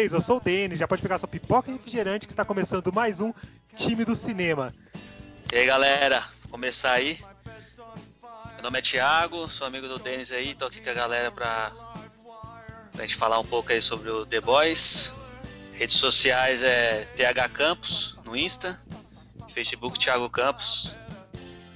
Vocês? 0.00 0.12
Eu 0.14 0.20
sou 0.20 0.38
o 0.38 0.40
Denis, 0.40 0.78
já 0.78 0.88
pode 0.88 1.02
pegar 1.02 1.18
sua 1.18 1.28
pipoca 1.28 1.70
e 1.70 1.74
refrigerante 1.74 2.26
que 2.26 2.32
está 2.32 2.44
começando 2.44 2.90
mais 2.92 3.20
um 3.20 3.34
Time 3.74 4.04
do 4.04 4.14
Cinema. 4.14 4.72
E 5.52 5.56
aí, 5.56 5.66
galera, 5.66 6.20
vou 6.42 6.52
começar 6.52 6.92
aí. 6.92 7.18
Meu 8.54 8.62
nome 8.62 8.78
é 8.78 8.82
Thiago, 8.82 9.48
sou 9.48 9.66
amigo 9.66 9.88
do 9.88 9.98
Denis 9.98 10.32
aí, 10.32 10.54
tô 10.54 10.66
aqui 10.66 10.80
com 10.80 10.88
a 10.88 10.94
galera 10.94 11.30
pra, 11.30 11.72
pra 12.92 13.02
gente 13.02 13.16
falar 13.16 13.38
um 13.38 13.44
pouco 13.44 13.72
aí 13.72 13.82
sobre 13.82 14.08
o 14.08 14.24
The 14.24 14.40
Boys. 14.40 15.12
Redes 15.74 15.96
sociais 15.96 16.62
é 16.62 17.04
TH 17.16 17.48
Campos 17.50 18.16
no 18.24 18.34
Insta, 18.34 18.80
Facebook 19.48 19.98
Thiago 19.98 20.30
Campos. 20.30 20.94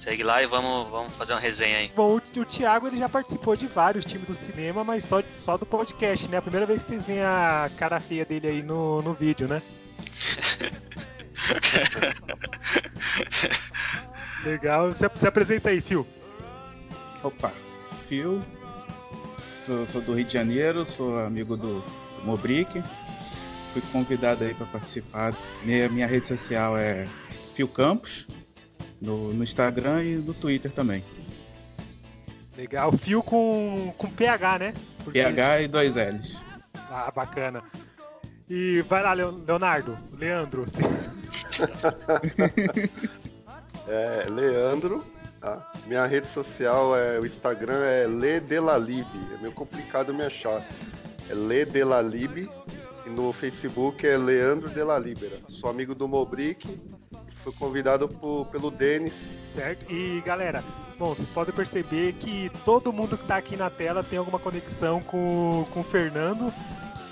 Segue 0.05 0.21
lá 0.21 0.43
e 0.43 0.45
vamos, 0.45 0.87
vamos 0.91 1.15
fazer 1.15 1.33
uma 1.33 1.39
resenha 1.39 1.79
aí. 1.79 1.91
Bom, 1.95 2.11
o, 2.11 2.39
o 2.39 2.45
Thiago 2.45 2.85
ele 2.85 2.97
já 2.97 3.09
participou 3.09 3.55
de 3.55 3.65
vários 3.65 4.05
times 4.05 4.27
do 4.27 4.35
cinema, 4.35 4.83
mas 4.83 5.03
só, 5.03 5.23
só 5.35 5.57
do 5.57 5.65
podcast, 5.65 6.29
né? 6.29 6.37
A 6.37 6.41
primeira 6.43 6.67
vez 6.67 6.83
que 6.83 6.89
vocês 6.89 7.07
veem 7.07 7.23
a 7.23 7.71
cara 7.75 7.99
feia 7.99 8.23
dele 8.23 8.47
aí 8.47 8.61
no, 8.61 9.01
no 9.01 9.15
vídeo, 9.15 9.47
né? 9.47 9.63
Legal. 14.45 14.93
Se, 14.93 15.09
se 15.15 15.27
apresenta 15.27 15.69
aí, 15.69 15.81
Phil. 15.81 16.05
Opa, 17.23 17.51
Phil, 18.07 18.39
sou, 19.59 19.87
sou 19.87 20.01
do 20.01 20.13
Rio 20.13 20.25
de 20.25 20.33
Janeiro, 20.33 20.85
sou 20.85 21.17
amigo 21.17 21.57
do, 21.57 21.79
do 21.79 22.23
Mobrick. 22.23 22.79
Fui 23.73 23.81
convidado 23.91 24.43
aí 24.43 24.53
para 24.53 24.67
participar. 24.67 25.33
Minha, 25.63 25.89
minha 25.89 26.05
rede 26.05 26.27
social 26.27 26.77
é 26.77 27.07
Phil 27.55 27.67
Campos, 27.67 28.27
no, 29.01 29.33
no 29.33 29.43
Instagram 29.43 30.03
e 30.03 30.15
no 30.15 30.33
Twitter 30.33 30.71
também. 30.71 31.03
Legal. 32.57 32.91
Phil 32.93 33.21
com, 33.21 33.93
com 33.97 34.09
PH, 34.09 34.59
né? 34.59 34.73
Porque- 35.03 35.21
PH 35.21 35.61
e 35.61 35.67
dois 35.67 35.95
L's. 35.95 36.37
Ah, 36.89 37.11
bacana. 37.13 37.61
E 38.49 38.81
vai 38.87 39.01
lá, 39.03 39.13
Leo- 39.13 39.43
Leonardo, 39.45 39.97
Leandro. 40.17 40.65
É 43.87 44.25
Leandro. 44.29 45.05
tá? 45.39 45.71
Minha 45.87 46.05
rede 46.07 46.27
social 46.27 46.95
é 46.95 47.19
o 47.19 47.25
Instagram 47.25 47.83
é 47.83 48.07
Ledelalib. 48.07 49.05
É 49.33 49.37
meio 49.41 49.51
complicado 49.51 50.13
me 50.13 50.23
achar. 50.23 50.65
É 51.29 51.33
Ledelalib. 51.33 52.49
E 53.05 53.09
no 53.09 53.31
Facebook 53.31 54.05
é 54.07 54.17
Leandro 54.17 54.69
Delalibera. 54.69 55.39
Sou 55.47 55.69
amigo 55.69 55.93
do 55.93 56.07
Mobrick. 56.07 56.67
Fui 57.45 57.53
convidado 57.53 58.09
por- 58.09 58.47
pelo 58.47 58.71
Denis. 58.71 59.13
Certo? 59.45 59.85
E 59.89 60.19
galera, 60.25 60.63
bom, 60.97 61.13
vocês 61.13 61.29
podem 61.29 61.53
perceber 61.53 62.13
que 62.13 62.51
todo 62.65 62.91
mundo 62.91 63.15
que 63.17 63.23
tá 63.25 63.37
aqui 63.37 63.55
na 63.55 63.69
tela 63.69 64.03
tem 64.03 64.17
alguma 64.17 64.39
conexão 64.39 64.99
com, 64.99 65.65
com 65.71 65.81
o 65.81 65.83
Fernando. 65.83 66.51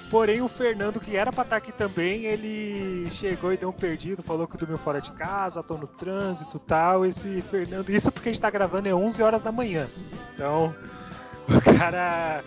Porém, 0.10 0.42
o 0.42 0.48
Fernando, 0.48 1.00
que 1.00 1.16
era 1.16 1.32
pra 1.32 1.44
estar 1.44 1.56
aqui 1.56 1.72
também, 1.72 2.26
ele 2.26 3.10
chegou 3.12 3.54
e 3.54 3.58
deu 3.58 3.70
um 3.70 3.74
perdido, 3.74 4.22
falou 4.24 4.48
que 4.48 4.58
dormiu 4.58 4.78
fora 4.78 5.00
de 5.00 5.12
casa, 5.12 5.62
tô 5.64 5.78
no 5.78 5.86
trânsito 5.88 6.58
tal. 6.58 7.06
Esse 7.06 7.40
Fernando, 7.44 7.90
isso 7.90 8.12
porque 8.12 8.30
a 8.30 8.32
gente 8.32 8.42
tá 8.42 8.50
gravando 8.50 8.90
é 8.90 8.94
11 8.94 9.22
horas 9.22 9.44
da 9.44 9.52
manhã. 9.52 9.88
Então, 10.34 10.74
o 11.48 11.78
cara 11.78 12.44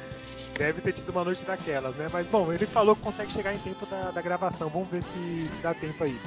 deve 0.59 0.81
ter 0.81 0.93
tido 0.93 1.11
uma 1.11 1.23
noite 1.25 1.45
daquelas, 1.45 1.95
né? 1.95 2.09
Mas 2.13 2.27
bom, 2.27 2.53
ele 2.53 2.67
falou 2.67 2.97
que 2.97 3.03
consegue 3.03 3.33
chegar 3.33 3.55
em 3.55 3.59
tempo 3.59 3.87
da, 3.87 4.11
da 4.11 4.21
gravação. 4.21 4.69
Vamos 4.69 4.89
ver 4.89 5.05
se, 5.05 5.49
se 5.49 5.59
dá 5.63 5.73
tempo 5.73 6.03
aí. 6.03 6.19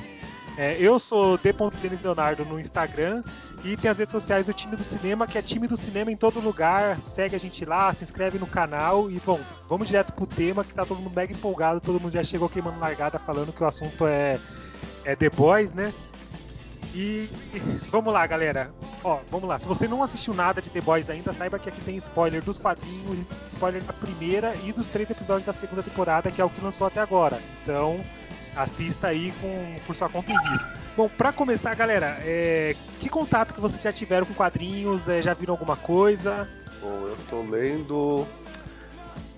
É, 0.57 0.75
eu 0.79 0.99
sou 0.99 1.37
D.Denis 1.37 2.03
Leonardo 2.03 2.43
no 2.43 2.59
Instagram 2.59 3.23
e 3.63 3.77
tem 3.77 3.89
as 3.89 3.97
redes 3.97 4.11
sociais 4.11 4.45
do 4.47 4.53
Time 4.53 4.75
do 4.75 4.83
Cinema, 4.83 5.27
que 5.27 5.37
é 5.37 5.41
Time 5.41 5.67
do 5.67 5.77
Cinema 5.77 6.11
em 6.11 6.17
todo 6.17 6.39
lugar. 6.39 6.97
Segue 6.99 7.35
a 7.35 7.39
gente 7.39 7.63
lá, 7.65 7.93
se 7.93 8.03
inscreve 8.03 8.37
no 8.37 8.47
canal 8.47 9.09
e, 9.09 9.19
bom, 9.19 9.39
vamos 9.67 9.87
direto 9.87 10.13
pro 10.13 10.25
tema 10.25 10.63
que 10.63 10.73
tá 10.73 10.85
todo 10.85 10.99
mundo 10.99 11.15
mega 11.15 11.33
empolgado. 11.33 11.79
Todo 11.79 11.99
mundo 11.99 12.11
já 12.11 12.23
chegou 12.23 12.49
queimando 12.49 12.79
largada 12.79 13.19
falando 13.19 13.53
que 13.53 13.63
o 13.63 13.67
assunto 13.67 14.05
é, 14.05 14.39
é 15.03 15.15
The 15.15 15.29
Boys, 15.29 15.73
né? 15.73 15.93
E 16.93 17.29
vamos 17.91 18.13
lá, 18.13 18.25
galera. 18.25 18.71
Ó, 19.03 19.19
vamos 19.29 19.47
lá. 19.47 19.59
Se 19.59 19.67
você 19.67 19.87
não 19.87 20.01
assistiu 20.01 20.33
nada 20.33 20.61
de 20.61 20.69
The 20.69 20.81
Boys 20.81 21.09
ainda, 21.09 21.33
saiba 21.33 21.59
que 21.59 21.69
aqui 21.69 21.81
tem 21.81 21.95
spoiler 21.97 22.41
dos 22.41 22.57
quadrinhos, 22.57 23.19
spoiler 23.49 23.83
da 23.83 23.93
primeira 23.93 24.55
e 24.65 24.71
dos 24.71 24.87
três 24.87 25.09
episódios 25.09 25.45
da 25.45 25.53
segunda 25.53 25.83
temporada, 25.83 26.31
que 26.31 26.41
é 26.41 26.45
o 26.45 26.49
que 26.49 26.61
lançou 26.61 26.87
até 26.87 26.99
agora. 26.99 27.39
Então, 27.61 28.03
assista 28.55 29.07
aí 29.07 29.31
com, 29.39 29.75
por 29.85 29.95
sua 29.95 30.09
conta 30.09 30.31
e 30.31 30.49
risco. 30.49 30.69
Bom, 30.95 31.09
pra 31.09 31.31
começar, 31.31 31.75
galera, 31.75 32.17
é, 32.21 32.75
que 32.99 33.09
contato 33.09 33.53
que 33.53 33.61
vocês 33.61 33.81
já 33.81 33.93
tiveram 33.93 34.25
com 34.25 34.33
quadrinhos? 34.33 35.07
É, 35.07 35.21
já 35.21 35.33
viram 35.33 35.53
alguma 35.53 35.75
coisa? 35.75 36.49
Bom, 36.81 37.07
eu 37.07 37.17
tô 37.29 37.41
lendo. 37.41 38.27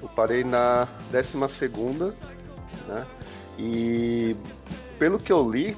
Eu 0.01 0.09
parei 0.09 0.43
na 0.43 0.87
12 1.11 1.53
segunda, 1.53 2.15
né? 2.87 3.05
E 3.57 4.35
pelo 4.97 5.19
que 5.19 5.31
eu 5.31 5.47
li, 5.49 5.77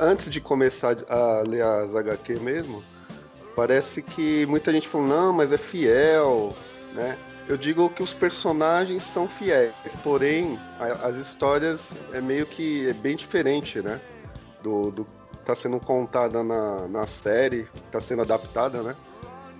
antes 0.00 0.30
de 0.30 0.40
começar 0.40 0.96
a 1.08 1.42
ler 1.46 1.62
as 1.62 1.94
HQ 1.94 2.40
mesmo, 2.40 2.82
parece 3.54 4.02
que 4.02 4.46
muita 4.46 4.72
gente 4.72 4.88
falou, 4.88 5.06
não, 5.06 5.32
mas 5.32 5.52
é 5.52 5.58
fiel, 5.58 6.52
né? 6.92 7.16
Eu 7.46 7.56
digo 7.58 7.90
que 7.90 8.02
os 8.02 8.14
personagens 8.14 9.02
são 9.02 9.28
fiéis, 9.28 9.74
porém 10.02 10.58
a- 10.80 11.08
as 11.08 11.16
histórias 11.16 11.90
é 12.12 12.20
meio 12.20 12.46
que 12.46 12.88
é 12.88 12.92
bem 12.94 13.16
diferente, 13.16 13.80
né? 13.80 14.00
Do, 14.62 14.90
do 14.90 15.04
que 15.04 15.38
tá 15.44 15.54
sendo 15.54 15.78
contada 15.78 16.42
na, 16.42 16.88
na 16.88 17.06
série, 17.06 17.64
que 17.74 17.80
tá 17.92 18.00
sendo 18.00 18.22
adaptada, 18.22 18.82
né? 18.82 18.96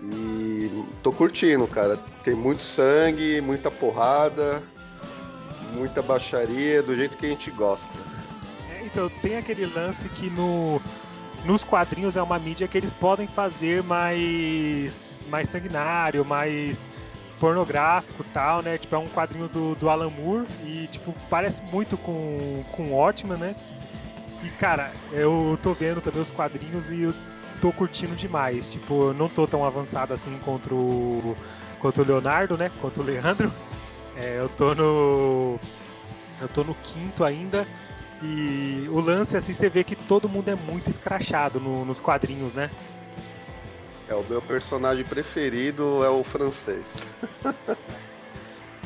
E 0.03 0.85
tô 1.03 1.13
curtindo, 1.13 1.67
cara. 1.67 1.99
Tem 2.23 2.35
muito 2.35 2.63
sangue, 2.63 3.41
muita 3.43 3.71
porrada, 3.71 4.63
muita 5.75 6.01
baixaria, 6.01 6.83
do 6.83 6.97
jeito 6.97 7.17
que 7.19 7.27
a 7.27 7.29
gente 7.29 7.51
gosta. 7.51 7.87
É, 8.71 8.85
então, 8.87 9.11
tem 9.21 9.37
aquele 9.37 9.67
lance 9.67 10.09
que 10.09 10.31
no, 10.31 10.81
nos 11.45 11.63
quadrinhos 11.65 12.17
é 12.17 12.23
uma 12.23 12.39
mídia 12.39 12.67
que 12.67 12.79
eles 12.79 12.95
podem 12.95 13.27
fazer 13.27 13.83
mais, 13.83 15.27
mais 15.31 15.51
sanguinário, 15.51 16.25
mais 16.25 16.91
pornográfico 17.45 18.25
tal, 18.33 18.63
né? 18.63 18.79
Tipo, 18.79 18.95
é 18.95 18.99
um 18.99 19.07
quadrinho 19.07 19.49
do, 19.49 19.75
do 19.75 19.91
Alan 19.91 20.09
Moore 20.09 20.47
e, 20.65 20.87
tipo, 20.91 21.15
parece 21.29 21.63
muito 21.65 21.95
com, 21.99 22.65
com 22.73 22.91
Watchmen, 22.95 23.37
né? 23.37 23.55
E, 24.43 24.49
cara, 24.49 24.91
eu 25.13 25.59
tô 25.63 25.75
vendo 25.75 26.01
também 26.01 26.23
os 26.23 26.31
quadrinhos 26.31 26.91
e 26.91 27.03
eu 27.03 27.15
tô 27.61 27.71
curtindo 27.71 28.17
demais. 28.17 28.67
Tipo, 28.67 29.09
eu 29.09 29.15
não 29.15 29.29
tô 29.29 29.47
tão 29.47 29.63
avançado 29.63 30.15
assim 30.15 30.39
contra 30.39 30.75
o, 30.75 31.37
contra 31.81 32.03
o 32.03 32.07
Leonardo, 32.07 32.57
né? 32.57 32.71
Contra 32.81 33.03
o 33.03 33.07
Leandro. 33.07 33.53
É, 34.17 34.39
eu 34.39 34.49
tô 34.49 34.77
no... 34.77 35.59
Eu 36.41 36.47
tô 36.47 36.63
no 36.63 36.73
quinto 36.73 37.25
ainda. 37.25 37.67
E 38.23 38.87
o 38.89 39.01
lance, 39.01 39.37
assim, 39.37 39.53
você 39.53 39.69
vê 39.69 39.83
que 39.83 39.97
todo 39.97 40.29
mundo 40.29 40.49
é 40.51 40.55
muito 40.55 40.89
escrachado 40.89 41.59
no- 41.59 41.85
nos 41.85 41.99
quadrinhos, 41.99 42.55
né? 42.55 42.71
É, 44.09 44.15
o 44.15 44.25
meu 44.29 44.43
personagem 44.43 45.05
preferido 45.05 46.05
é 46.05 46.09
o 46.09 46.23
francês. 46.23 46.85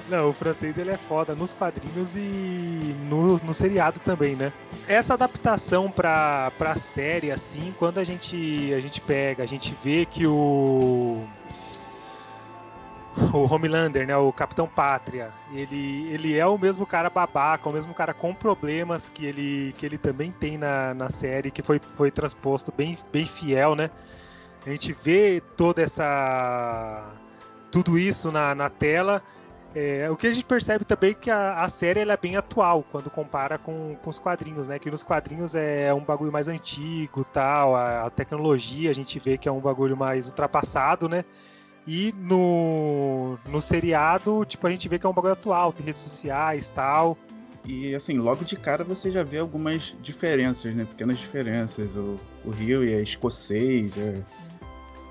Não, 0.08 0.30
o 0.30 0.32
francês 0.32 0.78
ele 0.78 0.90
é 0.90 0.96
foda 0.96 1.34
nos 1.34 1.52
quadrinhos 1.52 2.16
e 2.16 2.96
no, 3.08 3.36
no 3.38 3.52
seriado 3.52 4.00
também, 4.00 4.34
né? 4.34 4.52
Essa 4.86 5.14
adaptação 5.14 5.90
pra, 5.90 6.50
pra 6.56 6.76
série, 6.76 7.30
assim, 7.30 7.74
quando 7.78 7.98
a 7.98 8.04
gente, 8.04 8.72
a 8.72 8.80
gente 8.80 9.02
pega, 9.02 9.42
a 9.42 9.46
gente 9.46 9.76
vê 9.84 10.06
que 10.06 10.26
o. 10.26 11.22
o 13.34 13.54
Homelander, 13.54 14.06
né, 14.06 14.16
o 14.16 14.32
Capitão 14.32 14.66
Pátria, 14.66 15.30
ele, 15.52 16.08
ele 16.10 16.38
é 16.38 16.46
o 16.46 16.56
mesmo 16.56 16.86
cara 16.86 17.10
babaca, 17.10 17.68
o 17.68 17.72
mesmo 17.72 17.92
cara 17.92 18.14
com 18.14 18.32
problemas 18.32 19.10
que 19.10 19.26
ele, 19.26 19.74
que 19.76 19.84
ele 19.84 19.98
também 19.98 20.32
tem 20.32 20.56
na, 20.56 20.94
na 20.94 21.10
série, 21.10 21.50
que 21.50 21.60
foi, 21.60 21.78
foi 21.96 22.10
transposto 22.10 22.72
bem, 22.74 22.96
bem 23.12 23.26
fiel, 23.26 23.74
né? 23.74 23.90
A 24.66 24.70
gente 24.70 24.92
vê 24.92 25.42
toda 25.56 25.82
essa. 25.82 27.12
tudo 27.70 27.98
isso 27.98 28.30
na, 28.30 28.54
na 28.54 28.68
tela. 28.68 29.22
É, 29.74 30.10
o 30.10 30.16
que 30.16 30.26
a 30.26 30.32
gente 30.32 30.46
percebe 30.46 30.84
também 30.84 31.10
é 31.10 31.14
que 31.14 31.30
a, 31.30 31.62
a 31.62 31.68
série 31.68 32.00
é 32.00 32.16
bem 32.16 32.36
atual 32.36 32.84
quando 32.90 33.10
compara 33.10 33.58
com, 33.58 33.96
com 34.02 34.10
os 34.10 34.18
quadrinhos, 34.18 34.66
né? 34.66 34.78
Que 34.78 34.90
nos 34.90 35.02
quadrinhos 35.02 35.54
é 35.54 35.92
um 35.92 36.00
bagulho 36.00 36.32
mais 36.32 36.48
antigo 36.48 37.24
tal, 37.24 37.76
a, 37.76 38.06
a 38.06 38.10
tecnologia 38.10 38.90
a 38.90 38.94
gente 38.94 39.18
vê 39.18 39.36
que 39.36 39.48
é 39.48 39.52
um 39.52 39.60
bagulho 39.60 39.96
mais 39.96 40.28
ultrapassado, 40.28 41.08
né? 41.08 41.24
E 41.86 42.14
no, 42.18 43.38
no 43.46 43.60
seriado, 43.60 44.44
tipo, 44.44 44.66
a 44.66 44.70
gente 44.70 44.88
vê 44.88 44.98
que 44.98 45.06
é 45.06 45.08
um 45.08 45.12
bagulho 45.12 45.32
atual, 45.32 45.72
tem 45.72 45.86
redes 45.86 46.02
sociais 46.02 46.70
tal. 46.70 47.16
E 47.64 47.94
assim, 47.94 48.18
logo 48.18 48.44
de 48.44 48.56
cara 48.56 48.82
você 48.82 49.10
já 49.10 49.22
vê 49.22 49.38
algumas 49.38 49.94
diferenças, 50.02 50.74
né? 50.74 50.86
Pequenas 50.86 51.18
diferenças. 51.18 51.94
O, 51.94 52.18
o 52.44 52.50
Rio 52.50 52.82
é 52.82 53.02
escocês, 53.02 53.96
é... 53.98 54.22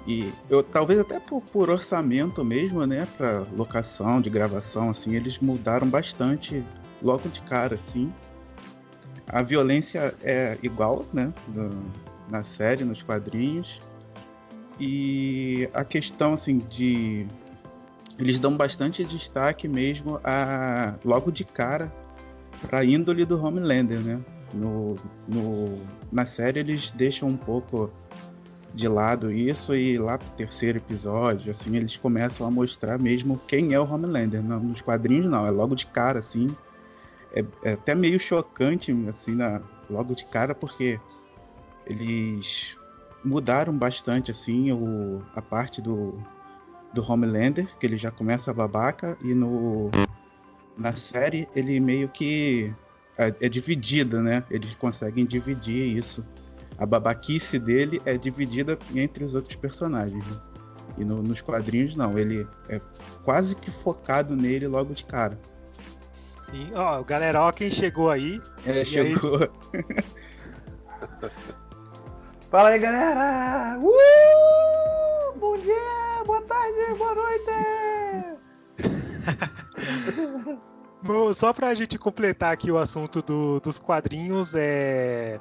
E 0.07 0.31
eu 0.49 0.63
talvez 0.63 0.99
até 0.99 1.19
por, 1.19 1.41
por 1.41 1.69
orçamento 1.69 2.43
mesmo, 2.43 2.85
né? 2.85 3.05
Pra 3.17 3.43
locação 3.55 4.21
de 4.21 4.29
gravação, 4.29 4.89
assim, 4.89 5.13
eles 5.13 5.37
mudaram 5.37 5.87
bastante 5.87 6.63
logo 7.03 7.27
de 7.27 7.41
cara, 7.41 7.75
assim. 7.75 8.11
A 9.27 9.41
violência 9.41 10.15
é 10.23 10.57
igual, 10.63 11.05
né? 11.13 11.33
Na 12.29 12.41
série, 12.41 12.85
nos 12.85 13.03
quadrinhos. 13.03 13.81
E 14.79 15.69
a 15.73 15.83
questão 15.83 16.35
assim 16.35 16.59
de 16.69 17.27
eles 18.17 18.39
dão 18.39 18.55
bastante 18.55 19.03
destaque 19.03 19.67
mesmo 19.67 20.19
a 20.23 20.95
logo 21.03 21.31
de 21.31 21.43
cara 21.43 21.91
para 22.61 22.79
a 22.79 22.85
índole 22.85 23.25
do 23.25 23.43
Homelander, 23.43 23.99
né? 23.99 24.19
No, 24.53 24.95
no, 25.27 25.81
na 26.11 26.25
série 26.25 26.59
eles 26.59 26.91
deixam 26.91 27.27
um 27.27 27.37
pouco 27.37 27.91
de 28.77 28.87
lado 28.87 29.31
isso 29.31 29.75
e 29.75 29.97
lá 29.97 30.19
pro 30.19 30.29
terceiro 30.37 30.77
episódio, 30.77 31.49
assim, 31.49 31.75
eles 31.75 31.97
começam 31.97 32.45
a 32.45 32.51
mostrar 32.51 32.99
mesmo 32.99 33.41
quem 33.47 33.73
é 33.73 33.79
o 33.79 33.91
Homelander. 33.91 34.41
Não, 34.43 34.59
nos 34.59 34.81
quadrinhos 34.81 35.25
não, 35.25 35.47
é 35.47 35.49
logo 35.49 35.75
de 35.75 35.87
cara, 35.87 36.19
assim. 36.19 36.55
É, 37.33 37.43
é 37.63 37.73
até 37.73 37.95
meio 37.95 38.19
chocante, 38.19 38.95
assim, 39.09 39.33
na, 39.33 39.61
logo 39.89 40.13
de 40.13 40.25
cara, 40.25 40.53
porque 40.53 40.99
eles 41.87 42.77
mudaram 43.25 43.75
bastante 43.75 44.29
assim 44.29 44.71
o, 44.71 45.23
a 45.35 45.41
parte 45.41 45.81
do, 45.81 46.13
do 46.93 47.01
Homelander, 47.01 47.67
que 47.79 47.85
ele 47.85 47.97
já 47.97 48.11
começa 48.11 48.53
babaca, 48.53 49.17
e 49.23 49.33
no 49.33 49.89
na 50.77 50.95
série 50.95 51.47
ele 51.55 51.79
meio 51.79 52.07
que 52.09 52.71
é, 53.17 53.33
é 53.41 53.49
dividida, 53.49 54.21
né? 54.21 54.43
Eles 54.51 54.75
conseguem 54.75 55.25
dividir 55.25 55.97
isso. 55.97 56.23
A 56.77 56.85
babaquice 56.85 57.57
dele 57.57 58.01
é 58.05 58.17
dividida 58.17 58.77
entre 58.93 59.23
os 59.23 59.33
outros 59.33 59.55
personagens. 59.55 60.25
Né? 60.25 60.37
E 60.97 61.05
no, 61.05 61.21
nos 61.21 61.41
quadrinhos 61.41 61.95
não, 61.95 62.17
ele 62.17 62.47
é 62.69 62.79
quase 63.23 63.55
que 63.55 63.71
focado 63.71 64.35
nele 64.35 64.67
logo 64.67 64.93
de 64.93 65.05
cara. 65.05 65.39
Sim, 66.37 66.71
ó, 66.73 67.03
galera, 67.03 67.41
ó 67.41 67.51
quem 67.51 67.69
chegou 67.69 68.09
aí. 68.09 68.41
É, 68.65 68.85
chegou. 68.85 69.39
Aí... 69.73 69.85
Fala 72.49 72.69
aí, 72.69 72.79
galera! 72.79 73.77
Uh! 73.79 75.37
Bom 75.37 75.57
dia, 75.57 76.23
boa 76.25 76.41
tarde, 76.43 76.95
boa 76.97 77.13
noite! 77.13 77.51
Bom, 81.03 81.33
só 81.33 81.51
pra 81.53 81.75
gente 81.75 81.97
completar 81.97 82.53
aqui 82.53 82.71
o 82.71 82.77
assunto 82.77 83.21
do, 83.21 83.59
dos 83.59 83.77
quadrinhos, 83.77 84.55
é. 84.55 85.39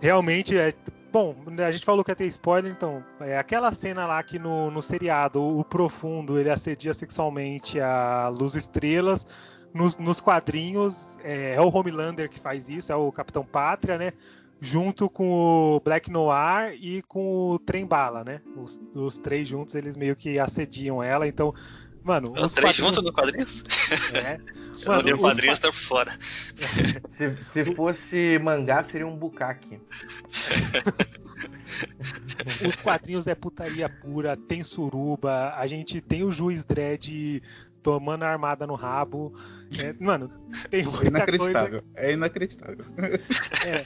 Realmente 0.00 0.56
é. 0.58 0.72
Bom, 1.12 1.34
a 1.64 1.70
gente 1.70 1.84
falou 1.84 2.04
que 2.04 2.10
ia 2.10 2.16
ter 2.16 2.26
spoiler, 2.26 2.70
então. 2.70 3.02
É 3.20 3.38
aquela 3.38 3.72
cena 3.72 4.06
lá 4.06 4.22
que 4.22 4.38
no, 4.38 4.70
no 4.70 4.82
seriado, 4.82 5.42
o 5.42 5.64
Profundo, 5.64 6.38
ele 6.38 6.50
assedia 6.50 6.92
sexualmente 6.92 7.80
a 7.80 8.28
Luz 8.28 8.54
Estrelas. 8.54 9.26
Nos, 9.72 9.96
nos 9.98 10.20
quadrinhos, 10.20 11.18
é, 11.22 11.54
é 11.54 11.60
o 11.60 11.68
Homelander 11.74 12.30
que 12.30 12.40
faz 12.40 12.68
isso, 12.68 12.90
é 12.90 12.96
o 12.96 13.12
Capitão 13.12 13.44
Pátria, 13.44 13.98
né? 13.98 14.12
junto 14.60 15.08
com 15.10 15.76
o 15.76 15.80
Black 15.80 16.10
Noir 16.10 16.74
e 16.80 17.02
com 17.02 17.50
o 17.50 17.58
Trem 17.58 17.86
Bala, 17.86 18.24
né? 18.24 18.40
Os, 18.56 18.80
os 18.94 19.18
três 19.18 19.46
juntos, 19.46 19.74
eles 19.74 19.96
meio 19.96 20.16
que 20.16 20.38
assediam 20.38 21.02
ela, 21.02 21.26
então... 21.26 21.54
Mano, 22.06 22.32
os, 22.34 22.42
os 22.42 22.54
três 22.54 22.76
juntos 22.76 23.04
no 23.04 23.12
quadrinhos? 23.12 23.64
É. 24.14 24.38
Se 24.76 24.86
mano, 24.88 25.02
não 25.08 25.16
o 25.16 25.18
quadrinhos, 25.18 25.58
tá 25.58 25.72
por 25.72 25.76
fora. 25.76 26.16
Se, 27.10 27.36
se 27.52 27.74
fosse 27.74 28.38
mangá, 28.38 28.84
seria 28.84 29.06
um 29.06 29.16
bucaque. 29.16 29.80
Os 32.66 32.76
quadrinhos 32.76 33.26
é 33.26 33.34
putaria 33.34 33.88
pura, 33.88 34.36
tem 34.36 34.62
suruba, 34.62 35.52
a 35.56 35.66
gente 35.66 36.00
tem 36.00 36.22
o 36.22 36.32
Juiz 36.32 36.64
Dredd 36.64 37.42
tomando 37.86 38.24
a 38.24 38.28
armada 38.28 38.66
no 38.66 38.74
rabo. 38.74 39.32
É, 39.80 39.94
mano, 40.02 40.28
tem 40.68 40.82
muita 40.84 41.06
inacreditável. 41.06 41.82
Coisa... 41.82 41.94
É 41.94 42.12
inacreditável. 42.14 42.84
É, 43.64 43.84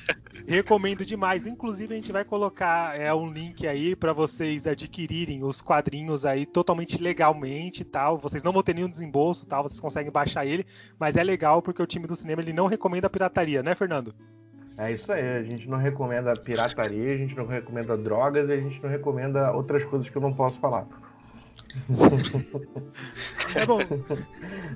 recomendo 0.50 1.04
demais. 1.04 1.46
Inclusive, 1.46 1.92
a 1.92 1.96
gente 1.96 2.10
vai 2.10 2.24
colocar 2.24 2.98
é, 2.98 3.12
um 3.12 3.30
link 3.30 3.68
aí 3.68 3.94
para 3.94 4.14
vocês 4.14 4.66
adquirirem 4.66 5.44
os 5.44 5.60
quadrinhos 5.60 6.24
aí 6.24 6.46
totalmente 6.46 6.96
legalmente 6.96 7.84
tal. 7.84 8.16
Vocês 8.16 8.42
não 8.42 8.54
vão 8.54 8.62
ter 8.62 8.74
nenhum 8.74 8.88
desembolso, 8.88 9.46
tal. 9.46 9.64
Vocês 9.64 9.80
conseguem 9.80 10.10
baixar 10.10 10.46
ele, 10.46 10.64
mas 10.98 11.18
é 11.18 11.22
legal 11.22 11.60
porque 11.60 11.82
o 11.82 11.86
time 11.86 12.06
do 12.06 12.16
cinema 12.16 12.40
ele 12.40 12.54
não 12.54 12.68
recomenda 12.68 13.10
pirataria, 13.10 13.62
né, 13.62 13.74
Fernando? 13.74 14.14
É 14.78 14.92
isso 14.92 15.12
aí, 15.12 15.36
a 15.36 15.42
gente 15.42 15.68
não 15.68 15.76
recomenda 15.76 16.32
pirataria, 16.32 17.12
a 17.12 17.16
gente 17.18 17.36
não 17.36 17.46
recomenda 17.46 17.98
drogas, 17.98 18.48
a 18.48 18.56
gente 18.56 18.82
não 18.82 18.88
recomenda 18.88 19.52
outras 19.52 19.84
coisas 19.84 20.08
que 20.08 20.16
eu 20.16 20.22
não 20.22 20.32
posso 20.32 20.58
falar. 20.58 20.86
É 23.54 23.66
bom. 23.66 23.78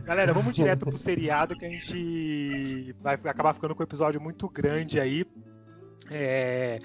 Galera, 0.04 0.32
vamos 0.32 0.54
direto 0.54 0.86
pro 0.86 0.96
seriado 0.96 1.56
que 1.56 1.64
a 1.64 1.70
gente 1.70 2.94
vai 3.00 3.14
acabar 3.14 3.54
ficando 3.54 3.75
com 3.75 3.82
um 3.82 3.84
episódio 3.84 4.20
muito 4.20 4.48
grande 4.48 5.00
aí. 5.00 5.25
É... 6.10 6.81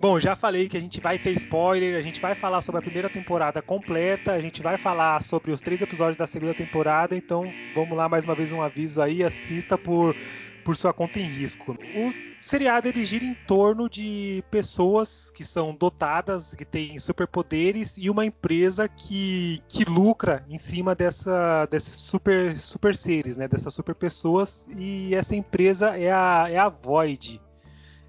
Bom, 0.00 0.18
já 0.18 0.34
falei 0.34 0.66
que 0.66 0.78
a 0.78 0.80
gente 0.80 0.98
vai 0.98 1.18
ter 1.18 1.32
spoiler, 1.32 1.98
a 1.98 2.00
gente 2.00 2.20
vai 2.20 2.34
falar 2.34 2.62
sobre 2.62 2.78
a 2.78 2.82
primeira 2.82 3.10
temporada 3.10 3.60
completa, 3.60 4.32
a 4.32 4.40
gente 4.40 4.62
vai 4.62 4.78
falar 4.78 5.22
sobre 5.22 5.50
os 5.50 5.60
três 5.60 5.82
episódios 5.82 6.16
da 6.16 6.26
segunda 6.26 6.54
temporada, 6.54 7.14
então 7.14 7.44
vamos 7.74 7.98
lá 7.98 8.08
mais 8.08 8.24
uma 8.24 8.34
vez 8.34 8.50
um 8.50 8.62
aviso 8.62 9.02
aí, 9.02 9.22
assista 9.22 9.76
por, 9.76 10.16
por 10.64 10.76
sua 10.76 10.92
conta 10.92 11.18
em 11.18 11.24
risco. 11.24 11.72
O 11.72 12.12
seriado 12.42 12.88
ele 12.88 13.04
gira 13.04 13.24
em 13.24 13.34
torno 13.34 13.88
de 13.88 14.42
pessoas 14.50 15.30
que 15.30 15.44
são 15.44 15.74
dotadas, 15.74 16.54
que 16.54 16.64
têm 16.64 16.98
superpoderes 16.98 17.96
e 17.98 18.08
uma 18.08 18.24
empresa 18.24 18.88
que, 18.88 19.62
que 19.68 19.84
lucra 19.84 20.44
em 20.48 20.58
cima 20.58 20.94
dessa, 20.94 21.66
desses 21.66 21.94
super, 21.96 22.58
super 22.58 22.94
seres, 22.94 23.36
né? 23.36 23.46
Dessas 23.48 23.74
super 23.74 23.94
pessoas. 23.94 24.66
E 24.76 25.14
essa 25.14 25.34
empresa 25.34 25.98
é 25.98 26.10
a, 26.12 26.46
é 26.48 26.58
a 26.58 26.68
Void. 26.68 27.40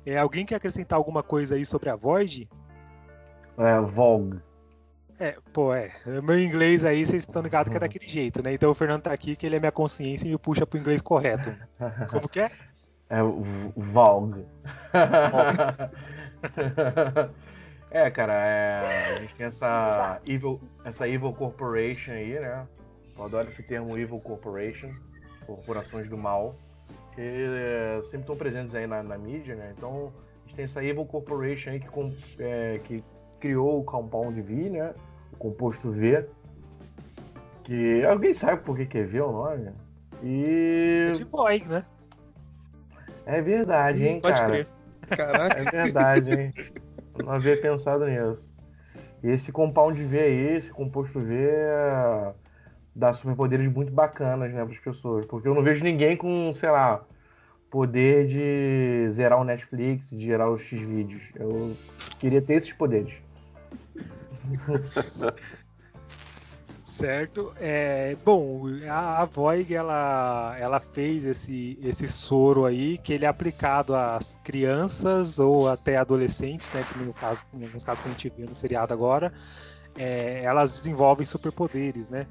É, 0.05 0.17
alguém 0.17 0.45
quer 0.45 0.55
acrescentar 0.55 0.97
alguma 0.97 1.21
coisa 1.21 1.55
aí 1.55 1.65
sobre 1.65 1.89
a 1.89 1.95
Void? 1.95 2.49
É, 3.57 3.79
Vogue. 3.81 4.39
É, 5.21 5.37
pô, 5.53 5.71
é. 5.71 5.91
Meu 6.23 6.39
inglês 6.39 6.83
aí, 6.83 7.05
vocês 7.05 7.21
estão 7.21 7.43
ligados 7.43 7.69
que 7.69 7.77
é 7.77 7.79
daquele 7.79 8.09
jeito, 8.09 8.41
né? 8.41 8.55
Então 8.55 8.71
o 8.71 8.73
Fernando 8.73 9.03
tá 9.03 9.13
aqui, 9.13 9.35
que 9.35 9.45
ele 9.45 9.55
é 9.55 9.59
minha 9.59 9.71
consciência 9.71 10.27
e 10.27 10.31
me 10.31 10.37
puxa 10.39 10.65
pro 10.65 10.79
inglês 10.79 10.99
correto. 10.99 11.55
Como 12.09 12.27
que 12.27 12.39
é? 12.39 12.49
É 13.07 13.21
o 13.21 13.71
Vogue. 13.75 14.47
é, 17.91 18.09
cara, 18.09 18.33
é, 18.33 18.79
a 18.79 19.15
gente 19.17 19.35
tem 19.35 19.45
essa 19.45 20.19
Evil, 20.27 20.59
essa 20.83 21.07
Evil 21.07 21.33
Corporation 21.33 22.13
aí, 22.13 22.39
né? 22.39 22.67
Eu 23.15 23.23
adoro 23.23 23.47
esse 23.47 23.61
termo 23.61 23.95
Evil 23.95 24.19
Corporation, 24.21 24.89
corporações 25.45 26.07
do 26.07 26.17
mal, 26.17 26.55
que 27.13 27.21
é, 27.21 27.99
sempre 28.05 28.21
estão 28.21 28.35
presentes 28.35 28.73
aí 28.73 28.87
na, 28.87 29.03
na, 29.03 29.19
mídia, 29.19 29.55
né? 29.55 29.71
Então, 29.77 30.11
a 30.15 30.47
gente 30.47 30.55
tem 30.55 30.65
essa 30.65 30.83
Evil 30.83 31.05
Corporation 31.05 31.69
aí 31.69 31.79
que, 31.79 31.87
é, 32.39 32.79
que 32.79 33.03
criou 33.39 33.81
o 33.81 33.83
Compound 33.83 34.41
V, 34.41 34.71
né? 34.71 34.95
Composto 35.37 35.91
V. 35.91 36.25
Que 37.63 38.03
alguém 38.05 38.33
sabe 38.33 38.63
por 38.63 38.75
que, 38.75 38.85
que 38.85 38.97
é 38.97 39.03
V 39.03 39.21
o 39.21 39.31
nome? 39.31 39.71
E. 40.23 41.09
É 41.09 41.13
de 41.13 41.25
boy, 41.25 41.63
né? 41.67 41.85
É 43.25 43.41
verdade, 43.41 44.07
hein, 44.07 44.19
Pode 44.19 44.39
cara? 44.39 44.51
Crer. 44.51 44.67
Caraca. 45.09 45.61
É 45.61 45.71
verdade, 45.71 46.39
hein? 46.39 46.53
Não 47.23 47.33
havia 47.33 47.57
pensado 47.57 48.05
nisso. 48.07 48.51
E 49.23 49.29
esse 49.29 49.51
compound 49.51 50.01
V 50.03 50.19
aí, 50.19 50.55
esse 50.55 50.71
composto 50.71 51.19
V, 51.19 51.35
é... 51.35 52.33
dá 52.95 53.13
superpoderes 53.13 53.67
muito 53.67 53.91
bacanas, 53.91 54.51
né, 54.51 54.63
para 54.63 54.73
as 54.73 54.79
pessoas. 54.79 55.25
Porque 55.25 55.47
eu 55.47 55.53
não 55.53 55.61
vejo 55.61 55.83
ninguém 55.83 56.17
com, 56.17 56.51
sei 56.53 56.71
lá, 56.71 57.03
poder 57.69 58.25
de 58.25 59.09
zerar 59.11 59.39
o 59.39 59.43
Netflix, 59.43 60.09
de 60.09 60.19
gerar 60.19 60.49
os 60.49 60.61
X-vídeos. 60.61 61.23
Eu 61.35 61.75
queria 62.19 62.41
ter 62.41 62.55
esses 62.55 62.73
poderes. 62.73 63.13
Certo. 66.91 67.53
É, 67.57 68.17
bom, 68.25 68.63
a, 68.89 69.21
a 69.21 69.25
Voig 69.25 69.73
ela, 69.73 70.55
ela 70.59 70.79
fez 70.79 71.25
esse, 71.25 71.79
esse 71.81 72.05
soro 72.07 72.65
aí 72.65 72.97
que 72.97 73.13
ele 73.13 73.23
é 73.23 73.29
aplicado 73.29 73.95
às 73.95 74.37
crianças 74.43 75.39
ou 75.39 75.69
até 75.69 75.95
adolescentes, 75.95 76.73
né? 76.73 76.83
Que 76.83 76.97
no 76.97 77.13
caso, 77.13 77.45
nos 77.53 77.83
casos 77.83 78.01
que 78.01 78.09
a 78.09 78.11
gente 78.11 78.29
vê 78.29 78.45
no 78.45 78.53
seriado 78.53 78.93
agora, 78.93 79.31
é, 79.95 80.43
elas 80.43 80.73
desenvolvem 80.73 81.25
superpoderes, 81.25 82.09
né? 82.09 82.27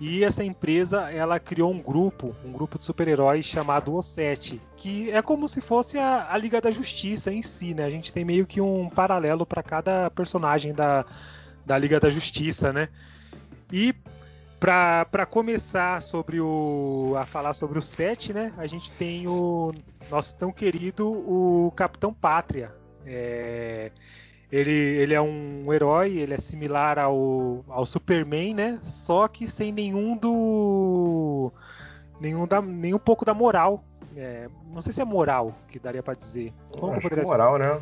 E 0.00 0.24
essa 0.24 0.42
empresa 0.42 1.10
ela 1.10 1.38
criou 1.38 1.70
um 1.70 1.82
grupo, 1.82 2.34
um 2.44 2.52
grupo 2.52 2.78
de 2.78 2.86
super-heróis 2.86 3.44
chamado 3.44 3.92
O7, 3.92 4.58
que 4.76 5.10
é 5.10 5.20
como 5.20 5.46
se 5.46 5.60
fosse 5.60 5.98
a, 5.98 6.32
a 6.32 6.38
Liga 6.38 6.60
da 6.60 6.70
Justiça 6.70 7.30
em 7.30 7.42
si, 7.42 7.74
né? 7.74 7.84
A 7.84 7.90
gente 7.90 8.12
tem 8.12 8.24
meio 8.24 8.46
que 8.46 8.60
um 8.60 8.88
paralelo 8.88 9.44
para 9.44 9.62
cada 9.62 10.08
personagem 10.10 10.72
da, 10.72 11.04
da 11.68 11.76
Liga 11.76 12.00
da 12.00 12.08
Justiça, 12.08 12.72
né? 12.72 12.88
E 13.70 13.94
para 14.58 15.26
começar 15.26 16.02
sobre 16.02 16.40
o 16.40 17.14
a 17.16 17.26
falar 17.26 17.52
sobre 17.52 17.78
o 17.78 17.82
7, 17.82 18.32
né? 18.32 18.52
A 18.56 18.66
gente 18.66 18.90
tem 18.92 19.28
o 19.28 19.72
nosso 20.10 20.34
tão 20.34 20.50
querido 20.50 21.06
o 21.06 21.70
Capitão 21.76 22.12
Pátria. 22.12 22.74
É, 23.06 23.92
ele, 24.50 24.72
ele 24.72 25.12
é 25.12 25.20
um 25.20 25.70
herói, 25.72 26.16
ele 26.16 26.32
é 26.32 26.38
similar 26.38 26.98
ao, 26.98 27.62
ao 27.68 27.84
Superman, 27.84 28.54
né? 28.54 28.80
Só 28.82 29.28
que 29.28 29.46
sem 29.46 29.70
nenhum 29.70 30.16
do. 30.16 31.52
nenhum, 32.18 32.46
da, 32.46 32.62
nem 32.62 32.94
um 32.94 32.98
pouco 32.98 33.26
da 33.26 33.34
moral. 33.34 33.84
É, 34.16 34.48
não 34.72 34.80
sei 34.80 34.92
se 34.92 35.02
é 35.02 35.04
moral 35.04 35.54
que 35.68 35.78
daria 35.78 36.02
para 36.02 36.14
dizer. 36.14 36.52
Como 36.70 36.94
Acho 36.94 37.02
poderia 37.02 37.24
moral, 37.24 37.58
né? 37.58 37.78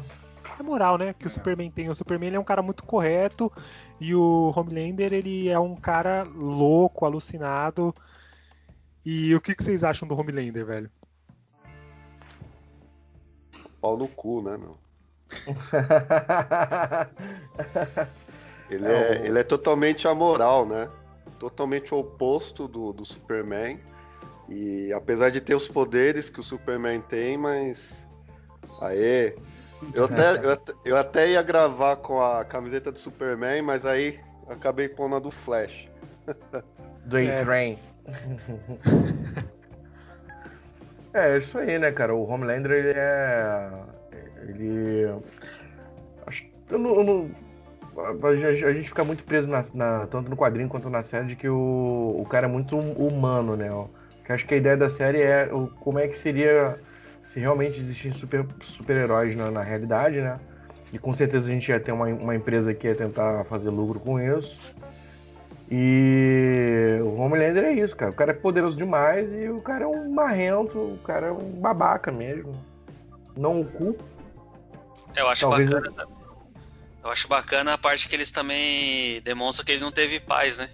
É 0.59 0.63
moral, 0.63 0.97
né? 0.97 1.13
Que 1.13 1.27
o 1.27 1.31
Superman 1.31 1.71
tem. 1.71 1.89
O 1.89 1.95
Superman 1.95 2.35
é 2.35 2.39
um 2.39 2.45
cara 2.45 2.63
muito 2.63 2.83
correto 2.83 3.53
e 4.01 4.15
o 4.15 4.53
Homelander 4.57 5.13
ele 5.13 5.49
é 5.49 5.59
um 5.59 5.77
cara 5.77 6.25
louco, 6.25 7.05
alucinado. 7.05 7.95
E 9.05 9.35
o 9.35 9.41
que, 9.41 9.55
que 9.55 9.63
vocês 9.63 9.85
acham 9.85 10.09
do 10.09 10.19
Homelander, 10.19 10.65
velho? 10.65 10.91
Pau 13.81 13.97
no 13.97 14.09
cu, 14.09 14.43
né, 14.43 14.57
meu? 14.57 14.77
ele, 18.71 18.87
é, 18.87 18.93
é 18.93 19.27
ele 19.27 19.39
é 19.39 19.43
totalmente 19.43 20.09
amoral, 20.09 20.67
né? 20.67 20.91
Totalmente 21.39 21.95
o 21.95 21.99
oposto 21.99 22.67
do, 22.67 22.93
do 22.93 23.05
Superman. 23.05 23.79
E 24.49 24.93
apesar 24.93 25.31
de 25.31 25.41
ter 25.41 25.55
os 25.55 25.69
poderes 25.69 26.31
que 26.31 26.41
o 26.41 26.43
Superman 26.43 27.01
tem, 27.03 27.37
mas. 27.37 28.05
Aê! 28.81 29.37
Eu 29.95 30.05
até, 30.05 30.45
eu, 30.45 30.51
até, 30.51 30.73
eu 30.85 30.97
até 30.97 31.31
ia 31.31 31.43
gravar 31.43 31.97
com 31.97 32.21
a 32.21 32.45
camiseta 32.45 32.93
do 32.93 32.99
Superman, 32.99 33.63
mas 33.63 33.85
aí 33.85 34.19
acabei 34.49 34.89
pondo 34.89 35.17
a 35.17 35.19
do 35.19 35.31
Flash. 35.31 35.89
Do 37.07 37.19
A-Train. 37.19 37.79
É. 41.15 41.35
é, 41.35 41.39
isso 41.39 41.57
aí, 41.57 41.79
né, 41.79 41.93
cara? 41.93 42.13
O 42.13 42.29
Homelander, 42.29 42.73
ele 42.73 42.93
é 42.97 43.71
ele. 44.49 45.05
Eu 46.69 46.79
não, 46.79 46.97
eu 46.97 47.05
não, 47.05 47.31
a 48.67 48.73
gente 48.73 48.89
fica 48.89 49.05
muito 49.05 49.25
preso 49.25 49.49
na, 49.49 49.65
na, 49.73 50.07
tanto 50.07 50.29
no 50.29 50.37
quadrinho 50.37 50.69
quanto 50.69 50.91
na 50.91 51.03
série 51.03 51.29
de 51.29 51.37
que 51.37 51.49
o, 51.49 52.17
o 52.19 52.27
cara 52.29 52.47
é 52.47 52.51
muito 52.51 52.77
humano, 52.77 53.57
né? 53.57 53.69
Que 54.25 54.33
acho 54.33 54.47
que 54.47 54.55
a 54.55 54.57
ideia 54.57 54.77
da 54.77 54.91
série 54.91 55.23
é 55.23 55.49
o, 55.53 55.69
como 55.81 55.99
é 55.99 56.09
que 56.09 56.17
seria 56.17 56.79
se 57.27 57.41
realmente 57.41 57.79
existissem 57.79 58.13
super, 58.13 58.47
super-heróis 58.63 59.37
na, 59.37 59.51
na, 59.51 59.63
realidade, 59.63 60.21
né? 60.21 60.39
E 60.93 60.99
com 60.99 61.13
certeza 61.13 61.49
a 61.49 61.51
gente 61.51 61.69
ia 61.69 61.81
ter 61.81 61.93
uma, 61.93 62.07
uma 62.07 62.35
empresa 62.35 62.73
que 62.73 62.87
ia 62.87 62.95
tentar 62.95 63.45
fazer 63.45 63.71
lucro 63.71 64.01
com 64.01 64.19
isso. 64.19 64.59
E 65.71 66.99
o 67.03 67.17
Homelander 67.17 67.65
é 67.65 67.73
isso, 67.73 67.97
cara. 67.97 68.13
O 68.13 68.15
cara 68.15 68.31
é 68.31 68.35
poderoso 68.35 68.77
demais 68.77 69.29
e 69.33 69.49
o 69.49 69.61
cara 69.61 69.85
é 69.85 69.87
um 69.87 70.13
marrento, 70.13 70.79
o 70.79 70.99
cara 70.99 71.27
é 71.27 71.33
um 71.33 71.51
babaca 71.61 72.13
mesmo. 72.13 72.55
Não 73.37 73.61
o 73.61 73.65
culpo, 73.65 74.03
eu 75.17 75.29
acho 75.29 75.43
Talvez 75.43 75.71
bacana. 75.71 76.07
Eu 77.03 77.11
acho 77.11 77.29
bacana 77.29 77.75
a 77.75 77.79
parte 77.79 78.09
que 78.09 78.15
eles 78.15 78.31
também 78.31 79.21
demonstram 79.23 79.65
que 79.65 79.73
ele 79.73 79.81
não 79.81 79.93
teve 79.93 80.21
pais, 80.21 80.59
né? 80.59 80.69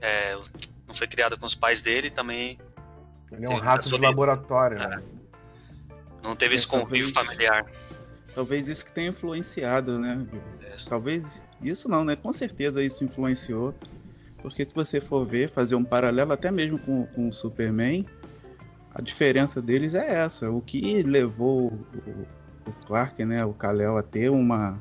É, 0.00 0.36
não 0.86 0.94
foi 0.94 1.06
criado 1.06 1.38
com 1.38 1.46
os 1.46 1.54
pais 1.54 1.80
dele, 1.80 2.10
também. 2.10 2.58
Ele 3.32 3.46
é 3.46 3.48
um 3.48 3.54
rato 3.54 3.88
de 3.88 3.98
laboratório, 3.98 4.78
né? 4.78 5.02
Não 6.26 6.34
teve 6.34 6.56
esse 6.56 6.66
convívio 6.66 7.12
talvez, 7.12 7.12
familiar. 7.12 7.66
Talvez 8.34 8.66
isso 8.66 8.84
que 8.84 8.92
tenha 8.92 9.10
influenciado, 9.10 9.98
né? 9.98 10.26
Talvez. 10.88 11.42
Isso 11.62 11.88
não, 11.88 12.04
né? 12.04 12.16
Com 12.16 12.32
certeza 12.32 12.82
isso 12.82 13.04
influenciou. 13.04 13.72
Porque 14.42 14.64
se 14.64 14.74
você 14.74 15.00
for 15.00 15.24
ver, 15.24 15.48
fazer 15.48 15.76
um 15.76 15.84
paralelo 15.84 16.32
até 16.32 16.50
mesmo 16.50 16.78
com, 16.78 17.06
com 17.06 17.28
o 17.28 17.32
Superman, 17.32 18.04
a 18.94 19.00
diferença 19.00 19.62
deles 19.62 19.94
é 19.94 20.06
essa. 20.06 20.50
O 20.50 20.60
que 20.60 21.02
levou 21.02 21.68
o, 21.68 22.68
o 22.68 22.72
Clark, 22.86 23.24
né, 23.24 23.44
o 23.44 23.54
Kal-El 23.54 23.96
a 23.96 24.02
ter 24.02 24.30
uma 24.30 24.78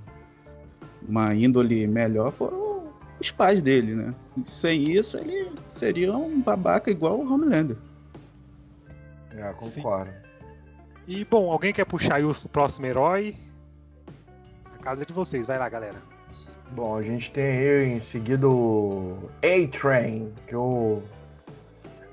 uma 1.08 1.36
índole 1.36 1.86
melhor 1.86 2.32
foram 2.32 2.92
os 3.20 3.30
pais 3.32 3.62
dele, 3.62 3.94
né? 3.94 4.14
Sem 4.46 4.92
isso 4.92 5.18
ele 5.18 5.52
seria 5.70 6.16
um 6.18 6.42
babaca 6.42 6.90
igual 6.90 7.20
o 7.20 7.32
Homelander. 7.32 7.78
É, 9.32 9.54
concordo. 9.54 10.12
Sim. 10.12 10.25
E 11.08 11.24
bom, 11.24 11.52
alguém 11.52 11.72
quer 11.72 11.86
puxar 11.86 12.16
aí 12.16 12.26
o 12.26 12.34
próximo 12.50 12.88
herói? 12.88 13.36
A 14.74 14.78
casa 14.80 15.04
é 15.04 15.06
de 15.06 15.14
vocês, 15.14 15.46
vai 15.46 15.60
lá, 15.60 15.70
galera. 15.70 16.02
Bom, 16.72 16.98
a 16.98 17.04
gente 17.04 17.32
tem 17.32 17.46
aí 17.46 17.94
em 17.94 18.02
seguida 18.02 18.50
o 18.50 19.30
A-Train, 19.44 20.34
que 20.48 20.56
eu 20.56 21.04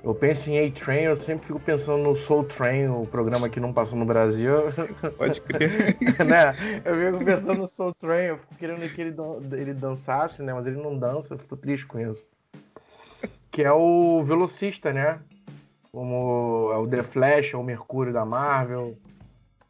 eu 0.03 0.13
penso 0.13 0.49
em 0.49 0.67
A-Train, 0.67 1.03
eu 1.03 1.15
sempre 1.15 1.47
fico 1.47 1.59
pensando 1.61 2.03
no 2.03 2.15
Soul 2.15 2.43
Train, 2.43 2.89
o 2.89 3.07
programa 3.07 3.47
que 3.47 3.59
não 3.59 3.71
passou 3.71 3.97
no 3.97 4.05
Brasil. 4.05 4.53
Pode 5.17 5.39
crer. 5.41 5.97
né? 6.27 6.53
Eu 6.83 7.13
fico 7.13 7.25
pensando 7.25 7.59
no 7.59 7.67
Soul 7.69 7.93
Train, 7.93 8.25
eu 8.25 8.37
fico 8.37 8.55
querendo 8.55 8.93
que 8.93 9.01
ele, 9.01 9.15
ele 9.53 9.73
dançasse, 9.73 10.43
né? 10.43 10.53
Mas 10.53 10.67
ele 10.67 10.75
não 10.75 10.99
dança, 10.99 11.33
eu 11.33 11.39
fico 11.39 11.55
triste 11.55 11.87
com 11.87 11.99
isso. 11.99 12.29
Que 13.49 13.63
é 13.63 13.71
o 13.71 14.21
velocista, 14.23 14.91
né? 14.91 15.19
Como 15.93 16.71
é 16.73 16.77
o 16.77 16.87
The 16.87 17.03
Flash, 17.03 17.53
o 17.53 17.61
Mercúrio 17.61 18.11
da 18.11 18.25
Marvel. 18.25 18.97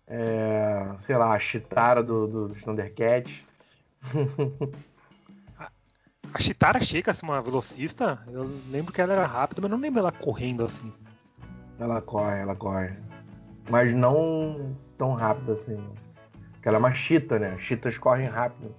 É, 0.08 0.86
sei 1.06 1.18
lá, 1.18 1.34
a 1.34 1.40
Chitara 1.40 2.02
do, 2.02 2.28
do, 2.28 2.48
do 2.48 2.56
Thundercats. 2.56 3.44
A 6.34 6.40
Chitara 6.40 6.82
chega 6.82 7.12
a 7.12 7.14
ser 7.14 7.26
uma 7.26 7.40
velocista? 7.40 8.20
Eu 8.28 8.50
lembro 8.72 8.92
que 8.92 9.00
ela 9.00 9.14
era 9.14 9.28
rápida, 9.28 9.62
mas 9.62 9.70
não 9.70 9.78
lembro 9.78 10.00
ela 10.00 10.12
correndo 10.12 10.66
assim. 10.66 10.92
Ela 11.78 12.02
corre, 12.02 12.40
ela 12.40 12.56
corre. 12.56 12.92
Mas 13.70 13.94
não 13.94 14.76
tão 14.98 15.14
rápida 15.14 15.54
assim. 15.54 15.78
Porque 16.54 16.68
ela 16.68 16.78
é 16.78 16.80
uma 16.80 16.94
chita, 16.96 17.38
né? 17.38 17.56
Chitas 17.60 18.00
correm 18.00 18.28
rápido. 18.28 18.74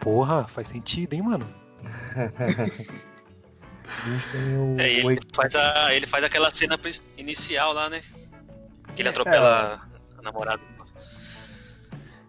Porra, 0.00 0.48
faz 0.48 0.66
sentido, 0.66 1.14
hein, 1.14 1.22
mano? 1.22 1.46
o... 4.56 4.80
é, 4.80 4.90
ele, 4.90 5.18
faz 5.32 5.54
a, 5.54 5.94
ele 5.94 6.06
faz 6.06 6.24
aquela 6.24 6.50
cena 6.50 6.78
inicial 7.16 7.72
lá, 7.72 7.88
né? 7.88 8.00
Que 8.94 9.02
ele 9.02 9.08
é, 9.08 9.10
atropela 9.10 9.80
é. 10.16 10.18
a 10.18 10.22
namorada. 10.22 10.62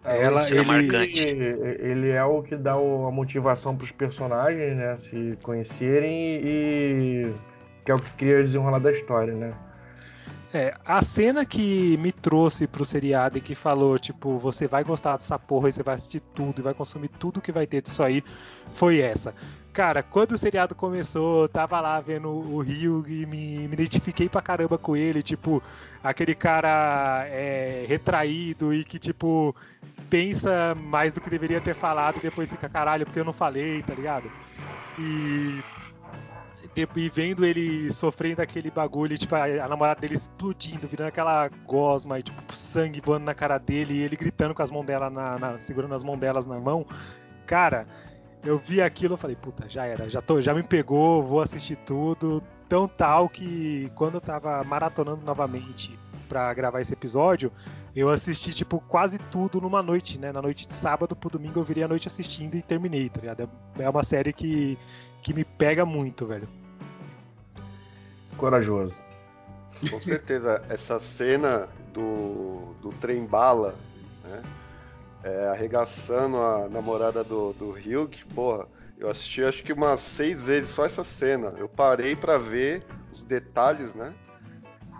Ela, 0.04 0.40
ele, 0.50 0.62
marcante. 0.62 1.22
ele 1.22 2.10
é 2.10 2.24
o 2.24 2.42
que 2.42 2.56
dá 2.56 2.72
a 2.72 3.10
motivação 3.10 3.76
para 3.76 3.84
os 3.84 3.92
personagens, 3.92 4.76
né? 4.76 4.98
Se 4.98 5.38
conhecerem 5.42 6.40
e 6.44 7.32
que 7.84 7.90
é 7.90 7.94
o 7.94 8.00
que 8.00 8.10
cria 8.12 8.42
desenrolar 8.42 8.80
da 8.80 8.92
história, 8.92 9.32
né? 9.32 9.54
É, 10.54 10.76
a 10.84 11.02
cena 11.02 11.46
que 11.46 11.96
me 11.96 12.12
trouxe 12.12 12.66
pro 12.66 12.84
seriado 12.84 13.38
e 13.38 13.40
que 13.40 13.54
falou, 13.54 13.98
tipo, 13.98 14.38
você 14.38 14.68
vai 14.68 14.84
gostar 14.84 15.16
dessa 15.16 15.38
porra 15.38 15.70
e 15.70 15.72
você 15.72 15.82
vai 15.82 15.94
assistir 15.94 16.20
tudo 16.20 16.60
e 16.60 16.62
vai 16.62 16.74
consumir 16.74 17.08
tudo 17.08 17.40
que 17.40 17.50
vai 17.50 17.66
ter 17.66 17.80
disso 17.80 18.02
aí, 18.02 18.22
foi 18.74 19.00
essa. 19.00 19.34
Cara, 19.72 20.02
quando 20.02 20.32
o 20.32 20.38
seriado 20.38 20.74
começou, 20.74 21.44
eu 21.44 21.48
tava 21.48 21.80
lá 21.80 21.98
vendo 22.02 22.28
o 22.28 22.60
Rio 22.60 23.02
e 23.08 23.24
me, 23.24 23.66
me 23.66 23.72
identifiquei 23.72 24.28
pra 24.28 24.42
caramba 24.42 24.76
com 24.76 24.94
ele, 24.94 25.22
tipo, 25.22 25.62
aquele 26.02 26.34
cara 26.34 27.24
é, 27.28 27.86
retraído 27.88 28.74
e 28.74 28.84
que, 28.84 28.98
tipo, 28.98 29.56
pensa 30.10 30.74
mais 30.74 31.14
do 31.14 31.22
que 31.22 31.30
deveria 31.30 31.62
ter 31.62 31.74
falado 31.74 32.18
e 32.18 32.20
depois 32.20 32.50
fica 32.50 32.68
caralho 32.68 33.06
porque 33.06 33.20
eu 33.20 33.24
não 33.24 33.32
falei, 33.32 33.82
tá 33.82 33.94
ligado? 33.94 34.30
E 34.98 35.64
e 36.74 37.08
vendo 37.08 37.44
ele 37.44 37.92
sofrendo 37.92 38.40
aquele 38.40 38.70
bagulho, 38.70 39.16
tipo, 39.18 39.34
a, 39.34 39.44
a, 39.44 39.68
namorada 39.68 40.00
dele 40.00 40.14
explodindo, 40.14 40.88
virando 40.88 41.08
aquela 41.08 41.48
gosma 41.66 42.18
e, 42.18 42.22
tipo, 42.22 42.56
sangue 42.56 43.00
voando 43.04 43.24
na 43.26 43.34
cara 43.34 43.58
dele, 43.58 43.94
e 43.94 44.02
ele 44.02 44.16
gritando 44.16 44.54
com 44.54 44.62
as 44.62 44.70
mãos 44.70 44.84
dela, 44.84 45.10
na, 45.10 45.38
na, 45.38 45.58
segurando 45.58 45.94
as 45.94 46.02
mãos 46.02 46.18
delas 46.18 46.46
na 46.46 46.58
mão. 46.58 46.86
Cara, 47.46 47.86
eu 48.42 48.58
vi 48.58 48.80
aquilo, 48.80 49.14
eu 49.14 49.18
falei, 49.18 49.36
puta, 49.36 49.68
já 49.68 49.84
era, 49.84 50.08
já, 50.08 50.22
tô, 50.22 50.40
já 50.40 50.54
me 50.54 50.62
pegou, 50.62 51.22
vou 51.22 51.40
assistir 51.40 51.76
tudo. 51.76 52.42
Tão 52.68 52.88
tal 52.88 53.28
que 53.28 53.92
quando 53.94 54.14
eu 54.14 54.20
tava 54.20 54.64
maratonando 54.64 55.26
novamente 55.26 55.98
para 56.26 56.54
gravar 56.54 56.80
esse 56.80 56.94
episódio, 56.94 57.52
eu 57.94 58.08
assisti, 58.08 58.54
tipo, 58.54 58.80
quase 58.88 59.18
tudo 59.18 59.60
numa 59.60 59.82
noite, 59.82 60.18
né? 60.18 60.32
Na 60.32 60.40
noite 60.40 60.66
de 60.66 60.72
sábado 60.72 61.14
pro 61.14 61.28
domingo 61.28 61.60
eu 61.60 61.64
virei 61.64 61.84
a 61.84 61.88
noite 61.88 62.08
assistindo 62.08 62.54
e 62.54 62.62
terminei, 62.62 63.10
tá 63.10 63.20
ligado? 63.20 63.50
É 63.78 63.90
uma 63.90 64.02
série 64.02 64.32
que 64.32 64.78
que 65.22 65.32
me 65.32 65.44
pega 65.44 65.86
muito, 65.86 66.26
velho. 66.26 66.48
Corajoso. 68.36 68.94
Com 69.90 70.00
certeza, 70.00 70.62
essa 70.68 70.98
cena 70.98 71.68
do, 71.92 72.74
do 72.80 72.90
trem 73.00 73.24
bala, 73.24 73.74
né? 74.22 74.42
É, 75.24 75.48
arregaçando 75.48 76.36
a 76.36 76.68
namorada 76.68 77.22
do, 77.22 77.52
do 77.52 77.70
Hugh, 77.70 78.10
porra, 78.34 78.66
eu 78.98 79.08
assisti 79.08 79.42
acho 79.44 79.62
que 79.62 79.72
umas 79.72 80.00
seis 80.00 80.44
vezes 80.44 80.70
só 80.70 80.84
essa 80.84 81.04
cena. 81.04 81.54
Eu 81.58 81.68
parei 81.68 82.16
pra 82.16 82.38
ver 82.38 82.84
os 83.12 83.24
detalhes, 83.24 83.94
né? 83.94 84.12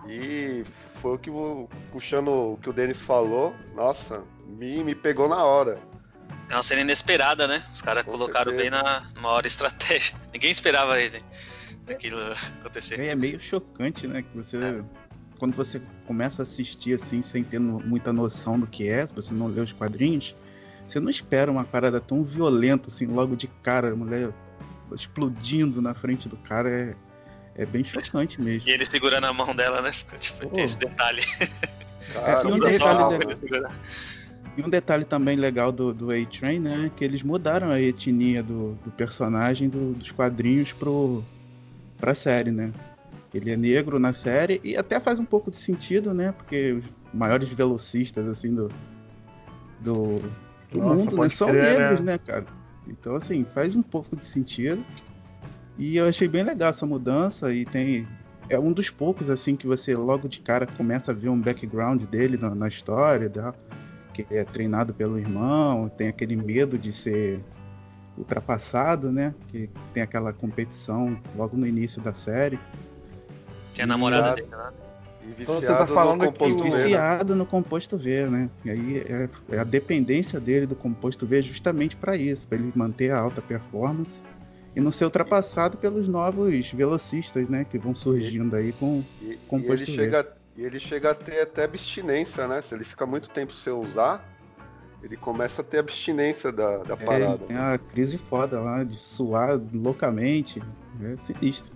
E 0.07 0.63
foi 1.01 1.15
o 1.15 1.17
que, 1.17 1.29
o- 1.29 1.69
puxando 1.91 2.27
o 2.53 2.57
que 2.61 2.69
o 2.69 2.73
Denis 2.73 3.01
falou, 3.01 3.53
nossa, 3.73 4.23
me, 4.45 4.83
me 4.83 4.95
pegou 4.95 5.27
na 5.29 5.43
hora. 5.43 5.77
É 6.49 6.55
uma 6.55 6.63
cena 6.63 6.81
inesperada, 6.81 7.47
né? 7.47 7.63
Os 7.71 7.81
caras 7.81 8.03
colocaram 8.03 8.51
certeza. 8.51 8.61
bem 8.61 8.69
na 8.69 9.03
numa 9.15 9.29
hora 9.29 9.47
estratégia. 9.47 10.15
Ninguém 10.33 10.51
esperava 10.51 10.99
ele, 10.99 11.23
aquilo 11.91 12.17
acontecer. 12.59 12.99
É, 12.99 13.07
é 13.07 13.15
meio 13.15 13.39
chocante, 13.41 14.07
né? 14.07 14.21
Que 14.21 14.35
você. 14.37 14.57
É. 14.57 14.83
Quando 15.39 15.55
você 15.55 15.81
começa 16.07 16.41
a 16.41 16.43
assistir 16.43 16.93
assim, 16.93 17.21
sem 17.21 17.43
ter 17.43 17.59
no- 17.59 17.79
muita 17.81 18.13
noção 18.13 18.57
do 18.59 18.65
que 18.67 18.87
é, 18.87 19.05
se 19.05 19.13
você 19.13 19.33
não 19.33 19.47
lê 19.47 19.59
os 19.61 19.73
quadrinhos, 19.73 20.35
você 20.87 20.99
não 20.99 21.09
espera 21.09 21.51
uma 21.51 21.65
parada 21.65 21.99
tão 21.99 22.23
violenta, 22.23 22.87
assim, 22.87 23.05
logo 23.07 23.35
de 23.35 23.47
cara, 23.47 23.91
a 23.91 23.95
mulher 23.95 24.31
explodindo 24.93 25.81
na 25.81 25.93
frente 25.93 26.29
do 26.29 26.37
cara. 26.37 26.69
É, 26.69 26.95
é 27.55 27.65
bem 27.65 27.83
chocante 27.83 28.41
mesmo. 28.41 28.67
E 28.69 28.71
ele 28.71 28.85
segurando 28.85 29.25
a 29.25 29.33
mão 29.33 29.55
dela, 29.55 29.81
né? 29.81 29.91
Fica, 29.91 30.17
Tipo, 30.17 30.41
Pô. 30.47 30.49
tem 30.49 30.63
esse 30.63 30.77
detalhe. 30.77 31.21
Cara, 32.13 32.47
e 32.47 32.51
um 32.51 32.59
detalhe 32.59 33.17
legal. 33.17 33.71
E 34.55 34.61
um 34.61 34.69
detalhe 34.69 35.03
também 35.05 35.35
legal 35.35 35.71
do, 35.71 35.93
do 35.93 36.11
A-Train, 36.11 36.59
né? 36.59 36.85
é 36.85 36.89
Que 36.89 37.03
eles 37.03 37.23
mudaram 37.23 37.69
a 37.71 37.81
etnia 37.81 38.41
do, 38.43 38.73
do 38.85 38.91
personagem 38.91 39.67
do- 39.67 39.93
dos 39.93 40.11
quadrinhos 40.11 40.71
pro, 40.73 41.23
pra 42.03 42.13
série, 42.13 42.51
né? 42.51 42.73
Ele 43.33 43.49
é 43.49 43.55
negro 43.55 43.97
na 43.97 44.11
série 44.11 44.59
e 44.61 44.75
até 44.75 44.99
faz 44.99 45.19
um 45.19 45.25
pouco 45.25 45.49
de 45.49 45.57
sentido, 45.57 46.13
né? 46.13 46.33
Porque 46.33 46.73
os 46.73 46.83
maiores 47.13 47.47
velocistas, 47.47 48.27
assim, 48.27 48.53
do, 48.53 48.67
do, 49.79 50.17
do 50.69 50.79
Nossa, 50.79 50.95
mundo, 50.95 51.17
né? 51.17 51.29
São 51.29 51.47
crer, 51.47 51.79
negros, 51.79 52.01
né? 52.01 52.11
né, 52.11 52.17
cara? 52.17 52.45
Então, 52.89 53.15
assim, 53.15 53.45
faz 53.45 53.73
um 53.73 53.81
pouco 53.81 54.17
de 54.17 54.25
sentido. 54.25 54.83
E 55.77 55.95
eu 55.95 56.05
achei 56.05 56.27
bem 56.27 56.43
legal 56.43 56.71
essa 56.71 56.85
mudança 56.85 57.53
e 57.53 57.63
tem... 57.63 58.05
É 58.49 58.59
um 58.59 58.73
dos 58.73 58.89
poucos, 58.89 59.29
assim, 59.29 59.55
que 59.55 59.65
você 59.65 59.95
logo 59.95 60.27
de 60.27 60.41
cara 60.41 60.67
começa 60.67 61.11
a 61.11 61.15
ver 61.15 61.29
um 61.29 61.39
background 61.39 62.03
dele 62.03 62.35
na, 62.35 62.53
na 62.53 62.67
história 62.67 63.27
e 63.27 63.29
tal 63.29 63.55
que 64.13 64.27
é 64.29 64.43
treinado 64.43 64.93
pelo 64.93 65.17
irmão, 65.17 65.89
tem 65.89 66.07
aquele 66.07 66.35
medo 66.35 66.77
de 66.77 66.93
ser 66.93 67.39
ultrapassado, 68.17 69.11
né? 69.11 69.33
Que 69.49 69.69
tem 69.93 70.03
aquela 70.03 70.33
competição 70.33 71.19
logo 71.35 71.57
no 71.57 71.67
início 71.67 72.01
da 72.01 72.13
série. 72.13 72.59
Que 73.73 73.81
é 73.81 73.83
a 73.83 73.87
namorada 73.87 74.35
dele 74.35 74.47
lá. 74.51 74.71
E 75.25 75.31
você 75.31 75.53
viciado 75.61 75.87
tá 75.87 75.87
falando 75.87 76.25
no 76.25 76.33
composto 76.33 76.63
né? 76.63 76.69
Viciado 76.69 77.35
no 77.35 77.45
composto 77.45 77.97
V, 77.97 78.25
né? 78.29 78.49
E 78.65 78.69
aí 78.69 78.97
é, 78.99 79.29
é 79.55 79.59
a 79.59 79.63
dependência 79.63 80.39
dele 80.39 80.65
do 80.65 80.75
composto 80.75 81.25
V 81.25 81.41
justamente 81.41 81.95
para 81.95 82.15
isso, 82.17 82.47
para 82.47 82.57
ele 82.57 82.71
manter 82.75 83.11
a 83.11 83.19
alta 83.19 83.41
performance 83.41 84.21
e 84.75 84.81
não 84.81 84.91
ser 84.91 85.05
ultrapassado 85.05 85.77
pelos 85.77 86.07
novos 86.07 86.71
velocistas, 86.71 87.47
né? 87.47 87.65
Que 87.69 87.77
vão 87.77 87.95
surgindo 87.95 88.55
aí 88.55 88.73
com 88.73 89.03
E, 89.21 89.31
e 89.31 89.37
Composto 89.47 89.89
ele 89.89 89.97
V. 89.97 90.03
chega, 90.03 90.33
e 90.57 90.63
ele 90.63 90.79
chega 90.79 91.11
a 91.11 91.15
ter 91.15 91.41
até 91.41 91.63
abstinência, 91.63 92.47
né? 92.47 92.61
Se 92.61 92.75
ele 92.75 92.83
fica 92.83 93.05
muito 93.05 93.29
tempo 93.29 93.53
sem 93.53 93.71
usar, 93.71 94.32
ele 95.03 95.17
começa 95.17 95.61
a 95.61 95.65
ter 95.65 95.79
abstinência 95.79 96.51
da, 96.51 96.77
da 96.77 96.93
é, 96.93 96.97
parada. 96.97 97.37
tem 97.39 97.57
a 97.57 97.77
crise 97.77 98.17
foda 98.17 98.59
lá 98.59 98.83
de 98.83 98.95
suar 98.95 99.59
loucamente, 99.73 100.63
é 101.01 101.17
sinistro. 101.17 101.71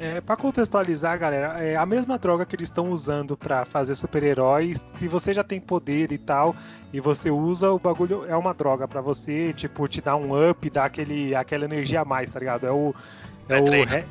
É, 0.00 0.20
pra 0.20 0.36
contextualizar, 0.36 1.18
galera, 1.18 1.62
é 1.62 1.74
a 1.74 1.84
mesma 1.84 2.16
droga 2.16 2.46
que 2.46 2.54
eles 2.54 2.68
estão 2.68 2.90
usando 2.90 3.36
pra 3.36 3.64
fazer 3.64 3.96
super-heróis. 3.96 4.84
Se 4.94 5.08
você 5.08 5.34
já 5.34 5.42
tem 5.42 5.60
poder 5.60 6.12
e 6.12 6.18
tal, 6.18 6.54
e 6.92 7.00
você 7.00 7.32
usa, 7.32 7.72
o 7.72 7.80
bagulho 7.80 8.24
é 8.26 8.36
uma 8.36 8.54
droga 8.54 8.86
pra 8.86 9.00
você, 9.00 9.52
tipo, 9.52 9.88
te 9.88 10.00
dar 10.00 10.14
um 10.14 10.50
up, 10.50 10.70
dar 10.70 10.84
aquele, 10.84 11.34
aquela 11.34 11.64
energia 11.64 12.02
a 12.02 12.04
mais, 12.04 12.30
tá 12.30 12.38
ligado? 12.38 12.64
É 12.64 12.70
o. 12.70 12.94
É 13.48 13.60
o. 13.60 13.84
Re- 13.84 14.04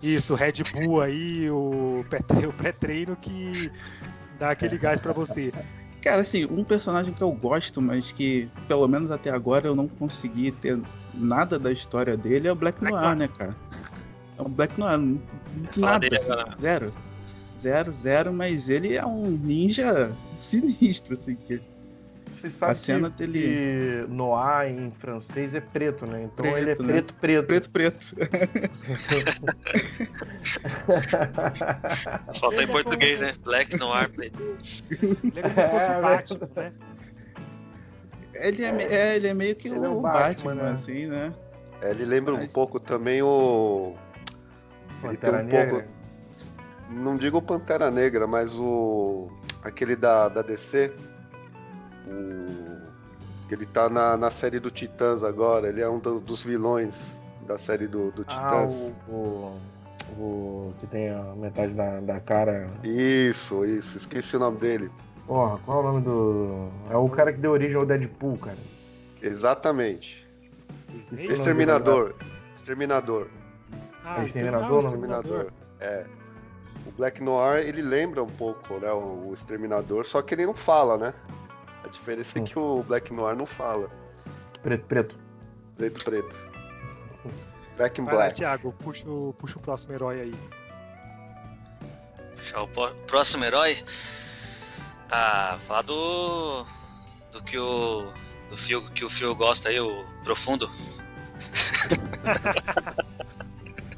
isso, 0.00 0.32
o 0.32 0.36
Red 0.36 0.62
Bull 0.72 1.00
aí, 1.00 1.50
o 1.50 2.04
pré- 2.08 2.46
o 2.46 2.52
pré-treino 2.52 3.16
que 3.16 3.70
dá 4.38 4.50
aquele 4.50 4.78
gás 4.78 5.00
pra 5.00 5.12
você. 5.12 5.52
Cara, 6.02 6.20
assim, 6.20 6.44
um 6.46 6.64
personagem 6.64 7.14
que 7.14 7.22
eu 7.22 7.30
gosto, 7.30 7.80
mas 7.80 8.10
que 8.10 8.50
pelo 8.66 8.88
menos 8.88 9.10
até 9.10 9.30
agora 9.30 9.68
eu 9.68 9.74
não 9.74 9.86
consegui 9.86 10.50
ter 10.50 10.80
nada 11.14 11.58
da 11.58 11.70
história 11.70 12.16
dele 12.16 12.48
é 12.48 12.52
o 12.52 12.56
Black, 12.56 12.80
Black 12.80 12.92
Noir, 12.92 13.04
Noir. 13.04 13.16
né, 13.16 13.28
cara? 13.28 13.56
É 14.36 14.42
um 14.42 14.48
Black 14.48 14.78
Noir, 14.78 14.98
nada, 15.76 15.98
dele 16.00 16.16
assim, 16.16 16.60
zero. 16.60 16.92
Zero, 17.56 17.94
zero, 17.94 18.32
mas 18.34 18.68
ele 18.68 18.96
é 18.96 19.06
um 19.06 19.30
ninja 19.30 20.12
sinistro, 20.34 21.12
assim, 21.12 21.36
que 21.36 21.62
Vocês 22.42 22.54
sabem 22.54 22.72
A 22.72 22.74
cena 22.74 23.10
que, 23.10 23.24
dele- 23.24 24.04
que 24.06 24.12
Noir 24.12 24.66
em 24.68 24.90
francês 24.90 25.54
é 25.54 25.60
preto, 25.60 26.04
né? 26.10 26.24
Então 26.24 26.44
Preto, 26.44 26.58
ele 26.58 26.70
é 26.70 26.74
né? 26.74 26.92
preto, 26.92 27.14
preto. 27.14 27.46
preto, 27.46 27.70
preto. 27.70 28.16
Faltou 32.40 32.52
em 32.60 32.62
Ele 32.62 32.62
é 32.62 32.66
português, 32.66 33.20
né? 33.20 33.32
Black 33.44 33.76
Noir 33.76 34.10
preto. 34.10 34.42
Ele 34.42 35.32
é 35.36 35.42
como 35.42 35.62
se 35.62 35.70
fosse 35.70 35.86
É, 35.92 35.98
o 35.98 36.02
Batman, 36.02 36.50
né? 36.56 36.72
Ele 38.34 38.64
é, 38.64 38.82
é, 38.92 39.16
ele 39.16 39.28
é 39.28 39.34
meio 39.34 39.54
que 39.54 39.68
Ele 39.68 39.78
o, 39.78 39.84
é 39.84 39.88
o 39.88 40.00
Batman, 40.00 40.22
Batman, 40.54 40.54
né? 40.54 40.70
assim, 40.70 41.06
né? 41.06 41.34
É, 41.80 41.90
ele 41.90 42.04
lembra 42.04 42.34
um 42.34 42.46
pouco 42.48 42.80
também 42.80 43.22
o. 43.22 43.94
Ele 45.04 45.16
tem 45.16 45.30
um 45.32 45.42
Negra. 45.44 45.70
pouco. 45.70 45.88
Não 46.90 47.16
digo 47.16 47.38
o 47.38 47.42
Pantera 47.42 47.90
Negra, 47.90 48.26
mas 48.26 48.54
o. 48.54 49.30
aquele 49.62 49.94
da, 49.96 50.28
da 50.28 50.42
DC. 50.42 50.92
O. 52.06 53.46
que 53.48 53.54
Ele 53.54 53.66
tá 53.66 53.88
na, 53.88 54.16
na 54.16 54.30
série 54.30 54.58
do 54.60 54.70
Titãs 54.70 55.22
agora, 55.22 55.68
ele 55.68 55.80
é 55.80 55.88
um 55.88 55.98
do- 55.98 56.20
dos 56.20 56.42
vilões 56.44 56.98
da 57.46 57.58
série 57.58 57.86
do, 57.86 58.10
do 58.12 58.24
Ah, 58.28 58.66
Titãs. 58.66 58.92
o, 59.08 59.12
o, 59.12 59.58
o 60.18 60.74
que 60.80 60.86
tem 60.86 61.10
a 61.10 61.22
metade 61.36 61.72
da, 61.74 62.00
da 62.00 62.20
cara. 62.20 62.70
Isso, 62.84 63.64
isso, 63.64 63.96
esqueci 63.98 64.36
o 64.36 64.40
nome 64.40 64.58
dele. 64.58 64.90
Porra, 65.26 65.58
qual 65.64 65.78
é 65.78 65.80
o 65.80 65.92
nome 65.92 66.00
do. 66.04 66.68
É 66.90 66.96
o 66.96 67.08
cara 67.08 67.32
que 67.32 67.38
deu 67.38 67.52
origem 67.52 67.76
ao 67.76 67.86
Deadpool, 67.86 68.38
cara. 68.38 68.58
Exatamente. 69.22 70.26
Snake? 71.10 71.32
Exterminador. 71.32 72.14
Exterminador. 72.56 73.28
Ah, 74.04 74.24
Exterminador, 74.24 74.78
Exterminador. 74.80 75.52
É. 75.80 76.04
O 76.86 76.90
Black 76.92 77.22
Noir, 77.22 77.64
ele 77.66 77.80
lembra 77.80 78.22
um 78.22 78.28
pouco, 78.30 78.74
né, 78.78 78.90
o, 78.92 79.28
o 79.28 79.34
Exterminador, 79.34 80.04
só 80.04 80.20
que 80.20 80.34
ele 80.34 80.44
não 80.44 80.54
fala, 80.54 80.98
né? 80.98 81.14
A 81.92 81.94
diferença 81.94 82.38
é 82.38 82.40
Hum. 82.40 82.44
que 82.44 82.58
o 82.58 82.82
Black 82.82 83.12
Noir 83.12 83.36
não 83.36 83.44
fala. 83.44 83.90
Preto, 84.62 84.86
preto. 84.86 85.18
Preto, 85.76 86.02
preto. 86.04 86.38
Back 87.76 88.00
in 88.00 88.04
Vai 88.06 88.14
lá, 88.14 88.20
Black. 88.22 88.36
Thiago, 88.36 88.72
puxa, 88.72 89.06
o- 89.08 89.34
puxa 89.38 89.58
o 89.58 89.60
próximo 89.62 89.92
herói 89.92 90.20
aí. 90.22 90.34
Puxar 92.36 92.62
o 92.62 92.68
próximo 93.06 93.44
herói. 93.44 93.84
Ah, 95.10 95.58
falar 95.66 95.82
do. 95.82 96.64
Do 97.30 97.42
que 97.42 97.58
o. 97.58 98.10
Do 98.48 98.56
fio 98.56 98.90
que 98.90 99.04
o 99.04 99.10
fio 99.10 99.34
gosta 99.34 99.68
aí, 99.68 99.78
o 99.80 100.04
profundo. 100.24 100.70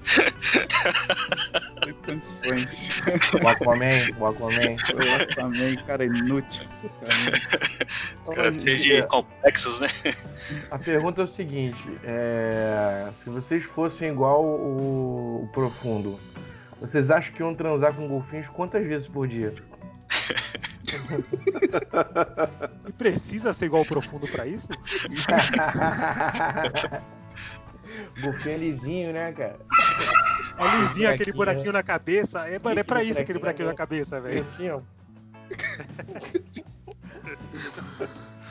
O 3.43 3.49
Aquaman, 3.49 3.89
o 4.19 4.27
Aquaman. 4.27 4.77
Eu 4.89 5.27
também, 5.35 5.77
cara, 5.85 6.05
inútil. 6.05 6.65
Puta 6.81 7.07
merda. 7.25 7.59
Cara, 8.35 8.59
cheio 8.59 9.03
de 9.03 9.07
complexos, 9.07 9.81
né? 9.81 9.89
A 10.71 10.79
pergunta 10.79 11.23
é 11.23 11.25
o 11.25 11.29
seguinte: 11.29 11.99
é, 12.05 13.11
se 13.23 13.31
vocês 13.31 13.65
fossem 13.65 14.11
igual 14.11 14.45
o, 14.45 15.45
o 15.45 15.49
Profundo, 15.53 16.19
vocês 16.81 17.11
acham 17.11 17.35
que 17.35 17.41
iam 17.41 17.55
transar 17.55 17.95
com 17.95 18.09
golfinhos 18.09 18.49
quantas 18.49 18.87
vezes 18.87 19.09
por 19.09 19.27
dia? 19.27 19.55
E 22.87 22.93
precisa 22.93 23.53
ser 23.53 23.67
igual 23.67 23.83
o 23.83 23.87
profundo 23.87 24.29
pra 24.29 24.47
isso? 24.47 24.69
golfinho 28.21 28.55
é 28.55 28.59
lisinho, 28.59 29.13
né, 29.13 29.33
cara? 29.33 29.59
É 30.59 30.81
lisinho 30.83 31.11
aquele 31.11 31.33
Buraquinho, 31.33 31.73
na 31.73 31.83
cabeça. 31.83 32.47
É, 32.49 32.59
mano, 32.59 32.79
é 32.79 32.83
pra 32.83 33.03
isso 33.03 33.21
aquele 33.21 33.39
buraquinho 33.39 33.67
Buraquinho, 33.67 33.69
na 33.69 33.75
cabeça, 33.75 34.17
É 34.17 34.21
velho. 34.21 34.41
assim, 34.43 34.69
ó. 34.71 34.81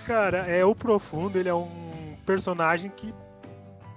Cara, 0.05 0.39
é 0.49 0.65
o 0.65 0.75
profundo, 0.75 1.37
ele 1.37 1.49
é 1.49 1.53
um 1.53 2.15
personagem 2.25 2.91
que. 2.95 3.13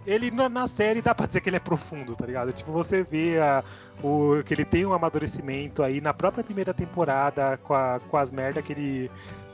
Ele 0.07 0.31
na, 0.31 0.49
na 0.49 0.69
série 0.69 1.03
dá 1.03 1.13
pra 1.13 1.27
dizer 1.27 1.41
que 1.41 1.49
ele 1.49 1.57
é 1.57 1.61
profundo, 1.61 2.15
tá 2.15 2.25
ligado? 2.25 2.53
Tipo, 2.53 2.71
você 2.71 3.03
vê 3.03 3.41
a, 3.41 3.65
o, 4.01 4.41
que 4.45 4.55
ele 4.55 4.65
tem 4.65 4.87
um 4.87 4.93
amadurecimento 4.93 5.83
aí 5.83 6.01
na 6.01 6.15
própria 6.15 6.45
primeira 6.45 6.73
temporada 6.73 7.57
com, 7.57 7.75
a- 7.75 7.99
com 8.09 8.17
as 8.17 8.31
merdas 8.31 8.63
que 8.65 8.73
ele, 8.73 9.11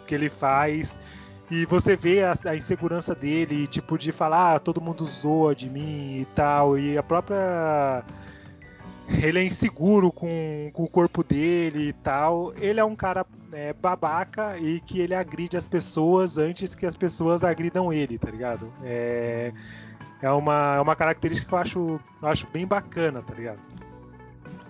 que 0.06 0.14
ele 0.14 0.28
faz. 0.28 0.98
E 1.52 1.66
você 1.66 1.94
vê 1.94 2.22
a, 2.22 2.32
a 2.46 2.56
insegurança 2.56 3.14
dele, 3.14 3.66
tipo, 3.66 3.98
de 3.98 4.10
falar, 4.10 4.54
ah, 4.54 4.58
todo 4.58 4.80
mundo 4.80 5.04
zoa 5.04 5.54
de 5.54 5.68
mim 5.68 6.20
e 6.20 6.24
tal. 6.34 6.78
E 6.78 6.96
a 6.96 7.02
própria. 7.02 8.02
Ele 9.22 9.38
é 9.38 9.44
inseguro 9.44 10.10
com, 10.10 10.70
com 10.72 10.84
o 10.84 10.88
corpo 10.88 11.22
dele 11.22 11.90
e 11.90 11.92
tal. 11.92 12.54
Ele 12.56 12.80
é 12.80 12.84
um 12.84 12.96
cara 12.96 13.26
é, 13.52 13.74
babaca 13.74 14.56
e 14.56 14.80
que 14.80 14.98
ele 14.98 15.14
agride 15.14 15.54
as 15.54 15.66
pessoas 15.66 16.38
antes 16.38 16.74
que 16.74 16.86
as 16.86 16.96
pessoas 16.96 17.44
agridam 17.44 17.92
ele, 17.92 18.16
tá 18.16 18.30
ligado? 18.30 18.72
É, 18.82 19.52
é, 20.22 20.30
uma, 20.30 20.76
é 20.76 20.80
uma 20.80 20.96
característica 20.96 21.46
que 21.46 21.54
eu 21.54 21.58
acho, 21.58 22.00
eu 22.22 22.28
acho 22.28 22.46
bem 22.46 22.66
bacana, 22.66 23.20
tá 23.20 23.34
ligado? 23.34 23.60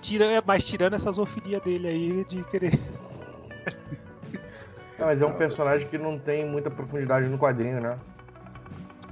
Tira, 0.00 0.42
mas 0.44 0.64
tirando 0.64 0.94
essa 0.94 1.12
zoofilia 1.12 1.60
dele 1.60 1.86
aí 1.86 2.24
de 2.24 2.42
querer. 2.48 2.72
Não, 5.02 5.08
mas 5.08 5.20
é 5.20 5.26
um 5.26 5.32
personagem 5.32 5.88
que 5.88 5.98
não 5.98 6.16
tem 6.18 6.46
muita 6.46 6.70
profundidade 6.70 7.26
no 7.26 7.36
quadrinho, 7.36 7.80
né? 7.80 7.98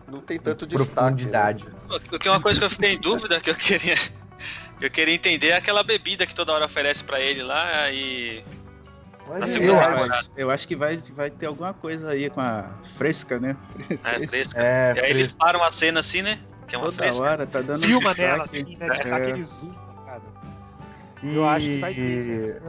Não 0.07 0.20
tem 0.20 0.38
tanto 0.38 0.64
destaque. 0.66 0.92
Profundidade. 0.92 1.64
né? 1.64 1.72
O 2.12 2.18
que 2.18 2.29
é 2.29 2.31
uma 2.31 2.40
coisa 2.40 2.61
que 2.61 2.66
eu 2.66 2.70
fiquei 2.70 2.94
em 2.94 3.00
dúvida, 3.00 3.40
que 3.40 3.50
eu 3.50 3.55
queria. 3.57 3.96
que 4.79 4.87
Eu 4.87 4.90
queria 4.90 5.14
entender 5.14 5.48
é 5.48 5.57
aquela 5.57 5.83
bebida 5.83 6.24
que 6.26 6.35
toda 6.35 6.53
hora 6.53 6.64
oferece 6.64 7.03
pra 7.03 7.20
ele 7.20 7.42
lá 7.42 7.90
e. 7.90 8.44
Mas 9.29 9.40
Na 9.40 9.46
segunda 9.48 9.72
Eu 9.72 9.81
acho, 10.12 10.31
eu 10.37 10.50
acho 10.50 10.68
que 10.68 10.76
vai, 10.76 10.96
vai 11.14 11.29
ter 11.31 11.46
alguma 11.46 11.72
coisa 11.74 12.11
aí 12.11 12.31
com 12.31 12.40
a 12.40 12.70
fresca, 12.96 13.38
né? 13.40 13.57
É, 14.05 14.26
fresca. 14.29 14.61
É, 14.62 14.94
E 14.96 15.00
aí 15.00 15.11
eles 15.11 15.22
fresco. 15.26 15.38
param 15.38 15.62
a 15.64 15.72
cena 15.72 15.98
assim, 16.00 16.22
né? 16.22 16.38
Que 16.68 16.76
é 16.76 16.79
uma 16.79 16.87
Toda 16.87 17.03
fresca. 17.03 17.22
hora, 17.22 17.46
tá 17.46 17.61
dando 17.61 17.85
Filma 17.85 18.11
destaque. 18.14 18.31
nela 18.31 18.44
assim, 18.44 18.76
né? 18.76 18.87
É. 18.88 19.12
aquele 19.12 19.42
zoom, 19.44 19.72
cara. 20.07 20.22
Eu 21.22 21.44
acho 21.48 21.66
que 21.66 21.79
vai 21.79 21.94
ter. 21.94 22.62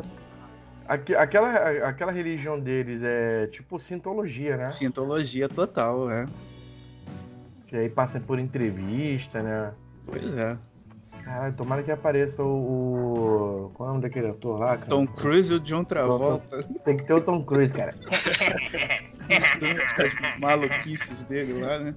Aquela, 1.17 1.87
aquela 1.87 2.11
religião 2.11 2.59
deles 2.59 3.01
é 3.03 3.47
tipo 3.47 3.79
sintologia, 3.79 4.57
né? 4.57 4.71
Cientologia 4.71 5.47
total, 5.47 6.09
é. 6.09 6.25
Que 7.67 7.77
aí 7.77 7.89
passa 7.89 8.19
por 8.19 8.37
entrevista, 8.39 9.41
né? 9.41 9.71
Pois 10.05 10.35
é. 10.37 10.57
Caralho, 11.23 11.53
tomara 11.53 11.83
que 11.83 11.91
apareça 11.91 12.43
o. 12.43 13.67
o- 13.67 13.71
Qual 13.75 13.87
é 13.87 13.91
o 13.91 13.93
nome 13.95 14.01
daquele 14.03 14.27
ator 14.29 14.59
lá, 14.59 14.75
cara? 14.75 14.89
Tom 14.89 15.05
Cruise 15.05 15.53
e 15.53 15.55
o 15.55 15.59
John 15.59 15.83
Travolta. 15.83 16.63
Tem 16.83 16.97
que 16.97 17.03
ter 17.05 17.13
o 17.13 17.21
Tom 17.21 17.43
Cruise, 17.43 17.73
cara. 17.73 17.93
As 19.29 20.39
maluquices 20.39 21.23
dele 21.23 21.61
lá, 21.63 21.79
né? 21.79 21.95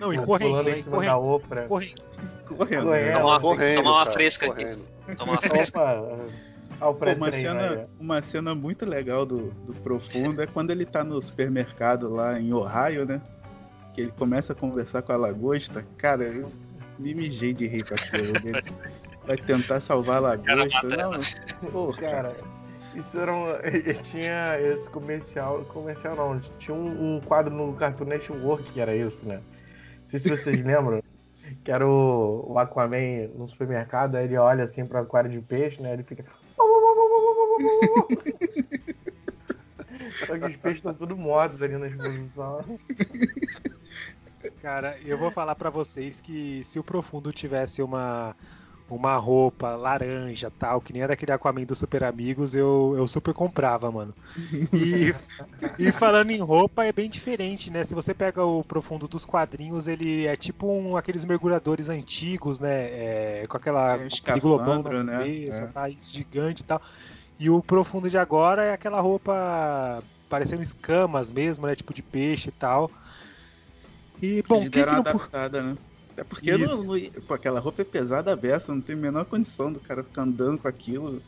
Não, 0.00 0.12
e 0.12 0.16
Pulando 0.16 0.26
correndo, 0.26 0.68
em 0.68 0.74
hein? 0.74 0.82
cima 0.82 0.96
da 1.00 1.12
Correndo, 1.14 1.28
Oprah. 1.28 1.62
correndo. 1.62 2.02
Correndo. 2.46 2.82
Correndo. 2.84 2.90
né? 2.90 3.12
Tomar 3.12 3.24
uma, 3.28 3.40
correndo, 3.40 3.76
tomar 3.76 3.90
uma 3.92 3.98
cara, 4.04 4.10
fresca 4.12 4.46
aqui. 4.46 4.54
correndo. 4.64 4.84
Tomar 5.16 5.32
uma 5.32 5.42
fresca. 5.42 5.80
Opa! 5.80 6.26
O 6.80 6.94
Pô, 6.94 7.06
uma, 7.10 7.32
cena, 7.32 7.88
uma 7.98 8.22
cena 8.22 8.54
muito 8.54 8.86
legal 8.86 9.26
do, 9.26 9.50
do 9.66 9.74
Profundo 9.82 10.40
é 10.40 10.46
quando 10.46 10.70
ele 10.70 10.84
tá 10.84 11.02
no 11.02 11.20
supermercado 11.20 12.08
lá 12.08 12.38
em 12.38 12.52
Ohio, 12.52 13.04
né? 13.04 13.20
Que 13.92 14.02
ele 14.02 14.12
começa 14.12 14.52
a 14.52 14.56
conversar 14.56 15.02
com 15.02 15.12
a 15.12 15.16
lagosta. 15.16 15.84
Cara, 15.96 16.24
eu 16.24 16.52
me 16.98 17.14
mijei 17.14 17.52
de 17.52 17.66
rir 17.66 17.84
com 17.84 17.94
aquilo. 17.94 18.36
Ele 18.36 18.62
vai 19.26 19.36
tentar 19.36 19.80
salvar 19.80 20.18
a 20.18 20.20
lagosta. 20.20 20.88
Não, 20.96 21.70
pô, 21.70 21.92
Cara, 21.94 22.32
isso 22.94 23.18
era 23.18 23.32
um. 23.32 23.44
Tinha 24.02 24.58
esse 24.60 24.88
comercial. 24.90 25.62
Comercial 25.66 26.16
não, 26.16 26.40
tinha 26.58 26.74
um, 26.74 27.16
um 27.16 27.20
quadro 27.20 27.54
no 27.54 27.72
Cartoon 27.74 28.06
Network 28.06 28.72
que 28.72 28.80
era 28.80 28.94
isso, 28.94 29.26
né? 29.26 29.36
Não 29.36 30.06
sei 30.06 30.18
se 30.20 30.28
vocês 30.28 30.56
lembram. 30.64 31.02
Que 31.64 31.70
era 31.70 31.86
o, 31.86 32.52
o 32.52 32.58
Aquaman 32.58 33.28
no 33.34 33.48
supermercado, 33.48 34.16
aí 34.16 34.24
ele 34.24 34.36
olha 34.36 34.64
assim 34.64 34.84
pra 34.84 35.00
aquário 35.00 35.30
de 35.30 35.40
peixe, 35.40 35.80
né? 35.80 35.94
Ele 35.94 36.02
fica. 36.02 36.24
Só 40.26 40.38
que 40.38 40.44
os 40.46 40.56
peixes 40.56 40.78
estão 40.78 40.94
tudo 40.94 41.16
mortos 41.16 41.60
ali 41.62 41.76
na 41.76 41.86
exposição. 41.88 42.78
Cara, 44.62 44.96
eu 45.04 45.18
vou 45.18 45.30
falar 45.30 45.54
pra 45.54 45.70
vocês 45.70 46.20
que 46.20 46.62
se 46.64 46.78
o 46.78 46.84
Profundo 46.84 47.32
tivesse 47.32 47.82
uma 47.82 48.34
uma 48.90 49.16
roupa 49.16 49.76
laranja, 49.76 50.50
tal, 50.50 50.80
que 50.80 50.94
nem 50.94 51.02
a 51.02 51.06
daquele 51.06 51.30
Aquaman 51.30 51.64
dos 51.64 51.78
Super 51.78 52.04
Amigos, 52.04 52.54
eu, 52.54 52.94
eu 52.96 53.06
super 53.06 53.34
comprava, 53.34 53.92
mano. 53.92 54.14
E, 54.72 55.14
e 55.78 55.92
falando 55.92 56.30
em 56.30 56.40
roupa, 56.40 56.86
é 56.86 56.92
bem 56.92 57.10
diferente, 57.10 57.70
né? 57.70 57.84
Se 57.84 57.94
você 57.94 58.14
pega 58.14 58.42
o 58.42 58.64
Profundo 58.64 59.06
dos 59.06 59.26
quadrinhos, 59.26 59.88
ele 59.88 60.26
é 60.26 60.36
tipo 60.36 60.66
um, 60.66 60.96
aqueles 60.96 61.26
mergulhadores 61.26 61.90
antigos, 61.90 62.60
né? 62.60 63.42
É, 63.42 63.46
com 63.46 63.58
aquela 63.58 63.94
É, 63.96 64.04
um 64.04 64.06
aquele 64.06 64.40
globão 64.40 64.82
na 64.82 65.04
né? 65.04 65.18
cabeça, 65.18 65.64
É. 65.64 65.66
tá? 65.66 65.90
Isso 65.90 66.14
gigante 66.14 66.62
e 66.62 66.64
tal. 66.64 66.80
E 67.38 67.48
o 67.48 67.62
Profundo 67.62 68.10
de 68.10 68.18
agora 68.18 68.64
é 68.64 68.72
aquela 68.72 69.00
roupa 69.00 70.02
parecendo 70.28 70.62
escamas 70.62 71.30
mesmo, 71.30 71.66
né? 71.66 71.74
Tipo 71.76 71.94
de 71.94 72.02
peixe 72.02 72.48
e 72.48 72.52
tal. 72.52 72.90
E, 74.20 74.42
bom, 74.42 74.56
Eles 74.56 74.68
que 74.68 74.78
deram 74.78 74.94
uma 74.94 75.02
não... 75.02 75.10
adaptada, 75.10 75.62
né? 75.62 75.76
Até 76.12 76.24
porque 76.24 76.58
não, 76.58 76.82
não- 76.82 77.10
pô, 77.26 77.34
aquela 77.34 77.60
roupa 77.60 77.82
é 77.82 77.84
pesada 77.84 78.32
a 78.32 78.36
beça, 78.36 78.74
não 78.74 78.80
tem 78.80 78.96
a 78.96 78.98
menor 78.98 79.24
condição 79.24 79.72
do 79.72 79.78
cara 79.78 80.02
ficar 80.02 80.22
andando 80.22 80.58
com 80.58 80.66
aquilo. 80.66 81.22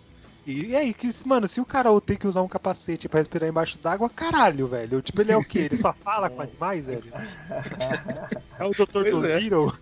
E 0.44 0.74
aí, 0.74 0.92
que, 0.92 1.08
mano, 1.26 1.46
se 1.46 1.60
o 1.60 1.66
cara 1.66 1.88
tem 2.00 2.16
que 2.16 2.26
usar 2.26 2.42
um 2.42 2.48
capacete 2.48 3.08
pra 3.08 3.20
respirar 3.20 3.48
embaixo 3.48 3.78
d'água, 3.78 4.08
caralho, 4.10 4.66
velho. 4.66 5.00
Tipo, 5.00 5.20
ele 5.20 5.32
é 5.32 5.36
o 5.36 5.44
quê? 5.44 5.60
Ele 5.60 5.76
só 5.76 5.94
fala 6.02 6.28
com 6.28 6.40
animais, 6.42 6.86
velho? 6.86 7.04
É 8.58 8.64
o 8.64 8.72
Dr. 8.72 8.86
Pois 8.92 9.06
é. 9.06 9.10
Dolittle, 9.10 9.72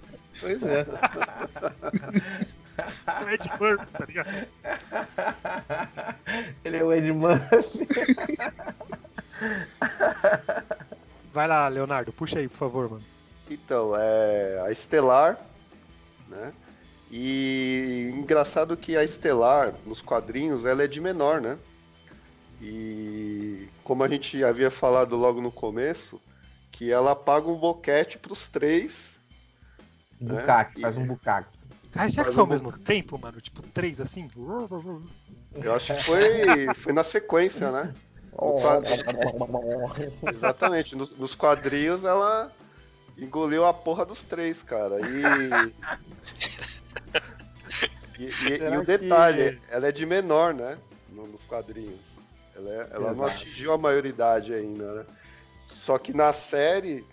Pois 0.41 0.63
é. 0.63 0.87
O 3.25 3.29
Ed 3.29 3.51
Murphy, 3.61 3.87
tá 3.93 4.05
ligado? 4.05 4.49
Ele 6.65 6.77
é 6.77 6.85
o 6.85 6.93
Ed 6.93 7.13
Murphy. 7.13 7.87
Vai 11.33 11.47
lá, 11.47 11.69
Leonardo, 11.69 12.13
puxa 12.13 12.39
aí, 12.39 12.49
por 12.49 12.57
favor, 12.59 12.91
mano. 12.91 13.05
Então, 13.51 13.95
é 13.97 14.61
a 14.67 14.71
Estelar, 14.71 15.39
né? 16.29 16.53
E 17.11 18.13
engraçado 18.15 18.77
que 18.77 18.97
a 18.97 19.03
Estelar, 19.05 19.73
nos 19.87 20.03
quadrinhos, 20.03 20.67
ela 20.67 20.83
é 20.83 20.87
de 20.87 21.01
menor, 21.01 21.41
né? 21.41 21.57
E 22.61 23.69
como 23.85 24.03
a 24.03 24.09
gente 24.09 24.43
havia 24.45 24.71
falado 24.71 25.17
logo 25.17 25.41
no 25.41 25.51
começo, 25.53 26.21
que 26.73 26.91
ela 26.93 27.15
paga 27.15 27.49
um 27.49 27.57
boquete 27.57 28.19
pros 28.19 28.49
três. 28.49 29.17
Bucaque, 30.21 30.81
É, 30.81 30.83
faz 30.83 30.97
e- 30.97 30.99
um 30.99 31.07
bucaque. 31.07 31.58
Cara, 31.93 32.09
será 32.11 32.25
que 32.25 32.33
foi 32.33 32.41
ao 32.41 32.47
um 32.47 32.51
mesmo 32.51 32.73
tempo, 32.73 33.19
mano? 33.19 33.41
Tipo, 33.41 33.63
três 33.63 34.01
assim? 34.01 34.29
Eu 35.55 35.75
acho 35.75 35.95
que 35.95 36.03
foi, 36.03 36.75
foi 36.75 36.93
na 36.93 37.03
sequência, 37.03 37.71
né? 37.73 37.95
Exatamente, 40.33 40.95
nos, 40.95 41.11
nos 41.17 41.35
quadrinhos 41.35 42.05
ela 42.05 42.53
engoliu 43.17 43.65
a 43.65 43.73
porra 43.75 44.05
dos 44.05 44.23
três, 44.23 44.63
cara. 44.63 45.01
E. 45.01 45.73
E, 48.19 48.25
e- 48.25 48.73
e 48.73 48.77
o 48.77 48.83
detalhe, 48.85 49.53
que- 49.53 49.61
ela 49.71 49.89
é 49.89 49.93
de 49.93 50.05
menor, 50.05 50.53
né? 50.55 50.79
no- 51.11 51.27
Nos 51.27 51.45
quadrinhos. 51.45 52.01
Ela, 52.55 52.71
é- 52.71 52.89
ela 52.93 53.15
não 53.15 53.25
atingiu 53.25 53.73
a 53.73 53.79
maioridade 53.79 54.53
ainda, 54.53 54.93
né? 54.93 55.05
Só 55.69 55.99
que 55.99 56.13
na 56.13 56.33
série, 56.33 57.05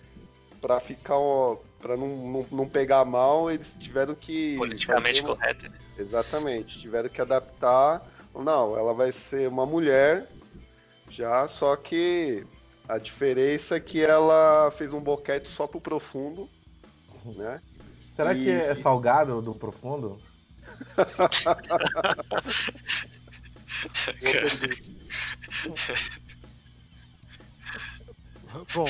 pra 0.60 0.80
ficar. 0.80 1.16
ó, 1.16 1.56
pra 1.80 1.96
não, 1.96 2.08
não, 2.08 2.46
não 2.50 2.68
pegar 2.68 3.04
mal, 3.04 3.50
eles 3.50 3.76
tiveram 3.78 4.14
que. 4.14 4.56
Politicamente 4.56 5.20
uma- 5.20 5.36
correto. 5.36 5.70
né? 5.70 5.76
Exatamente, 5.98 6.78
tiveram 6.78 7.08
que 7.08 7.20
adaptar. 7.20 8.02
Não, 8.34 8.76
ela 8.76 8.92
vai 8.92 9.12
ser 9.12 9.48
uma 9.48 9.64
mulher 9.64 10.26
já, 11.08 11.48
só 11.48 11.74
que 11.74 12.44
a 12.88 12.98
diferença 12.98 13.76
é 13.76 13.80
que 13.80 14.04
ela 14.04 14.70
fez 14.72 14.92
um 14.92 15.00
boquete 15.00 15.48
só 15.48 15.66
pro 15.66 15.80
profundo, 15.80 16.48
né? 17.24 17.62
Será 18.14 18.34
E- 18.34 18.44
que 18.44 18.50
é 18.50 18.74
salgado 18.74 19.40
do 19.40 19.54
profundo? 19.54 20.20
Bom, 28.74 28.86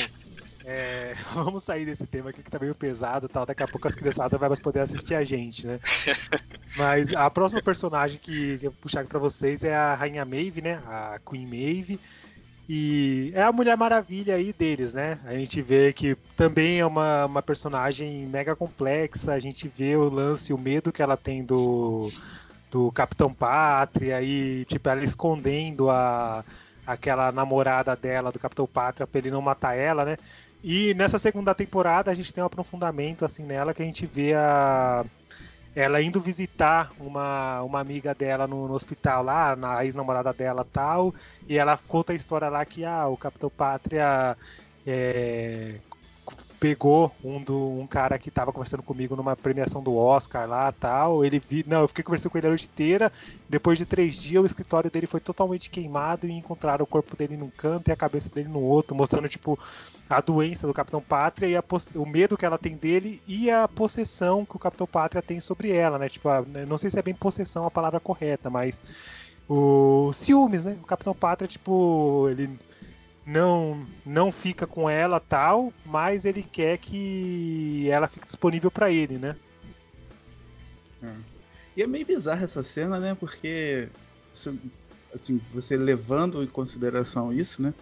é, 0.69 1.15
vamos 1.33 1.63
sair 1.63 1.87
desse 1.87 2.05
tema 2.07 2.31
aqui 2.31 2.43
que 2.43 2.51
tá 2.51 2.59
meio 2.59 2.75
pesado 2.75 3.29
tal. 3.29 3.47
Daqui 3.47 3.63
a 3.63 3.69
pouco 3.69 3.87
as 3.87 3.95
criançadas 3.95 4.39
vão 4.39 4.51
poder 4.57 4.81
assistir 4.81 5.15
a 5.15 5.23
gente, 5.23 5.65
né? 5.65 5.79
Mas 6.77 7.15
a 7.15 7.31
próxima 7.31 7.63
personagem 7.63 8.19
que, 8.21 8.59
eu 8.61 8.73
vou 8.73 8.81
puxar 8.83 9.01
aqui 9.01 9.09
pra 9.09 9.21
vocês 9.21 9.63
é 9.63 9.75
a 9.75 9.95
Rainha 9.95 10.25
Maeve, 10.25 10.61
né? 10.61 10.83
A 10.87 11.21
Queen 11.25 11.47
Maeve. 11.47 12.01
E 12.69 13.31
é 13.33 13.43
a 13.43 13.53
Mulher 13.53 13.77
Maravilha 13.77 14.35
aí 14.35 14.53
deles, 14.53 14.93
né? 14.93 15.21
A 15.25 15.35
gente 15.35 15.63
vê 15.63 15.93
que 15.93 16.17
também 16.37 16.81
é 16.81 16.87
uma, 16.87 17.27
uma 17.27 17.43
personagem 17.43 18.27
mega 18.27 18.57
complexa. 18.57 19.33
A 19.33 19.39
gente 19.39 19.69
vê 19.69 19.95
o 19.95 20.09
lance, 20.09 20.53
o 20.53 20.59
medo 20.59 20.91
que 20.91 21.01
ela 21.01 21.17
tem 21.17 21.45
do, 21.45 22.11
do 22.73 22.91
Capitão 22.91 23.33
Pátria 23.33 24.21
e, 24.21 24.65
tipo, 24.65 24.89
ela 24.89 25.05
escondendo 25.05 25.89
a, 25.89 26.45
aquela 26.85 27.31
namorada 27.31 27.95
dela, 27.95 28.33
do 28.33 28.39
Capitão 28.41 28.67
Pátria, 28.67 29.07
pra 29.07 29.21
ele 29.21 29.31
não 29.31 29.41
matar 29.41 29.77
ela, 29.77 30.05
né? 30.05 30.17
E 30.63 30.95
nessa 30.95 31.19
segunda 31.19 31.55
temporada 31.55 32.11
a 32.11 32.15
gente 32.15 32.33
tem 32.33 32.43
um 32.43 32.47
aprofundamento 32.47 33.25
assim 33.25 33.43
nela 33.43 33.75
que 33.75 33.83
a 33.83 33.85
gente 33.85 34.07
vê 34.07 34.35
a 34.35 35.05
ela 35.75 36.01
indo 36.01 36.19
visitar 36.19 36.91
uma, 36.99 37.63
uma 37.63 37.81
amiga 37.81 38.15
dela 38.15 38.47
no, 38.47 38.67
no 38.67 38.73
hospital 38.73 39.23
lá, 39.23 39.55
na 39.55 39.85
ex-namorada 39.85 40.33
dela 40.33 40.67
tal, 40.73 41.15
e 41.47 41.59
ela 41.59 41.79
conta 41.87 42.15
a 42.15 42.17
história 42.17 42.49
lá 42.49 42.65
que 42.65 42.83
ah, 42.83 43.07
o 43.07 43.17
Capitão 43.17 43.51
Pátria 43.51 44.39
é, 44.87 45.75
pegou 46.59 47.13
um, 47.23 47.43
do, 47.43 47.79
um 47.79 47.87
cara 47.87 48.19
que 48.19 48.31
tava 48.31 48.53
conversando 48.53 48.83
comigo 48.83 49.15
numa 49.15 49.37
premiação 49.37 49.83
do 49.83 49.95
Oscar 49.95 50.49
lá 50.49 50.73
tal. 50.73 51.25
Ele 51.25 51.39
vi, 51.39 51.65
não, 51.67 51.83
eu 51.83 51.89
fiquei 51.89 52.03
conversando 52.03 52.33
com 52.33 52.39
ele 52.39 52.47
a 52.47 52.51
noite 52.51 52.67
inteira. 52.67 53.13
Depois 53.49 53.79
de 53.79 53.85
três 53.85 54.17
dias, 54.17 54.43
o 54.43 54.47
escritório 54.47 54.91
dele 54.91 55.07
foi 55.07 55.21
totalmente 55.21 55.71
queimado 55.71 56.27
e 56.27 56.33
encontraram 56.33 56.85
o 56.85 56.87
corpo 56.87 57.17
dele 57.17 57.37
num 57.37 57.51
canto 57.51 57.89
e 57.89 57.93
a 57.93 57.97
cabeça 57.97 58.31
dele 58.31 58.49
no 58.49 58.61
outro, 58.61 58.97
mostrando 58.97 59.29
tipo 59.29 59.59
a 60.09 60.21
doença 60.21 60.67
do 60.67 60.75
Capitão 60.75 61.01
Pátria 61.01 61.47
e 61.47 61.57
a, 61.57 61.65
o 61.97 62.07
medo 62.07 62.37
que 62.37 62.47
ela 62.47 62.59
tem 62.59 62.77
dele 62.77 63.21
e 63.27 63.51
a 63.51 63.67
possessão 63.67 64.45
que 64.45 64.57
o 64.57 64.59
Capitão 64.59 64.87
Pátria 64.87 65.21
tem 65.21 65.41
sobre 65.41 65.71
ela, 65.73 65.99
né? 65.99 66.09
Tipo, 66.09 66.29
a, 66.29 66.43
não 66.43 66.77
sei 66.77 66.91
se 66.91 66.99
é 66.99 67.03
bem 67.03 67.15
possessão 67.15 67.67
a 67.67 67.71
palavra 67.71 67.99
correta, 67.99 68.49
mas 68.49 68.81
o 69.49 70.13
ciúmes, 70.13 70.65
né? 70.65 70.79
O 70.83 70.87
Capitão 70.87 71.15
Pátria, 71.15 71.49
tipo, 71.49 72.29
ele 72.31 72.59
não 73.25 73.85
não 74.05 74.31
fica 74.31 74.67
com 74.67 74.89
ela 74.89 75.19
tal, 75.19 75.73
mas 75.85 76.25
ele 76.25 76.45
quer 76.45 76.79
que 76.79 77.89
ela 77.91 78.07
fique 78.07 78.27
disponível 78.27 78.71
para 78.71 78.91
ele, 78.91 79.19
né? 79.19 79.37
É. 81.03 81.13
E 81.77 81.83
é 81.83 81.87
meio 81.87 82.07
bizarra 82.07 82.45
essa 82.45 82.63
cena, 82.63 83.01
né? 83.01 83.17
Porque 83.19 83.89
assim, 85.13 85.41
você 85.53 85.77
levando 85.77 86.43
em 86.43 86.47
consideração 86.47 87.33
isso, 87.33 87.61
né? 87.61 87.75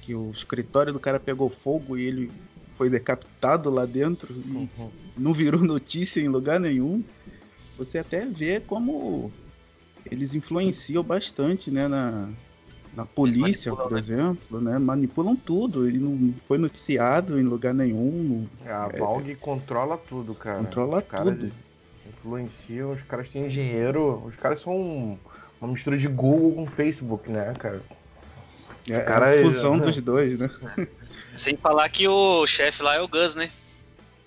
Que 0.00 0.14
o 0.14 0.30
escritório 0.30 0.92
do 0.92 1.00
cara 1.00 1.18
pegou 1.18 1.48
fogo 1.48 1.96
e 1.96 2.04
ele 2.04 2.30
foi 2.76 2.88
decapitado 2.88 3.68
lá 3.68 3.84
dentro 3.84 4.32
e 4.32 4.50
uhum. 4.50 4.90
não 5.16 5.32
virou 5.32 5.60
notícia 5.64 6.20
em 6.20 6.28
lugar 6.28 6.60
nenhum. 6.60 7.02
Você 7.76 7.98
até 7.98 8.24
vê 8.24 8.60
como 8.60 9.32
eles 10.10 10.34
influenciam 10.34 11.02
bastante, 11.02 11.70
né, 11.70 11.86
na, 11.86 12.28
na 12.94 13.04
polícia, 13.04 13.74
por 13.74 13.92
né? 13.92 13.98
exemplo, 13.98 14.60
né? 14.60 14.78
Manipulam 14.78 15.36
tudo 15.36 15.88
e 15.88 15.98
não 15.98 16.34
foi 16.46 16.58
noticiado 16.58 17.38
em 17.38 17.42
lugar 17.42 17.74
nenhum. 17.74 18.46
É, 18.64 18.72
a 18.72 18.88
é, 18.92 18.98
Valg 18.98 19.34
controla 19.36 19.96
tudo, 19.96 20.34
cara. 20.34 20.58
Controla 20.58 21.02
tudo. 21.02 21.52
Influenciam, 22.08 22.92
os 22.92 23.02
caras 23.02 23.28
têm 23.28 23.48
dinheiro, 23.48 24.22
os 24.26 24.34
caras 24.36 24.60
são 24.62 25.18
uma 25.60 25.72
mistura 25.72 25.98
de 25.98 26.08
Google 26.08 26.52
com 26.54 26.66
Facebook, 26.66 27.30
né, 27.30 27.54
cara? 27.58 27.82
É, 28.90 29.00
cara, 29.00 29.34
é 29.34 29.40
a 29.40 29.42
fusão 29.42 29.76
é... 29.76 29.80
dos 29.80 30.00
dois, 30.00 30.40
né? 30.40 30.50
Sem 31.34 31.56
falar 31.56 31.88
que 31.88 32.08
o 32.08 32.46
chefe 32.46 32.82
lá 32.82 32.96
é 32.96 33.00
o 33.00 33.08
Gus, 33.08 33.34
né? 33.34 33.50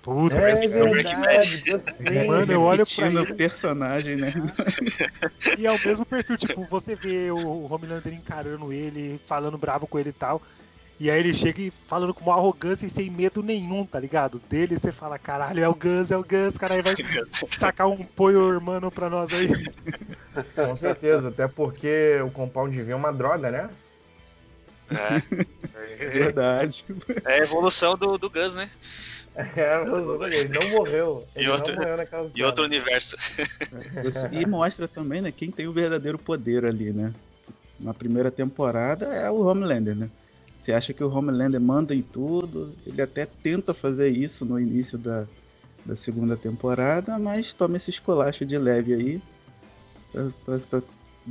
Puta, 0.01 0.35
é 0.35 0.55
verdade, 0.55 1.15
Mano, 2.25 2.51
eu 2.51 2.61
olho 2.63 2.83
pra 2.95 3.07
ele. 3.07 3.33
personagem, 3.35 4.15
né? 4.15 4.33
E 5.59 5.67
é 5.67 5.71
o 5.71 5.79
mesmo 5.85 6.03
perfil, 6.05 6.37
tipo, 6.37 6.65
você 6.65 6.95
vê 6.95 7.29
o 7.29 7.71
Homelander 7.71 8.11
encarando 8.11 8.73
ele, 8.73 9.21
falando 9.27 9.59
bravo 9.59 9.85
com 9.85 9.99
ele 9.99 10.09
e 10.09 10.13
tal. 10.13 10.41
E 10.99 11.09
aí 11.09 11.19
ele 11.19 11.33
chega 11.33 11.61
e 11.61 11.71
falando 11.87 12.13
com 12.13 12.23
uma 12.23 12.35
arrogância 12.35 12.85
e 12.85 12.89
sem 12.89 13.09
medo 13.09 13.43
nenhum, 13.43 13.85
tá 13.85 13.99
ligado? 13.99 14.39
Dele 14.49 14.77
você 14.77 14.91
fala, 14.91 15.17
caralho, 15.19 15.63
é 15.63 15.67
o 15.67 15.73
Gus, 15.75 16.11
é 16.11 16.17
o 16.17 16.23
Gus, 16.23 16.57
cara, 16.57 16.75
aí 16.75 16.81
vai 16.81 16.93
sacar 17.49 17.87
um 17.87 17.97
poio 18.03 18.51
hermano 18.51 18.91
pra 18.91 19.09
nós 19.09 19.29
aí. 19.33 19.47
Com 20.55 20.77
certeza, 20.77 21.29
até 21.29 21.47
porque 21.47 22.19
o 22.23 22.31
Compound 22.31 22.79
V 22.79 22.91
é 22.91 22.95
uma 22.95 23.11
droga, 23.11 23.51
né? 23.51 23.69
É. 24.91 25.21
é 26.03 26.09
verdade. 26.09 26.85
É 27.25 27.33
a 27.33 27.43
evolução 27.43 27.95
do, 27.95 28.17
do 28.17 28.29
Gus, 28.29 28.53
né? 28.55 28.69
É, 29.35 29.81
ele 30.37 30.49
não 30.49 30.69
morreu. 30.71 31.25
Ele 31.35 31.45
e 31.45 31.49
outro, 31.49 31.73
não 31.73 31.81
morreu 31.81 31.97
naquela 31.97 32.31
E 32.35 32.43
outro 32.43 32.65
universo. 32.65 33.15
E 34.31 34.45
mostra 34.45 34.87
também, 34.87 35.21
né, 35.21 35.31
quem 35.31 35.49
tem 35.49 35.67
o 35.67 35.73
verdadeiro 35.73 36.17
poder 36.17 36.65
ali, 36.65 36.91
né? 36.91 37.13
Na 37.79 37.93
primeira 37.93 38.29
temporada 38.29 39.05
é 39.05 39.29
o 39.29 39.41
Homelander, 39.41 39.95
né? 39.95 40.09
Você 40.59 40.73
acha 40.73 40.93
que 40.93 41.03
o 41.03 41.09
Homelander 41.09 41.59
manda 41.59 41.95
em 41.95 42.03
tudo, 42.03 42.75
ele 42.85 43.01
até 43.01 43.25
tenta 43.25 43.73
fazer 43.73 44.09
isso 44.09 44.45
no 44.45 44.59
início 44.59 44.97
da, 44.97 45.25
da 45.85 45.95
segunda 45.95 46.37
temporada, 46.37 47.17
mas 47.17 47.53
toma 47.53 47.77
esse 47.77 47.89
esculacho 47.89 48.45
de 48.45 48.57
leve 48.57 48.93
aí 48.93 49.21
pra, 50.11 50.59
pra, 50.59 50.81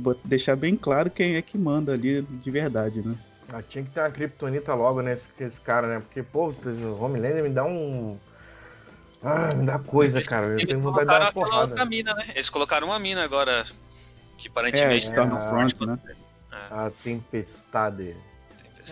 pra 0.03 0.15
deixar 0.25 0.55
bem 0.55 0.75
claro 0.75 1.09
quem 1.09 1.35
é 1.35 1.41
que 1.41 1.57
manda 1.57 1.93
ali 1.93 2.21
de 2.21 2.51
verdade, 2.51 3.01
né? 3.01 3.15
Ah, 3.53 3.61
tinha 3.61 3.83
que 3.83 3.91
ter 3.91 3.99
uma 3.99 4.09
criptonita 4.09 4.73
logo 4.73 5.01
nesse 5.01 5.27
esse 5.39 5.59
cara, 5.59 5.87
né? 5.87 5.99
Porque, 5.99 6.23
pô, 6.23 6.49
o 6.49 7.03
Homelander 7.03 7.43
me 7.43 7.49
dá 7.49 7.65
um. 7.65 8.17
Ah, 9.21 9.53
me 9.53 9.65
dá 9.65 9.77
coisa, 9.77 10.17
eles, 10.17 10.27
cara. 10.27 10.47
Eu 10.59 10.65
tenho 10.65 10.81
vontade 10.81 11.05
de 11.05 11.11
dar 11.11 11.21
uma 11.21 11.33
porrada. 11.33 11.61
Outra 11.61 11.85
mina, 11.85 12.13
né? 12.13 12.25
Eles 12.33 12.49
colocaram 12.49 12.87
uma 12.87 12.97
mina 12.97 13.23
agora. 13.23 13.65
Que 14.37 14.47
aparentemente 14.47 15.11
é, 15.11 15.15
tá 15.15 15.25
no 15.25 15.37
front, 15.37 15.79
né? 15.81 15.99
É. 16.51 16.55
A 16.73 16.91
tempestade. 17.03 18.15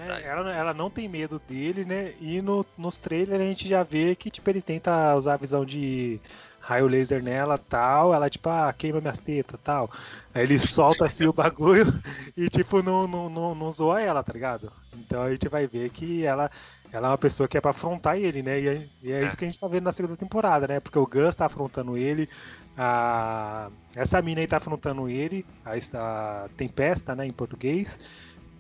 É, 0.07 0.27
ela, 0.27 0.53
ela, 0.53 0.73
não 0.73 0.89
tem 0.89 1.07
medo 1.07 1.41
dele, 1.47 1.83
né? 1.83 2.13
E 2.19 2.41
no, 2.41 2.65
nos 2.77 2.97
trailers 2.97 3.41
a 3.41 3.45
gente 3.45 3.67
já 3.67 3.81
vê 3.81 4.15
que 4.15 4.29
tipo, 4.29 4.47
ele 4.49 4.61
tenta 4.61 5.15
usar 5.15 5.33
a 5.33 5.37
visão 5.37 5.65
de 5.65 6.19
raio 6.59 6.87
laser 6.87 7.23
nela 7.23 7.57
tal, 7.57 8.13
ela 8.13 8.29
tipo, 8.29 8.49
ah, 8.49 8.73
queima 8.73 9.01
minhas 9.01 9.19
tetas 9.19 9.59
tal. 9.63 9.89
Aí 10.33 10.43
ele 10.43 10.59
solta 10.59 11.05
assim 11.05 11.25
o 11.25 11.33
bagulho 11.33 11.85
e 12.37 12.49
tipo, 12.49 12.81
não, 12.81 13.07
não, 13.07 13.29
não, 13.29 13.55
não 13.55 13.71
zoa 13.71 14.01
ela, 14.01 14.23
tá 14.23 14.33
ligado? 14.33 14.71
Então 14.93 15.21
a 15.21 15.31
gente 15.31 15.47
vai 15.47 15.65
ver 15.67 15.89
que 15.89 16.25
ela, 16.25 16.51
ela 16.91 17.07
é 17.07 17.11
uma 17.11 17.17
pessoa 17.17 17.47
que 17.47 17.57
é 17.57 17.61
pra 17.61 17.71
afrontar 17.71 18.17
ele, 18.17 18.41
né? 18.41 18.59
E 18.59 18.67
é, 18.67 18.87
e 19.03 19.11
é 19.11 19.25
isso 19.25 19.37
que 19.37 19.45
a 19.45 19.47
gente 19.47 19.59
tá 19.59 19.67
vendo 19.67 19.83
na 19.83 19.91
segunda 19.91 20.15
temporada, 20.15 20.67
né? 20.67 20.79
Porque 20.79 20.99
o 20.99 21.07
Gus 21.07 21.35
tá 21.35 21.45
afrontando 21.45 21.97
ele, 21.97 22.29
a... 22.77 23.69
essa 23.95 24.21
mina 24.21 24.41
aí 24.41 24.47
tá 24.47 24.57
afrontando 24.57 25.09
ele, 25.09 25.45
a, 25.65 25.73
a 25.73 26.49
Tempesta, 26.55 27.15
né, 27.15 27.25
em 27.25 27.33
português 27.33 27.99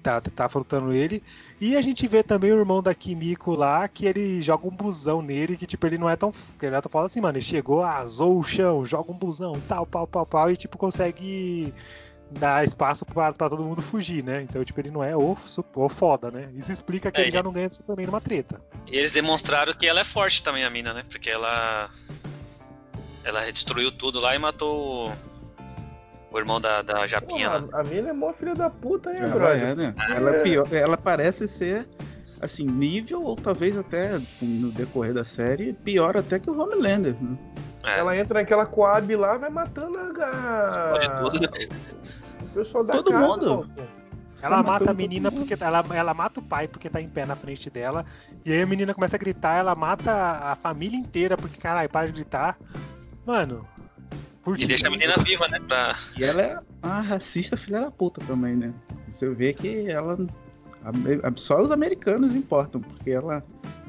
tá, 0.01 0.21
tá 0.21 0.45
afrontando 0.45 0.93
ele. 0.93 1.21
E 1.59 1.75
a 1.75 1.81
gente 1.81 2.07
vê 2.07 2.23
também 2.23 2.51
o 2.51 2.57
irmão 2.57 2.81
da 2.81 2.95
Kimiko 2.95 3.53
lá, 3.53 3.87
que 3.87 4.05
ele 4.05 4.41
joga 4.41 4.67
um 4.67 4.71
busão 4.71 5.21
nele, 5.21 5.57
que 5.57 5.65
tipo, 5.65 5.85
ele 5.85 5.97
não 5.97 6.09
é 6.09 6.15
tão. 6.15 6.33
Ele 6.61 6.75
é 6.75 6.81
tão 6.81 6.91
falando 6.91 7.07
assim, 7.07 7.21
mano, 7.21 7.37
ele 7.37 7.45
chegou, 7.45 7.83
azou 7.83 8.37
o 8.37 8.43
chão, 8.43 8.85
joga 8.85 9.11
um 9.11 9.17
busão 9.17 9.59
tal, 9.67 9.85
pau, 9.85 10.07
pau, 10.07 10.25
pau, 10.25 10.51
e 10.51 10.57
tipo, 10.57 10.77
consegue 10.77 11.73
dar 12.31 12.63
espaço 12.63 13.05
pra 13.05 13.33
todo 13.33 13.63
mundo 13.63 13.81
fugir, 13.81 14.23
né? 14.23 14.41
Então, 14.43 14.63
tipo, 14.63 14.79
ele 14.79 14.91
não 14.91 15.03
é 15.03 15.15
o, 15.15 15.35
o 15.75 15.89
foda, 15.89 16.29
né? 16.29 16.49
Isso 16.55 16.71
explica 16.71 17.11
que 17.11 17.19
é, 17.19 17.23
ele 17.23 17.31
já 17.31 17.41
não 17.41 17.51
ganha 17.51 17.67
do 17.67 17.75
Superman 17.75 18.05
numa 18.05 18.21
treta. 18.21 18.61
E 18.87 18.95
eles 18.95 19.11
demonstraram 19.11 19.73
que 19.73 19.87
ela 19.87 20.01
é 20.01 20.03
forte 20.03 20.43
também, 20.43 20.63
a 20.63 20.69
mina, 20.69 20.93
né? 20.93 21.03
Porque 21.09 21.29
ela. 21.29 21.89
Ela 23.23 23.51
destruiu 23.51 23.91
tudo 23.91 24.19
lá 24.19 24.33
e 24.33 24.39
matou 24.39 25.11
o 26.31 26.37
irmão 26.37 26.61
da, 26.61 26.81
da 26.81 27.07
Japinha 27.07 27.49
Porra, 27.49 27.69
lá. 27.71 27.79
A 27.79 27.83
mina 27.83 28.09
é 28.09 28.13
mó 28.13 28.31
filha 28.33 28.53
da 28.53 28.69
puta, 28.69 29.11
hein, 29.11 29.17
Ela 29.19 29.49
é, 29.55 29.75
né? 29.75 29.95
É. 29.97 30.15
Ela, 30.15 30.35
é 30.35 30.39
pior, 30.41 30.67
ela 30.73 30.97
parece 30.97 31.47
ser, 31.47 31.87
assim, 32.39 32.65
nível, 32.65 33.23
ou 33.23 33.35
talvez 33.35 33.77
até 33.77 34.19
no 34.41 34.71
decorrer 34.71 35.13
da 35.13 35.23
série, 35.23 35.73
pior 35.73 36.15
até 36.17 36.39
que 36.39 36.49
o 36.49 36.59
Homelander. 36.59 37.15
Né? 37.21 37.37
É. 37.83 37.99
Ela 37.99 38.15
entra 38.17 38.39
naquela 38.39 38.65
coab 38.65 39.15
lá, 39.15 39.37
vai 39.37 39.49
matando 39.49 39.97
a. 39.97 40.91
Pode 40.91 41.09
tudo, 41.09 41.41
né? 41.41 41.47
O 42.41 42.47
pessoal 42.53 42.83
da 42.83 42.93
Todo 42.93 43.11
casa, 43.11 43.27
mundo. 43.27 43.69
Pô. 43.75 43.83
Ela 44.41 44.63
mata 44.63 44.91
a 44.91 44.93
menina 44.93 45.31
porque 45.31 45.55
ela, 45.59 45.83
ela 45.93 46.13
mata 46.13 46.39
o 46.39 46.43
pai 46.43 46.67
porque 46.67 46.89
tá 46.89 47.01
em 47.01 47.09
pé 47.09 47.25
na 47.25 47.35
frente 47.35 47.69
dela. 47.69 48.05
E 48.45 48.53
aí 48.53 48.61
a 48.61 48.65
menina 48.65 48.93
começa 48.93 49.15
a 49.15 49.19
gritar, 49.19 49.57
ela 49.57 49.75
mata 49.75 50.11
a 50.11 50.55
família 50.55 50.97
inteira 50.97 51.35
porque, 51.35 51.59
caralho, 51.59 51.89
para 51.89 52.07
de 52.07 52.13
gritar. 52.13 52.57
Mano, 53.25 53.67
e 54.57 54.65
deixa 54.65 54.87
a 54.87 54.89
menina 54.89 55.15
viva, 55.17 55.47
né? 55.47 55.59
Pra... 55.67 55.95
E 56.17 56.23
ela 56.23 56.41
é 56.41 56.59
uma 56.83 57.01
racista 57.01 57.57
filha 57.57 57.81
da 57.81 57.91
puta 57.91 58.21
também, 58.25 58.55
né? 58.55 58.73
Você 59.11 59.29
vê 59.29 59.53
que 59.53 59.89
ela. 59.89 60.17
Só 61.35 61.59
os 61.61 61.71
americanos 61.71 62.35
importam, 62.35 62.81
porque 62.81 63.11
ela. 63.11 63.43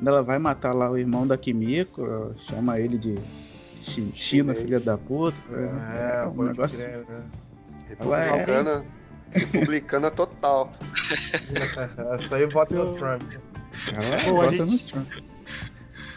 Ela 0.05 0.23
vai 0.23 0.39
matar 0.39 0.73
lá 0.73 0.91
o 0.91 0.97
irmão 0.97 1.27
da 1.27 1.37
Kimiko, 1.37 2.35
chama 2.49 2.81
ele 2.81 2.97
de 2.97 3.19
China, 4.15 4.55
filha 4.55 4.81
da 4.81 4.97
puta. 4.97 5.37
É, 5.53 6.23
é 6.23 6.27
um 6.27 6.43
negócio. 6.43 6.79
Crer, 6.79 7.07
né? 7.09 7.23
Ela 7.99 8.25
é... 8.25 8.85
Republicana 9.31 10.11
total. 10.11 10.73
Essa 12.15 12.37
aí 12.37 12.47
vota 12.47 12.75
no 12.75 12.95
Trump. 12.95 13.23
Ela 13.93 14.19
Pô, 14.29 14.51
gente... 14.51 14.73
no 14.73 14.79
Trump. 14.79 15.30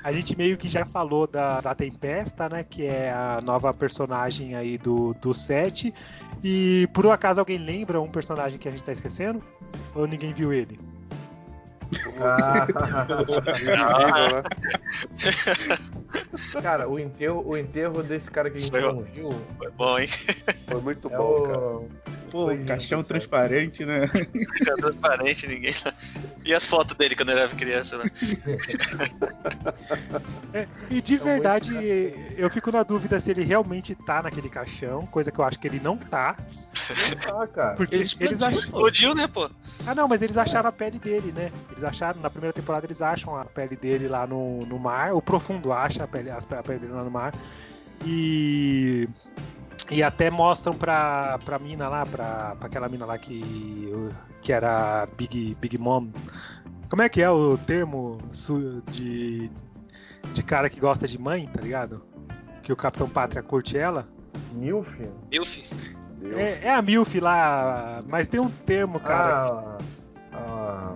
A 0.04 0.12
gente 0.12 0.38
meio 0.38 0.58
que 0.58 0.68
já 0.68 0.86
falou 0.86 1.26
da, 1.26 1.62
da 1.62 1.74
Tempesta, 1.74 2.50
né? 2.50 2.64
Que 2.64 2.86
é 2.86 3.12
a 3.12 3.40
nova 3.42 3.74
personagem 3.74 4.54
aí 4.54 4.78
do, 4.78 5.14
do 5.14 5.34
set. 5.34 5.94
E 6.44 6.90
por 6.94 7.06
um 7.06 7.12
acaso 7.12 7.40
alguém 7.40 7.58
lembra 7.58 8.02
um 8.02 8.10
personagem 8.10 8.60
que 8.60 8.68
a 8.68 8.72
gente 8.72 8.84
tá 8.84 8.92
esquecendo? 8.92 9.42
Ou 9.96 10.06
ninguém 10.06 10.34
viu 10.34 10.52
ele? 10.52 10.78
Ah. 12.20 12.68
cara, 16.62 16.90
o 16.90 17.00
enterro, 17.00 17.42
o 17.46 17.58
enterro 17.58 18.04
desse 18.04 18.30
cara 18.30 18.50
que 18.50 18.58
a 18.58 18.60
gente 18.60 18.72
foi, 18.72 18.82
não 18.82 19.04
viu. 19.04 19.34
Foi 19.58 19.72
bom, 19.72 20.00
hein? 20.00 20.10
Foi 20.68 20.82
muito 20.82 21.08
é 21.08 21.18
bom, 21.18 21.24
o... 21.24 21.44
cara. 21.44 21.80
Pô, 22.34 22.46
Foi 22.48 22.64
caixão 22.66 23.04
transparente, 23.04 23.86
né? 23.86 24.08
Fica 24.08 24.74
transparente, 24.76 25.46
ninguém. 25.46 25.72
E 26.44 26.52
as 26.52 26.66
fotos 26.66 26.98
dele 26.98 27.16
quando 27.16 27.30
ele 27.30 27.42
era 27.42 27.50
criança, 27.50 27.96
né? 28.00 28.06
É, 30.52 30.68
e 30.90 31.00
de 31.00 31.18
verdade, 31.18 31.72
eu 32.36 32.50
fico 32.50 32.72
na 32.72 32.82
dúvida 32.82 33.20
se 33.20 33.30
ele 33.30 33.44
realmente 33.44 33.94
tá 33.94 34.24
naquele 34.24 34.50
caixão, 34.50 35.06
coisa 35.06 35.32
que 35.32 35.38
eu 35.40 35.46
acho 35.46 35.60
que 35.60 35.68
ele 35.68 35.80
não 35.80 35.96
tá. 35.96 36.36
Ah, 37.32 37.46
cara. 37.46 37.76
Porque 37.76 37.94
Ele 37.94 38.02
eles, 38.04 38.14
explodiu, 38.14 38.48
acham. 38.48 38.52
pô. 38.62 38.66
Explodiu, 38.66 39.14
né, 39.14 39.28
pô? 39.28 39.48
Ah, 39.86 39.94
não, 39.94 40.08
mas 40.08 40.24
eles 40.24 40.36
acharam 40.36 40.70
a 40.70 40.72
pele 40.72 40.98
dele, 40.98 41.32
né? 41.32 41.52
Eles 41.70 41.84
acharam, 41.84 42.20
na 42.20 42.32
primeira 42.32 42.52
temporada, 42.52 42.88
eles 42.88 43.00
acham 43.02 43.36
a 43.38 43.46
pele 43.46 43.76
dele 43.76 44.08
lá 44.08 44.26
no, 44.26 44.66
no 44.66 44.80
mar. 44.80 45.14
O 45.14 45.22
Profundo 45.22 45.72
acha 45.72 46.04
a 46.04 46.08
pele, 46.08 46.32
as- 46.32 46.48
a 46.52 46.64
pele 46.64 46.80
dele 46.80 46.94
lá 46.94 47.04
no 47.04 47.12
mar. 47.12 47.32
E. 48.04 49.08
E 49.90 50.02
até 50.02 50.30
mostram 50.30 50.74
pra, 50.74 51.38
pra 51.44 51.60
mina 51.60 51.88
lá, 51.90 52.06
pra, 52.06 52.56
pra 52.58 52.68
aquela 52.68 52.88
mina 52.90 53.06
lá 53.06 53.18
que. 53.18 53.94
que 54.42 54.52
era 54.54 55.08
Big, 55.18 55.56
Big 55.60 55.78
Mom. 55.78 56.10
Como 56.90 57.02
é 57.02 57.10
que 57.10 57.22
é 57.22 57.30
o 57.30 57.58
termo 57.58 58.20
su- 58.32 58.82
de. 58.90 59.50
de 60.34 60.44
cara 60.44 60.70
que 60.70 60.80
gosta 60.80 61.08
de 61.08 61.18
mãe, 61.20 61.48
tá 61.48 61.62
ligado? 61.62 62.04
Que 62.62 62.72
o 62.72 62.76
Capitão 62.76 63.10
Pátria 63.10 63.44
curte 63.44 63.78
ela? 63.78 64.08
Milf? 64.54 64.98
Milf. 65.32 65.74
É, 66.38 66.68
é 66.68 66.74
a 66.74 66.82
MILF 66.82 67.20
lá, 67.20 68.02
mas 68.08 68.28
tem 68.28 68.40
um 68.40 68.50
termo, 68.50 68.98
cara. 69.00 69.78
Ah, 70.32 70.38
a, 70.38 70.96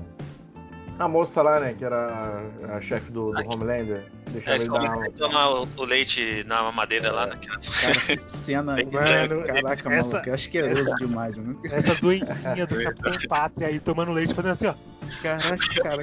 a 0.99 1.07
moça 1.07 1.41
lá, 1.41 1.59
né? 1.59 1.73
Que 1.77 1.85
era 1.85 2.41
a 2.75 2.81
chefe 2.81 3.11
do, 3.11 3.31
do 3.31 3.49
Homelander. 3.49 4.05
Deixava 4.29 4.57
É, 4.57 4.59
ele 4.61 4.69
dar. 4.69 5.05
é 5.05 5.09
tomar 5.11 5.49
o, 5.49 5.67
o 5.77 5.83
leite 5.85 6.43
na 6.47 6.63
mamadeira 6.63 7.11
lá, 7.11 7.27
né? 7.27 7.35
Cara, 7.81 7.93
que 7.93 8.17
cena. 8.19 8.75
Mano, 8.75 9.43
Caraca, 9.45 9.93
essa- 9.93 10.11
maluco, 10.13 10.29
é 10.29 10.33
asqueroso 10.33 10.95
demais, 10.97 11.35
mano. 11.37 11.59
Essa 11.71 11.95
doencinha 11.95 12.65
do 12.67 12.83
Capitão 12.83 13.13
Pátria 13.29 13.67
aí 13.67 13.79
tomando 13.79 14.11
leite, 14.11 14.33
fazendo 14.33 14.51
assim, 14.51 14.67
ó. 14.67 14.73
Caraca, 15.21 15.57
cara. 15.83 16.01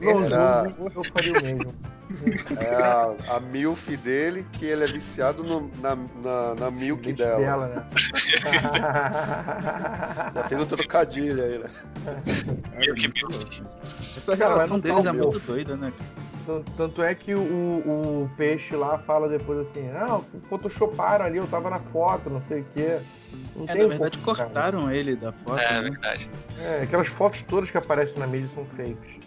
Não, 0.00 0.24
Era- 0.24 0.62
não, 0.64 0.90
eu 0.94 1.04
faria 1.04 1.32
o 1.32 1.42
mesmo. 1.42 1.74
É 2.60 2.74
a, 2.76 3.14
a 3.36 3.40
MILF 3.40 3.96
dele, 3.96 4.46
que 4.52 4.64
ele 4.64 4.84
é 4.84 4.86
viciado 4.86 5.42
no- 5.42 5.68
na, 5.80 5.96
na, 5.96 6.54
na 6.54 6.70
milk 6.70 7.04
Leite 7.04 7.18
dela. 7.18 7.66
né? 7.66 7.84
Já 10.34 10.44
fez 10.48 10.60
um 10.60 10.66
trocadilho 10.66 11.42
aí, 11.42 11.58
né? 11.58 11.68
Milk, 12.78 13.12
Essa 14.16 14.36
Cara, 14.36 14.54
relação 14.54 14.76
não 14.76 14.82
tá 14.82 14.88
deles 14.88 15.06
é 15.06 15.12
muito 15.12 15.38
doida, 15.40 15.76
né? 15.76 15.92
Tanto- 16.46 16.72
Tanto 16.76 17.02
é 17.02 17.12
que 17.14 17.34
o, 17.34 17.40
o 17.40 18.30
peixe 18.36 18.76
lá 18.76 18.98
fala 18.98 19.28
depois 19.28 19.68
assim, 19.68 19.88
ah, 19.90 20.20
photoshoparam 20.48 21.24
ali, 21.24 21.38
eu 21.38 21.46
tava 21.48 21.68
na 21.70 21.80
foto, 21.80 22.30
não 22.30 22.40
sei 22.42 22.60
o 22.60 22.66
quê. 22.72 23.00
Não 23.54 23.64
É, 23.64 23.72
tem 23.72 23.82
na 23.82 23.88
verdade, 23.88 24.18
como, 24.18 24.36
cara. 24.36 24.48
cortaram 24.50 24.90
ele 24.90 25.16
da 25.16 25.32
foto, 25.32 25.60
É, 25.60 25.80
né? 25.82 25.90
verdade. 25.90 26.30
É, 26.60 26.82
aquelas 26.82 27.08
fotos 27.08 27.42
todas 27.42 27.70
que 27.70 27.78
aparecem 27.78 28.18
na 28.18 28.26
mídia 28.26 28.48
são 28.48 28.64
fakes. 28.66 29.25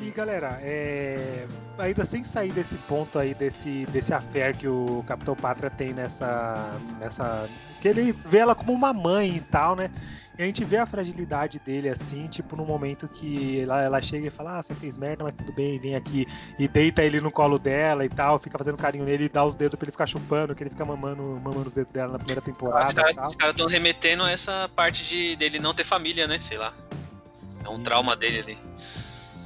E 0.00 0.10
galera, 0.10 0.58
é, 0.62 1.46
ainda 1.78 2.04
sem 2.04 2.24
sair 2.24 2.52
desse 2.52 2.74
ponto 2.88 3.18
aí, 3.18 3.34
desse, 3.34 3.84
desse 3.86 4.14
affair 4.14 4.56
que 4.56 4.66
o 4.66 5.04
Capitão 5.06 5.36
Pátria 5.36 5.68
tem 5.68 5.92
nessa, 5.92 6.72
nessa. 6.98 7.48
Que 7.82 7.88
ele 7.88 8.12
vê 8.24 8.38
ela 8.38 8.54
como 8.54 8.72
uma 8.72 8.94
mãe 8.94 9.36
e 9.36 9.40
tal, 9.40 9.76
né? 9.76 9.90
E 10.38 10.42
a 10.42 10.46
gente 10.46 10.64
vê 10.64 10.78
a 10.78 10.86
fragilidade 10.86 11.58
dele 11.58 11.90
assim, 11.90 12.26
tipo, 12.28 12.56
no 12.56 12.64
momento 12.64 13.06
que 13.06 13.60
ela, 13.60 13.82
ela 13.82 14.00
chega 14.00 14.28
e 14.28 14.30
fala: 14.30 14.58
Ah, 14.58 14.62
você 14.62 14.74
fez 14.74 14.96
merda, 14.96 15.22
mas 15.22 15.34
tudo 15.34 15.52
bem, 15.52 15.78
vem 15.78 15.94
aqui. 15.94 16.26
E 16.58 16.66
deita 16.66 17.02
ele 17.02 17.20
no 17.20 17.30
colo 17.30 17.58
dela 17.58 18.02
e 18.02 18.08
tal, 18.08 18.38
fica 18.38 18.56
fazendo 18.56 18.78
carinho 18.78 19.04
nele 19.04 19.24
e 19.24 19.28
dá 19.28 19.44
os 19.44 19.54
dedos 19.54 19.74
pra 19.78 19.84
ele 19.84 19.92
ficar 19.92 20.06
chupando, 20.06 20.54
que 20.54 20.62
ele 20.62 20.70
fica 20.70 20.84
mamando, 20.84 21.22
mamando 21.22 21.66
os 21.66 21.74
dedos 21.74 21.92
dela 21.92 22.12
na 22.12 22.18
primeira 22.18 22.40
temporada 22.40 22.94
caras 22.94 23.32
os 23.32 23.36
caras 23.36 23.54
estão 23.54 23.66
remetendo 23.66 24.22
a 24.22 24.30
essa 24.30 24.70
parte 24.74 25.04
de 25.04 25.36
dele 25.36 25.58
não 25.58 25.74
ter 25.74 25.84
família, 25.84 26.26
né? 26.26 26.40
Sei 26.40 26.56
lá. 26.56 26.72
É 27.62 27.68
um 27.68 27.82
trauma 27.82 28.16
dele 28.16 28.38
ali. 28.38 28.58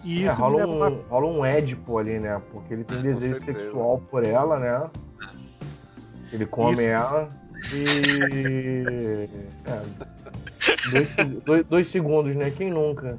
E 0.05 0.23
É, 0.23 0.27
isso 0.27 0.37
me 0.37 0.41
rola, 0.43 0.57
leva 0.59 0.73
uma 0.73 0.89
um, 0.91 1.03
rola 1.09 1.27
um 1.27 1.45
édipo 1.45 1.97
ali, 1.99 2.19
né? 2.21 2.41
Porque 2.53 2.75
ele 2.75 2.85
tem 2.85 2.99
Com 2.99 3.03
desejo 3.03 3.37
certeza. 3.39 3.59
sexual 3.59 4.03
por 4.11 4.23
ela, 4.25 4.59
né? 4.59 4.91
Ele 6.33 6.47
come 6.47 6.73
Isso. 6.73 6.83
ela 6.83 7.31
e. 7.73 9.29
É, 9.67 9.81
dois, 10.91 11.17
dois- 11.45 11.65
dois 11.67 11.87
segundos, 11.89 12.35
né? 12.35 12.51
Quem 12.51 12.71
nunca? 12.71 13.19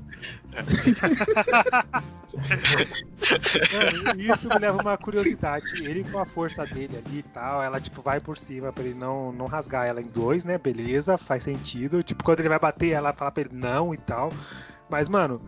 Mano, 3.74 4.22
isso 4.22 4.48
me 4.50 4.60
leva 4.60 4.78
a 4.78 4.82
uma 4.82 4.98
curiosidade. 4.98 5.84
Ele 5.84 6.04
com 6.04 6.20
a 6.20 6.26
força 6.26 6.66
dele 6.66 6.98
ali 7.06 7.20
e 7.20 7.24
tal, 7.24 7.62
ela 7.64 7.80
tipo 7.80 8.02
vai 8.02 8.20
por 8.20 8.38
cima 8.38 8.72
pra 8.72 8.84
ele 8.84 8.94
não, 8.94 9.32
não 9.32 9.48
rasgar 9.48 9.88
ela 9.88 10.02
em 10.02 10.08
dois, 10.08 10.46
né? 10.46 10.58
Beleza, 10.58 11.18
faz 11.18 11.44
sentido. 11.44 12.04
Tipo, 12.04 12.24
quando 12.24 12.40
ele 12.42 12.50
vai 12.50 12.60
bater, 12.60 12.92
ela 12.92 13.14
fala 13.14 13.32
pra 13.32 13.42
ele 13.42 13.54
não 13.54 13.94
e 13.94 13.98
tal. 13.98 14.32
Mas, 14.90 15.10
mano, 15.10 15.42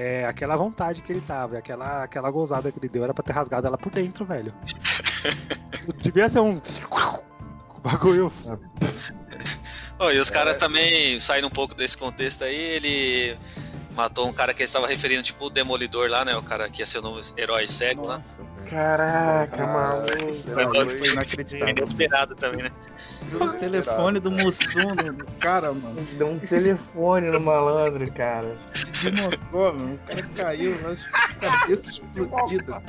é 0.00 0.24
aquela 0.26 0.56
vontade 0.56 1.02
que 1.02 1.12
ele 1.12 1.20
tava, 1.20 1.58
aquela, 1.58 2.04
aquela 2.04 2.30
gozada 2.30 2.70
que 2.70 2.78
ele 2.78 2.88
deu 2.88 3.02
era 3.02 3.12
pra 3.12 3.24
ter 3.24 3.32
rasgado 3.32 3.66
ela 3.66 3.76
por 3.76 3.90
dentro, 3.90 4.24
velho. 4.24 4.52
Devia 6.00 6.28
ser 6.28 6.40
um. 6.40 6.60
Bagulho. 7.82 8.32
Oh, 9.98 10.10
e 10.10 10.18
os 10.18 10.30
caras 10.30 10.56
É. 10.56 10.58
também, 10.58 11.18
saindo 11.18 11.46
um 11.48 11.50
pouco 11.50 11.74
desse 11.74 11.96
contexto 11.98 12.44
aí, 12.44 12.54
ele 12.56 13.36
matou 13.98 14.28
um 14.28 14.32
cara 14.32 14.54
que 14.54 14.62
ele 14.62 14.68
estava 14.68 14.86
referindo, 14.86 15.24
tipo 15.24 15.46
o 15.46 15.50
Demolidor 15.50 16.08
lá, 16.08 16.24
né? 16.24 16.36
O 16.36 16.42
cara 16.42 16.68
que 16.68 16.80
ia 16.82 16.86
ser 16.86 16.98
o 16.98 17.02
novo 17.02 17.20
herói 17.36 17.66
cego 17.66 18.06
lá. 18.06 18.18
Nossa. 18.18 18.40
Caraca, 18.70 19.66
maluco. 19.66 20.32
Foi 20.32 20.88
Foi 20.88 21.08
inacreditável. 21.08 21.68
Inesperado 21.76 22.36
também, 22.36 22.62
né? 22.62 22.70
O 23.32 23.48
telefone 23.58 24.20
do 24.20 24.30
Mussum, 24.30 24.94
do 24.94 25.26
cara, 25.40 25.72
mano. 25.72 26.00
Deu 26.16 26.28
um 26.28 26.38
telefone 26.38 27.28
no 27.28 27.40
malandro, 27.40 28.08
cara. 28.12 28.56
Desmontou, 29.02 29.74
mano. 29.74 29.94
O 29.94 29.98
cara 30.06 30.28
caiu, 30.36 30.78
mas 30.80 31.04
cabeça 31.40 31.90
explodida. 31.90 32.80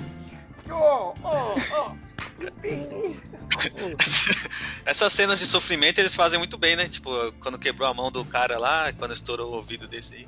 Essas 4.86 5.12
cenas 5.12 5.40
de 5.40 5.48
sofrimento 5.48 5.98
eles 5.98 6.14
fazem 6.14 6.38
muito 6.38 6.56
bem, 6.56 6.76
né? 6.76 6.88
Tipo, 6.88 7.32
quando 7.40 7.58
quebrou 7.58 7.90
a 7.90 7.94
mão 7.96 8.12
do 8.12 8.24
cara 8.24 8.60
lá, 8.60 8.94
quando 8.94 9.16
estourou 9.16 9.54
o 9.54 9.56
ouvido 9.56 9.88
desse 9.88 10.14
aí. 10.14 10.28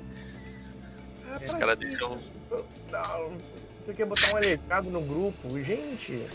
Os 1.44 1.54
caras 1.54 1.78
deixam. 1.78 2.18
Não, 2.90 3.38
você 3.84 3.94
quer 3.94 4.06
botar 4.06 4.32
um 4.32 4.36
alecado 4.36 4.90
no 4.90 5.00
grupo? 5.00 5.60
Gente, 5.60 6.28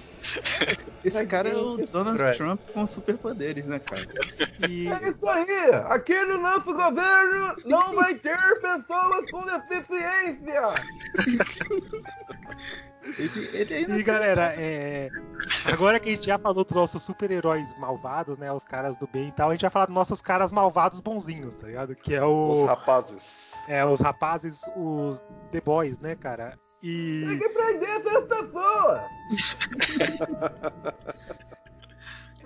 Esse 1.03 1.25
cara 1.25 1.49
é 1.49 1.55
o 1.55 1.77
Donald 1.77 2.17
Fred. 2.17 2.37
Trump 2.37 2.61
com 2.73 2.85
superpoderes, 2.85 3.67
né, 3.67 3.79
cara? 3.79 4.01
E, 4.69 4.87
é 4.91 5.09
isso 5.09 5.27
aí! 5.29 5.71
Aqui 5.87 6.19
no 6.25 6.39
nosso 6.39 6.73
governo 6.73 7.55
não 7.65 7.95
vai 7.95 8.15
ter 8.15 8.37
pessoas 8.59 9.31
com 9.31 9.45
deficiência! 9.45 10.61
Ele, 13.17 13.49
ele 13.53 13.73
ainda 13.73 13.97
e 13.99 14.03
galera, 14.03 14.53
é, 14.57 15.09
agora 15.71 15.97
que 15.97 16.09
a 16.09 16.15
gente 16.15 16.25
já 16.25 16.37
falou 16.37 16.65
dos 16.65 16.75
nossos 16.75 17.01
super-heróis 17.03 17.73
malvados, 17.79 18.37
né? 18.37 18.51
Os 18.51 18.65
caras 18.65 18.97
do 18.97 19.07
bem 19.07 19.29
e 19.29 19.31
tal, 19.31 19.49
a 19.49 19.53
gente 19.53 19.61
vai 19.61 19.69
falar 19.69 19.85
dos 19.85 19.95
nossos 19.95 20.21
caras 20.21 20.51
malvados 20.51 20.99
bonzinhos, 20.99 21.55
tá 21.55 21.67
ligado? 21.67 21.95
Que 21.95 22.15
é 22.15 22.23
o. 22.23 22.63
Os 22.63 22.67
rapazes. 22.67 23.46
É, 23.67 23.85
os 23.85 23.99
rapazes, 23.99 24.61
os 24.75 25.21
The 25.51 25.61
Boys, 25.61 25.99
né, 25.99 26.15
cara? 26.15 26.57
E. 26.81 27.25
Tem 27.27 27.39
que 27.39 27.49
prender 27.49 27.89
essas 27.89 28.23
pessoas! 28.25 29.01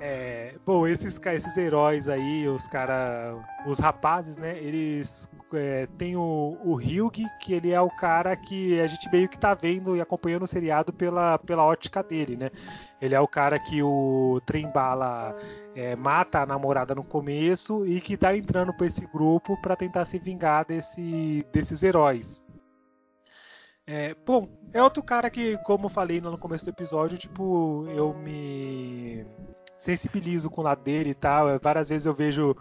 É, 0.03 0.55
bom, 0.65 0.87
esses, 0.87 1.19
esses 1.23 1.57
heróis 1.57 2.09
aí, 2.09 2.47
os 2.47 2.67
cara, 2.67 3.35
os 3.67 3.77
rapazes, 3.77 4.35
né? 4.35 4.57
Eles 4.57 5.29
é, 5.53 5.87
tem 5.95 6.15
o, 6.15 6.57
o 6.63 6.73
Hyug, 6.73 7.23
que 7.39 7.53
ele 7.53 7.69
é 7.71 7.79
o 7.79 7.89
cara 7.89 8.35
que 8.35 8.79
a 8.79 8.87
gente 8.87 9.07
meio 9.11 9.29
que 9.29 9.37
tá 9.37 9.53
vendo 9.53 9.95
e 9.95 10.01
acompanhando 10.01 10.41
o 10.41 10.47
seriado 10.47 10.91
pela, 10.91 11.37
pela 11.37 11.63
ótica 11.63 12.01
dele, 12.01 12.35
né? 12.35 12.49
Ele 12.99 13.13
é 13.13 13.19
o 13.19 13.27
cara 13.27 13.59
que 13.59 13.83
o 13.83 14.41
Trembala 14.43 15.35
é, 15.75 15.95
mata 15.95 16.39
a 16.39 16.47
namorada 16.47 16.95
no 16.95 17.03
começo 17.03 17.85
e 17.85 18.01
que 18.01 18.17
tá 18.17 18.35
entrando 18.35 18.73
pra 18.73 18.87
esse 18.87 19.05
grupo 19.05 19.55
pra 19.61 19.75
tentar 19.75 20.05
se 20.05 20.17
vingar 20.17 20.65
desse, 20.65 21.45
desses 21.53 21.83
heróis. 21.83 22.43
É, 23.85 24.15
bom, 24.25 24.49
é 24.73 24.81
outro 24.81 25.03
cara 25.03 25.29
que, 25.29 25.59
como 25.59 25.89
falei 25.89 26.19
no 26.19 26.39
começo 26.39 26.65
do 26.65 26.71
episódio, 26.71 27.19
tipo, 27.19 27.85
eu 27.89 28.15
me 28.15 29.27
sensibilizo 29.81 30.49
com 30.49 30.61
o 30.61 30.63
lado 30.63 30.83
dele 30.83 31.09
e 31.09 31.15
tal. 31.15 31.49
É, 31.49 31.57
Várias 31.57 31.89
vezes 31.89 32.05
eu 32.05 32.13
vejo, 32.13 32.55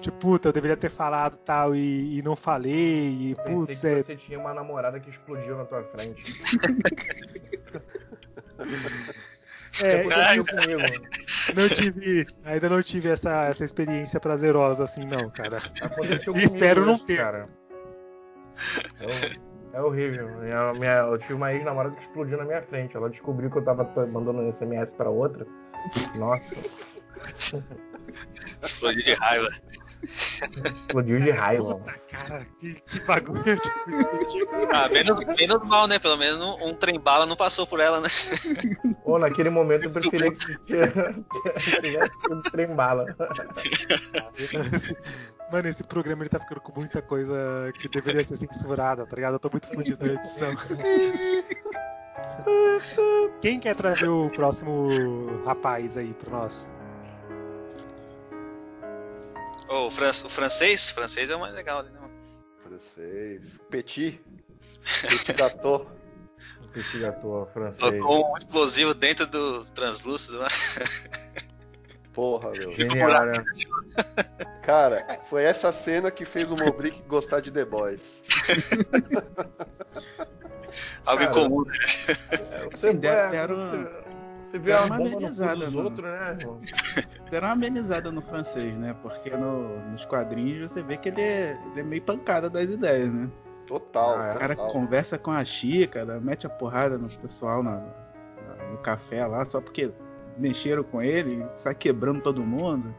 tipo, 0.00 0.16
puta, 0.16 0.48
eu 0.48 0.52
deveria 0.52 0.76
ter 0.76 0.90
falado 0.90 1.36
tal 1.36 1.76
e, 1.76 2.18
e 2.18 2.22
não 2.22 2.34
falei. 2.34 3.32
E, 3.32 3.36
putz, 3.44 3.66
Pensei 3.82 3.98
é, 3.98 4.02
que 4.02 4.06
você 4.06 4.16
tinha 4.16 4.38
uma 4.38 4.54
namorada 4.54 4.98
que 4.98 5.10
explodiu 5.10 5.58
na 5.58 5.66
tua 5.66 5.84
frente. 5.84 6.32
é, 9.82 10.00
Aconteceu 10.00 10.78
comigo. 10.78 11.06
não 11.54 11.68
tive, 11.68 12.26
ainda 12.44 12.68
não 12.70 12.82
tive 12.82 13.10
essa, 13.10 13.44
essa 13.44 13.64
experiência 13.64 14.18
prazerosa 14.18 14.84
assim, 14.84 15.04
não, 15.04 15.28
cara. 15.28 15.58
Aconteceu 15.82 16.34
E 16.34 16.44
espero 16.44 16.86
não 16.86 16.98
ter. 16.98 17.18
Cara. 17.18 17.48
É, 18.98 19.76
é 19.78 19.82
horrível. 19.82 20.26
Minha, 20.40 20.72
minha- 20.72 20.98
eu 21.00 21.18
tive 21.18 21.34
uma 21.34 21.52
ex-namorada 21.52 21.94
que 21.96 22.02
explodiu 22.02 22.38
na 22.38 22.46
minha 22.46 22.62
frente. 22.62 22.96
Ela 22.96 23.10
descobriu 23.10 23.50
que 23.50 23.58
eu 23.58 23.64
tava 23.64 23.84
mandando 24.06 24.50
SMS 24.50 24.94
pra 24.94 25.10
outra. 25.10 25.46
Nossa. 26.16 26.56
Explodiu 28.62 29.02
de 29.02 29.14
raiva. 29.14 29.48
Explodiu 30.02 31.20
de 31.20 31.30
raiva. 31.30 31.76
Puta, 31.76 31.92
cara, 32.10 32.46
que, 32.58 32.74
que 32.74 33.00
bagulho. 33.04 33.42
Ah, 34.72 34.88
menos, 34.88 35.20
menos 35.38 35.62
mal, 35.62 35.86
né? 35.86 35.98
Pelo 35.98 36.16
menos 36.16 36.40
um, 36.40 36.68
um 36.68 36.74
trem-bala 36.74 37.24
não 37.26 37.36
passou 37.36 37.66
por 37.66 37.78
ela, 37.78 38.00
né? 38.00 38.08
Ou 39.04 39.18
naquele 39.18 39.50
momento 39.50 39.84
eu 39.84 39.92
preferia 39.92 40.32
que 40.32 40.56
tivesse 41.80 42.20
sido 42.20 42.42
trem 42.50 42.66
bala. 42.74 43.06
Mano, 45.52 45.68
esse 45.68 45.84
programa 45.84 46.22
ele 46.22 46.30
tá 46.30 46.40
ficando 46.40 46.60
com 46.62 46.80
muita 46.80 47.00
coisa 47.02 47.70
que 47.78 47.88
deveria 47.88 48.24
ser 48.24 48.36
censurada, 48.36 49.06
tá 49.06 49.14
ligado? 49.14 49.34
Eu 49.34 49.38
tô 49.38 49.50
muito 49.50 49.68
fudido 49.68 50.04
na 50.04 50.14
edição. 50.14 50.50
Quem 53.40 53.58
quer 53.58 53.74
trazer 53.74 54.08
o 54.08 54.30
próximo 54.30 55.42
rapaz 55.44 55.96
aí 55.96 56.12
pra 56.14 56.30
nós? 56.30 56.68
Ô, 59.68 59.86
o, 59.86 59.90
fran- 59.90 60.10
o 60.10 60.28
francês? 60.28 60.90
O 60.90 60.94
francês 60.94 61.30
é 61.30 61.36
o 61.36 61.40
mais 61.40 61.54
legal, 61.54 61.82
né? 61.82 61.90
Francês. 62.62 63.58
Petit. 63.70 64.20
Petit 65.02 65.32
gâteau. 65.32 65.90
Petit 66.72 67.04
ator 67.04 67.46
francês. 67.52 68.02
Colocou 68.02 68.32
um 68.32 68.38
explosivo 68.38 68.94
dentro 68.94 69.26
do 69.26 69.62
translúcido 69.72 70.38
lá. 70.38 70.48
Porra, 72.14 72.50
meu. 72.52 72.72
Genial, 72.72 73.26
né? 73.26 73.32
Cara, 74.62 75.06
foi 75.28 75.42
essa 75.44 75.70
cena 75.70 76.10
que 76.10 76.24
fez 76.24 76.50
o 76.50 76.56
Mobrick 76.56 77.02
gostar 77.02 77.40
de 77.40 77.50
The 77.50 77.66
Boys. 77.66 78.22
Algo 81.06 81.24
Cara, 81.24 81.30
incomum. 81.38 81.64
né? 81.64 81.72
Você, 82.72 82.88
Assim, 82.88 82.98
deram- 82.98 83.18
é, 83.18 83.30
deram- 83.30 83.56
você, 83.56 83.88
você 84.42 84.58
vê 84.58 84.64
deram 84.72 84.82
a 84.82 84.86
uma 84.86 84.96
amenizada 84.96 85.70
no- 85.70 85.82
outros, 85.84 86.04
né? 86.10 86.38
Deram 87.30 87.48
uma 87.48 87.52
amenizada 87.54 88.12
no 88.12 88.20
francês, 88.22 88.78
né? 88.78 88.94
Porque 89.02 89.30
no- 89.30 89.78
nos 89.90 90.04
quadrinhos 90.04 90.70
você 90.70 90.82
vê 90.82 90.96
que 90.96 91.08
ele 91.08 91.20
é, 91.22 91.58
ele 91.70 91.80
é 91.80 91.82
meio 91.82 92.02
pancada 92.02 92.50
das 92.50 92.64
ideias, 92.64 93.12
né? 93.12 93.28
Total, 93.66 94.18
Ah, 94.18 94.26
é. 94.26 94.34
O 94.34 94.38
cara 94.38 94.54
total. 94.56 94.72
conversa 94.72 95.16
com 95.18 95.30
a 95.30 95.42
xícara, 95.44 96.20
mete 96.20 96.46
a 96.46 96.50
porrada 96.50 96.98
no 96.98 97.08
pessoal 97.08 97.62
na- 97.62 97.78
na- 97.78 98.68
no 98.70 98.78
café 98.78 99.24
lá, 99.26 99.44
só 99.46 99.60
porque 99.60 99.90
mexeram 100.36 100.82
com 100.82 101.00
ele, 101.02 101.46
sai 101.54 101.74
quebrando 101.74 102.20
todo 102.20 102.42
mundo. 102.42 102.94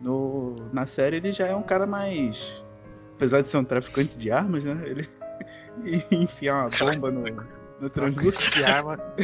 No, 0.00 0.54
na 0.72 0.86
série 0.86 1.16
ele 1.16 1.32
já 1.32 1.46
é 1.48 1.56
um 1.56 1.62
cara 1.62 1.84
mais. 1.86 2.62
Apesar 3.16 3.40
de 3.40 3.48
ser 3.48 3.56
um 3.56 3.64
traficante 3.64 4.16
de 4.16 4.30
armas, 4.30 4.62
né? 4.64 4.80
Ele 4.84 5.08
enfiar 6.10 6.66
uma 6.66 6.70
bomba 6.78 7.10
no, 7.10 7.24
no 7.80 7.90
translúcido. 7.90 8.56
De 8.56 8.64
arma 8.64 8.98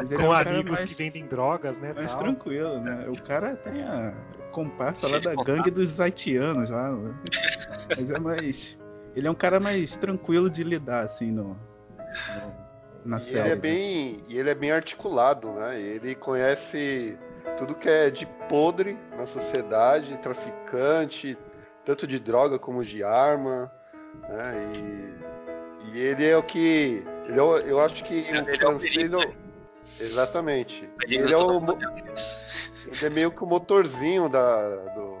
ele 0.00 0.16
com 0.16 0.24
é 0.24 0.28
um 0.28 0.32
amigos 0.32 0.70
mais, 0.72 0.90
que 0.90 1.02
vendem 1.02 1.26
drogas, 1.26 1.78
né? 1.78 1.92
mais 1.94 2.12
tal. 2.14 2.24
tranquilo, 2.24 2.80
né? 2.80 3.06
O 3.08 3.20
cara 3.22 3.56
tem 3.56 3.82
a 3.82 4.12
comparsa 4.52 5.08
lá 5.08 5.18
da 5.18 5.34
gangue 5.42 5.70
dos 5.70 6.00
haitianos 6.00 6.70
lá. 6.70 6.90
né? 6.92 7.14
Mas 7.96 8.10
é 8.10 8.18
mais. 8.18 8.78
Ele 9.14 9.26
é 9.26 9.30
um 9.30 9.34
cara 9.34 9.58
mais 9.58 9.96
tranquilo 9.96 10.50
de 10.50 10.62
lidar, 10.62 11.00
assim, 11.04 11.30
no, 11.32 11.48
no- 11.48 12.66
na 13.04 13.16
E 13.16 13.20
série. 13.20 13.38
ele 13.40 13.48
é 13.48 13.54
né? 13.54 13.60
bem, 13.60 14.24
e 14.28 14.38
ele 14.38 14.50
é 14.50 14.54
bem 14.54 14.70
articulado, 14.72 15.50
né? 15.52 15.80
Ele 15.80 16.14
conhece 16.14 17.16
tudo 17.56 17.74
que 17.74 17.88
é 17.88 18.10
de 18.10 18.26
podre 18.48 18.98
na 19.16 19.24
sociedade, 19.24 20.18
traficante, 20.20 21.38
tanto 21.84 22.06
de 22.06 22.18
droga 22.18 22.58
como 22.58 22.84
de 22.84 23.02
arma, 23.02 23.72
né? 24.28 24.72
E, 24.76 25.96
e 25.96 26.00
ele 26.00 26.26
é 26.26 26.36
o 26.36 26.42
que, 26.42 27.04
ele 27.26 27.38
é 27.38 27.42
o- 27.42 27.58
eu 27.58 27.80
acho 27.80 28.04
que 28.04 28.14
Ele 28.14 28.38
é 28.38 28.42
o 28.42 28.56
francês 28.58 29.12
é 29.12 29.16
o, 29.16 29.34
exatamente. 30.00 30.88
Ele 31.06 31.32
é, 31.32 31.36
todo 31.36 31.72
o, 31.72 31.78
ele 31.78 33.04
é 33.06 33.10
meio 33.10 33.30
que 33.30 33.42
o 33.42 33.46
motorzinho 33.46 34.28
da 34.28 34.76
do, 34.94 35.18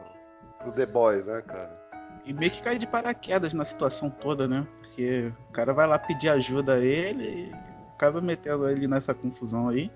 do 0.64 0.72
The 0.72 0.86
Boys, 0.86 1.24
né, 1.24 1.42
cara? 1.46 1.84
E 2.24 2.32
meio 2.32 2.50
que 2.50 2.62
cai 2.62 2.76
de 2.76 2.86
paraquedas 2.86 3.54
na 3.54 3.64
situação 3.64 4.10
toda, 4.10 4.48
né? 4.48 4.66
Porque 4.82 5.32
o 5.48 5.52
cara 5.52 5.72
vai 5.72 5.86
lá 5.86 5.98
pedir 5.98 6.28
ajuda 6.28 6.74
a 6.74 6.78
ele 6.78 7.24
e 7.24 7.54
acaba 7.94 8.20
metendo 8.20 8.68
ele 8.68 8.88
nessa 8.88 9.14
confusão 9.14 9.68
aí. 9.68 9.92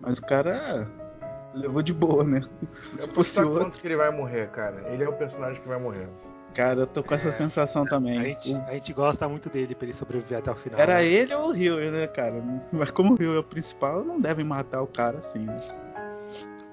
Mas 0.00 0.18
o 0.18 0.22
cara 0.22 0.88
levou 1.52 1.82
de 1.82 1.92
boa, 1.92 2.22
né? 2.22 2.40
Se 2.66 3.04
Eu 3.08 3.12
fosse 3.12 3.40
outro. 3.42 3.64
quanto 3.64 3.80
que 3.80 3.86
ele 3.86 3.96
vai 3.96 4.10
morrer, 4.12 4.48
cara. 4.50 4.88
Ele 4.92 5.02
é 5.02 5.08
o 5.08 5.12
personagem 5.12 5.60
que 5.60 5.66
vai 5.68 5.78
morrer. 5.80 6.08
Cara, 6.54 6.80
eu 6.80 6.86
tô 6.86 7.02
com 7.02 7.14
essa 7.14 7.28
É, 7.28 7.32
sensação 7.32 7.82
A 7.82 7.86
também. 7.86 8.20
gente, 8.22 8.54
O- 8.54 8.62
a 8.66 8.72
gente 8.74 8.92
gosta 8.92 9.28
muito 9.28 9.50
dele 9.50 9.74
pra 9.74 9.86
ele 9.86 9.92
sobreviver 9.92 10.38
até 10.38 10.50
o 10.50 10.54
final. 10.54 10.78
Era 10.80 10.94
né? 10.94 11.04
ele 11.04 11.34
ou 11.34 11.48
o 11.48 11.52
Rio, 11.52 11.76
né, 11.90 12.06
cara? 12.06 12.42
Mas 12.72 12.90
como 12.92 13.12
o 13.14 13.16
Rio 13.16 13.34
é 13.34 13.38
o 13.40 13.44
principal, 13.44 14.04
não 14.04 14.20
devem 14.20 14.44
matar 14.44 14.80
o 14.82 14.86
cara 14.86 15.18
assim, 15.18 15.44
né? 15.46 15.56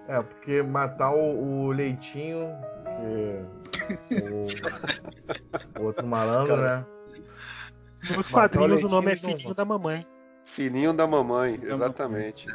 É, 0.07 0.21
porque 0.21 0.61
matar 0.61 1.11
o, 1.13 1.65
o 1.67 1.71
Leitinho, 1.71 2.47
que 4.07 4.15
o, 5.79 5.81
o 5.81 5.85
outro 5.85 6.05
malandro, 6.05 6.55
Cara. 6.55 6.77
né? 6.79 6.85
Nos 8.15 8.29
Matar 8.29 8.47
o 8.47 8.59
quadrinhos 8.59 8.83
o 8.83 8.89
nome 8.89 9.11
é 9.11 9.15
não 9.15 9.29
Filhinho 9.31 9.53
da 9.53 9.65
Mamãe. 9.65 10.05
Filhinho 10.43 10.93
da 10.93 11.07
mamãe, 11.07 11.57
da 11.59 11.73
exatamente. 11.73 12.47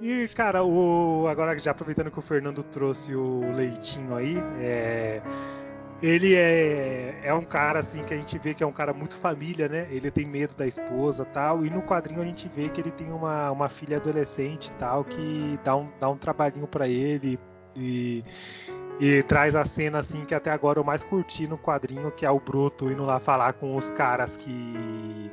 E, 0.00 0.28
cara, 0.28 0.62
o 0.62 1.26
agora 1.26 1.58
já 1.58 1.70
aproveitando 1.70 2.10
que 2.10 2.18
o 2.18 2.22
Fernando 2.22 2.62
trouxe 2.62 3.14
o 3.14 3.40
Leitinho 3.54 4.14
aí, 4.14 4.36
é, 4.60 5.22
ele 6.02 6.34
é, 6.34 7.20
é 7.24 7.32
um 7.32 7.44
cara 7.44 7.78
assim 7.78 8.02
que 8.04 8.12
a 8.12 8.16
gente 8.16 8.38
vê 8.38 8.52
que 8.52 8.62
é 8.62 8.66
um 8.66 8.72
cara 8.72 8.92
muito 8.92 9.16
família, 9.16 9.68
né? 9.68 9.86
Ele 9.90 10.10
tem 10.10 10.26
medo 10.26 10.54
da 10.54 10.66
esposa 10.66 11.24
tal. 11.24 11.64
E 11.64 11.70
no 11.70 11.82
quadrinho 11.82 12.20
a 12.20 12.24
gente 12.24 12.48
vê 12.48 12.68
que 12.68 12.80
ele 12.80 12.90
tem 12.90 13.10
uma, 13.10 13.50
uma 13.50 13.68
filha 13.68 13.96
adolescente 13.96 14.70
tal, 14.74 15.04
que 15.04 15.58
dá 15.64 15.74
um, 15.74 15.88
dá 15.98 16.08
um 16.08 16.16
trabalhinho 16.16 16.66
pra 16.66 16.86
ele. 16.86 17.38
E, 17.74 18.22
e 19.00 19.22
traz 19.24 19.54
a 19.54 19.64
cena 19.64 19.98
assim 19.98 20.24
que 20.24 20.34
até 20.34 20.50
agora 20.50 20.78
eu 20.78 20.84
mais 20.84 21.04
curti 21.04 21.46
no 21.46 21.58
quadrinho, 21.58 22.10
que 22.10 22.26
é 22.26 22.30
o 22.30 22.40
Bruto 22.40 22.90
indo 22.90 23.04
lá 23.04 23.18
falar 23.18 23.54
com 23.54 23.76
os 23.76 23.90
caras 23.90 24.36
que 24.36 25.30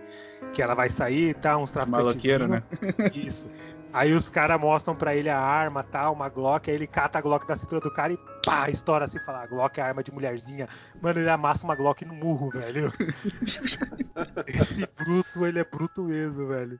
que 0.53 0.61
ela 0.61 0.75
vai 0.75 0.89
sair, 0.89 1.35
tá? 1.35 1.57
Uns 1.57 1.71
traficantes. 1.71 2.23
Né? 2.47 2.63
Isso. 3.13 3.47
Aí 3.91 4.13
os 4.13 4.29
caras 4.29 4.59
mostram 4.59 4.95
pra 4.95 5.15
ele 5.15 5.29
a 5.29 5.39
arma, 5.39 5.83
tal, 5.83 6.13
uma 6.13 6.29
Glock, 6.29 6.69
aí 6.69 6.75
ele 6.75 6.87
cata 6.87 7.19
a 7.19 7.21
Glock 7.21 7.47
da 7.47 7.55
cintura 7.55 7.81
do 7.81 7.91
cara 7.91 8.13
e 8.13 8.17
pá, 8.43 8.69
estoura 8.69 9.05
assim, 9.05 9.19
fala, 9.19 9.45
Glock 9.47 9.79
é 9.79 9.83
arma 9.83 10.03
de 10.03 10.11
mulherzinha. 10.11 10.67
Mano, 11.01 11.19
ele 11.19 11.29
amassa 11.29 11.63
uma 11.63 11.75
Glock 11.75 12.03
no 12.05 12.13
murro, 12.13 12.49
velho. 12.49 12.91
Esse 14.47 14.85
bruto, 14.85 15.45
ele 15.45 15.59
é 15.59 15.63
bruto 15.63 16.03
mesmo, 16.03 16.47
velho. 16.47 16.79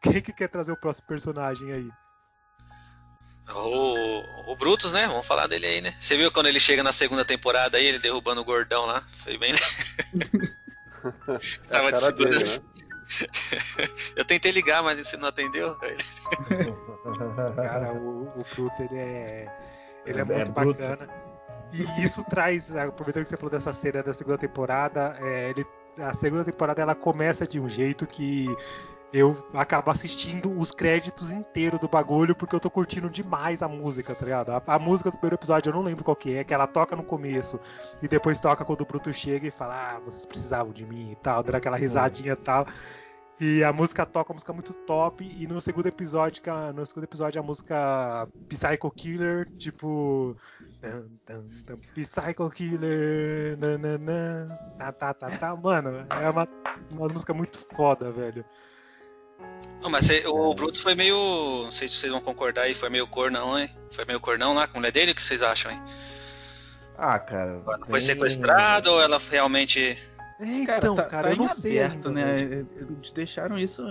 Quem 0.00 0.20
que 0.20 0.32
quer 0.32 0.48
trazer 0.48 0.72
o 0.72 0.76
próximo 0.76 1.06
personagem 1.06 1.72
aí? 1.72 1.90
O, 3.54 4.52
o 4.52 4.56
Brutus, 4.56 4.92
né? 4.92 5.06
Vamos 5.08 5.26
falar 5.26 5.46
dele 5.46 5.66
aí, 5.66 5.80
né? 5.80 5.94
Você 6.00 6.16
viu 6.16 6.30
quando 6.30 6.46
ele 6.46 6.60
chega 6.60 6.82
na 6.82 6.92
segunda 6.92 7.24
temporada 7.24 7.78
aí, 7.78 7.86
ele 7.86 7.98
derrubando 7.98 8.40
o 8.40 8.44
gordão 8.44 8.86
lá? 8.86 9.02
Foi 9.12 9.36
bem. 9.38 9.54
É 11.02 11.68
Tava 11.70 11.90
de 11.92 12.12
dele, 12.12 12.44
segurança. 12.44 12.60
né? 12.60 12.66
Eu 14.16 14.24
tentei 14.24 14.52
ligar, 14.52 14.82
mas 14.82 14.98
você 14.98 15.16
não 15.16 15.28
atendeu. 15.28 15.74
Cara, 17.56 17.90
o, 17.94 18.28
o 18.28 18.44
Bruto, 18.54 18.82
ele 18.82 18.98
é. 18.98 19.48
Ele 20.10 20.20
é, 20.20 20.22
É 20.22 20.24
muito 20.24 20.52
bruto. 20.52 20.80
bacana. 20.80 21.08
E 21.72 21.82
isso 22.04 22.22
traz, 22.24 22.74
aproveitando 22.74 23.24
que 23.24 23.30
você 23.30 23.36
falou 23.36 23.50
dessa 23.50 23.72
cena 23.72 24.02
da 24.02 24.12
segunda 24.12 24.38
temporada, 24.38 25.16
é, 25.20 25.50
ele, 25.50 25.66
a 25.98 26.12
segunda 26.14 26.44
temporada 26.44 26.82
ela 26.82 26.94
começa 26.94 27.46
de 27.46 27.60
um 27.60 27.68
jeito 27.68 28.06
que 28.06 28.48
eu 29.12 29.44
acabo 29.54 29.90
assistindo 29.90 30.56
os 30.56 30.70
créditos 30.70 31.32
inteiros 31.32 31.80
do 31.80 31.88
bagulho 31.88 32.34
porque 32.34 32.54
eu 32.54 32.60
tô 32.60 32.70
curtindo 32.70 33.10
demais 33.10 33.60
a 33.60 33.68
música, 33.68 34.14
tá 34.14 34.24
ligado? 34.24 34.50
A, 34.50 34.62
a 34.64 34.78
música 34.78 35.10
do 35.10 35.16
primeiro 35.16 35.34
episódio 35.34 35.70
eu 35.70 35.74
não 35.74 35.82
lembro 35.82 36.04
qual 36.04 36.14
que 36.14 36.34
é, 36.36 36.44
que 36.44 36.54
ela 36.54 36.66
toca 36.66 36.94
no 36.94 37.02
começo 37.02 37.58
e 38.00 38.06
depois 38.06 38.38
toca 38.38 38.64
quando 38.64 38.82
o 38.82 38.86
Bruto 38.86 39.12
chega 39.12 39.48
e 39.48 39.50
fala, 39.50 39.96
ah, 39.96 40.00
vocês 40.04 40.24
precisavam 40.24 40.72
de 40.72 40.86
mim 40.86 41.10
e 41.10 41.16
tal, 41.16 41.42
dando 41.42 41.56
aquela 41.56 41.76
risadinha 41.76 42.34
e 42.34 42.36
tal. 42.36 42.66
E 43.40 43.64
a 43.64 43.72
música 43.72 44.04
toca, 44.04 44.30
uma 44.32 44.34
música 44.34 44.52
muito 44.52 44.74
top. 44.74 45.24
E 45.24 45.46
no 45.46 45.60
segundo 45.62 45.86
episódio, 45.86 46.42
que 46.42 46.50
a- 46.50 46.72
no 46.74 46.84
segundo 46.84 47.04
episódio, 47.04 47.40
a 47.40 47.42
música 47.44 48.28
Psycho 48.48 48.90
Killer, 48.90 49.48
tipo. 49.56 50.36
Psycho 51.94 52.50
Killer. 52.50 53.56
Nananã, 53.58 54.48
tá, 54.78 54.92
tá, 54.92 55.14
tá, 55.14 55.30
tá. 55.30 55.56
Mano, 55.56 56.06
é 56.22 56.28
uma, 56.30 56.48
uma 56.90 57.08
música 57.08 57.32
muito 57.32 57.58
foda, 57.74 58.12
velho. 58.12 58.44
Não, 59.82 59.88
mas 59.88 60.06
o 60.26 60.54
Brutus 60.54 60.82
foi 60.82 60.94
meio. 60.94 61.16
Não 61.64 61.72
sei 61.72 61.88
se 61.88 61.94
vocês 61.96 62.12
vão 62.12 62.20
concordar 62.20 62.62
aí, 62.62 62.74
foi 62.74 62.90
meio 62.90 63.06
cornão, 63.06 63.58
hein? 63.58 63.74
Foi 63.90 64.04
meio 64.04 64.20
cornão 64.20 64.54
lá 64.54 64.66
com 64.66 64.76
a 64.76 64.80
mulher 64.80 64.92
dele, 64.92 65.12
o 65.12 65.14
que 65.14 65.22
vocês 65.22 65.42
acham, 65.42 65.72
hein? 65.72 65.82
Ah, 66.98 67.18
cara. 67.18 67.62
Foi 67.86 67.98
tem- 67.98 68.00
sequestrado 68.00 68.90
ou 68.90 69.00
ela 69.00 69.18
realmente. 69.30 69.96
É, 70.40 70.64
Cara, 70.64 70.78
então, 70.78 70.94
tá, 70.96 71.04
cara, 71.04 71.28
tá 71.28 71.34
eu 71.34 71.36
não 71.36 71.48
sei. 71.48 71.82
aberto, 71.82 72.08
ainda, 72.08 72.10
né? 72.12 72.36
velho. 72.38 72.66
Eles 72.98 73.12
deixaram 73.12 73.58
isso. 73.58 73.82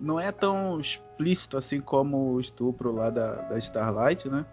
Não 0.00 0.18
é 0.18 0.32
tão 0.32 0.80
explícito 0.80 1.58
assim 1.58 1.80
como 1.80 2.32
o 2.32 2.40
estupro 2.40 2.90
lá 2.92 3.10
da, 3.10 3.34
da 3.42 3.58
Starlight, 3.58 4.28
né? 4.28 4.46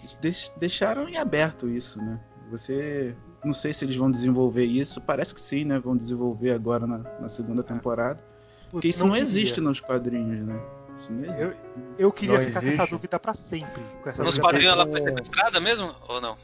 Eles 0.00 0.18
deix- 0.20 0.52
deixaram 0.56 1.08
em 1.08 1.16
aberto 1.18 1.68
isso, 1.68 2.00
né? 2.00 2.18
Você. 2.50 3.14
Não 3.44 3.52
sei 3.54 3.72
se 3.72 3.84
eles 3.84 3.96
vão 3.96 4.10
desenvolver 4.10 4.64
isso. 4.64 5.00
Parece 5.00 5.34
que 5.34 5.40
sim, 5.40 5.64
né? 5.64 5.78
Vão 5.78 5.96
desenvolver 5.96 6.50
agora 6.52 6.86
na, 6.86 6.98
na 6.98 7.28
segunda 7.28 7.62
temporada. 7.62 8.22
Porque 8.70 8.88
Putz, 8.88 8.96
isso 8.96 9.04
não, 9.04 9.12
queria. 9.12 9.22
existe 9.24 9.60
nos 9.60 9.78
quadrinhos, 9.80 10.46
né? 10.48 10.60
Não. 11.10 11.34
Eu, 11.36 11.54
eu 11.98 12.12
queria 12.12 12.38
Não 12.38 12.44
ficar 12.44 12.60
com 12.60 12.66
existe. 12.66 12.80
essa 12.82 12.90
dúvida 12.90 13.18
pra 13.18 13.34
sempre. 13.34 13.82
Com 14.02 14.08
essa 14.08 14.22
Nos 14.22 14.38
quadrinhos 14.38 14.72
ela 14.72 14.86
foi 14.86 15.00
sequestrada 15.00 15.60
mesmo? 15.60 15.94
Ou 16.08 16.20
não? 16.20 16.36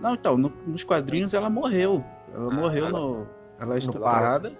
Não, 0.00 0.14
então, 0.14 0.36
no- 0.38 0.52
nos 0.66 0.82
quadrinhos 0.84 1.34
ela 1.34 1.48
morreu. 1.50 2.04
Ela 2.34 2.50
morreu 2.50 2.86
ela- 2.86 2.98
no. 2.98 3.26
Ela 3.60 3.74
é 3.74 3.78
estuprada. 3.78 4.52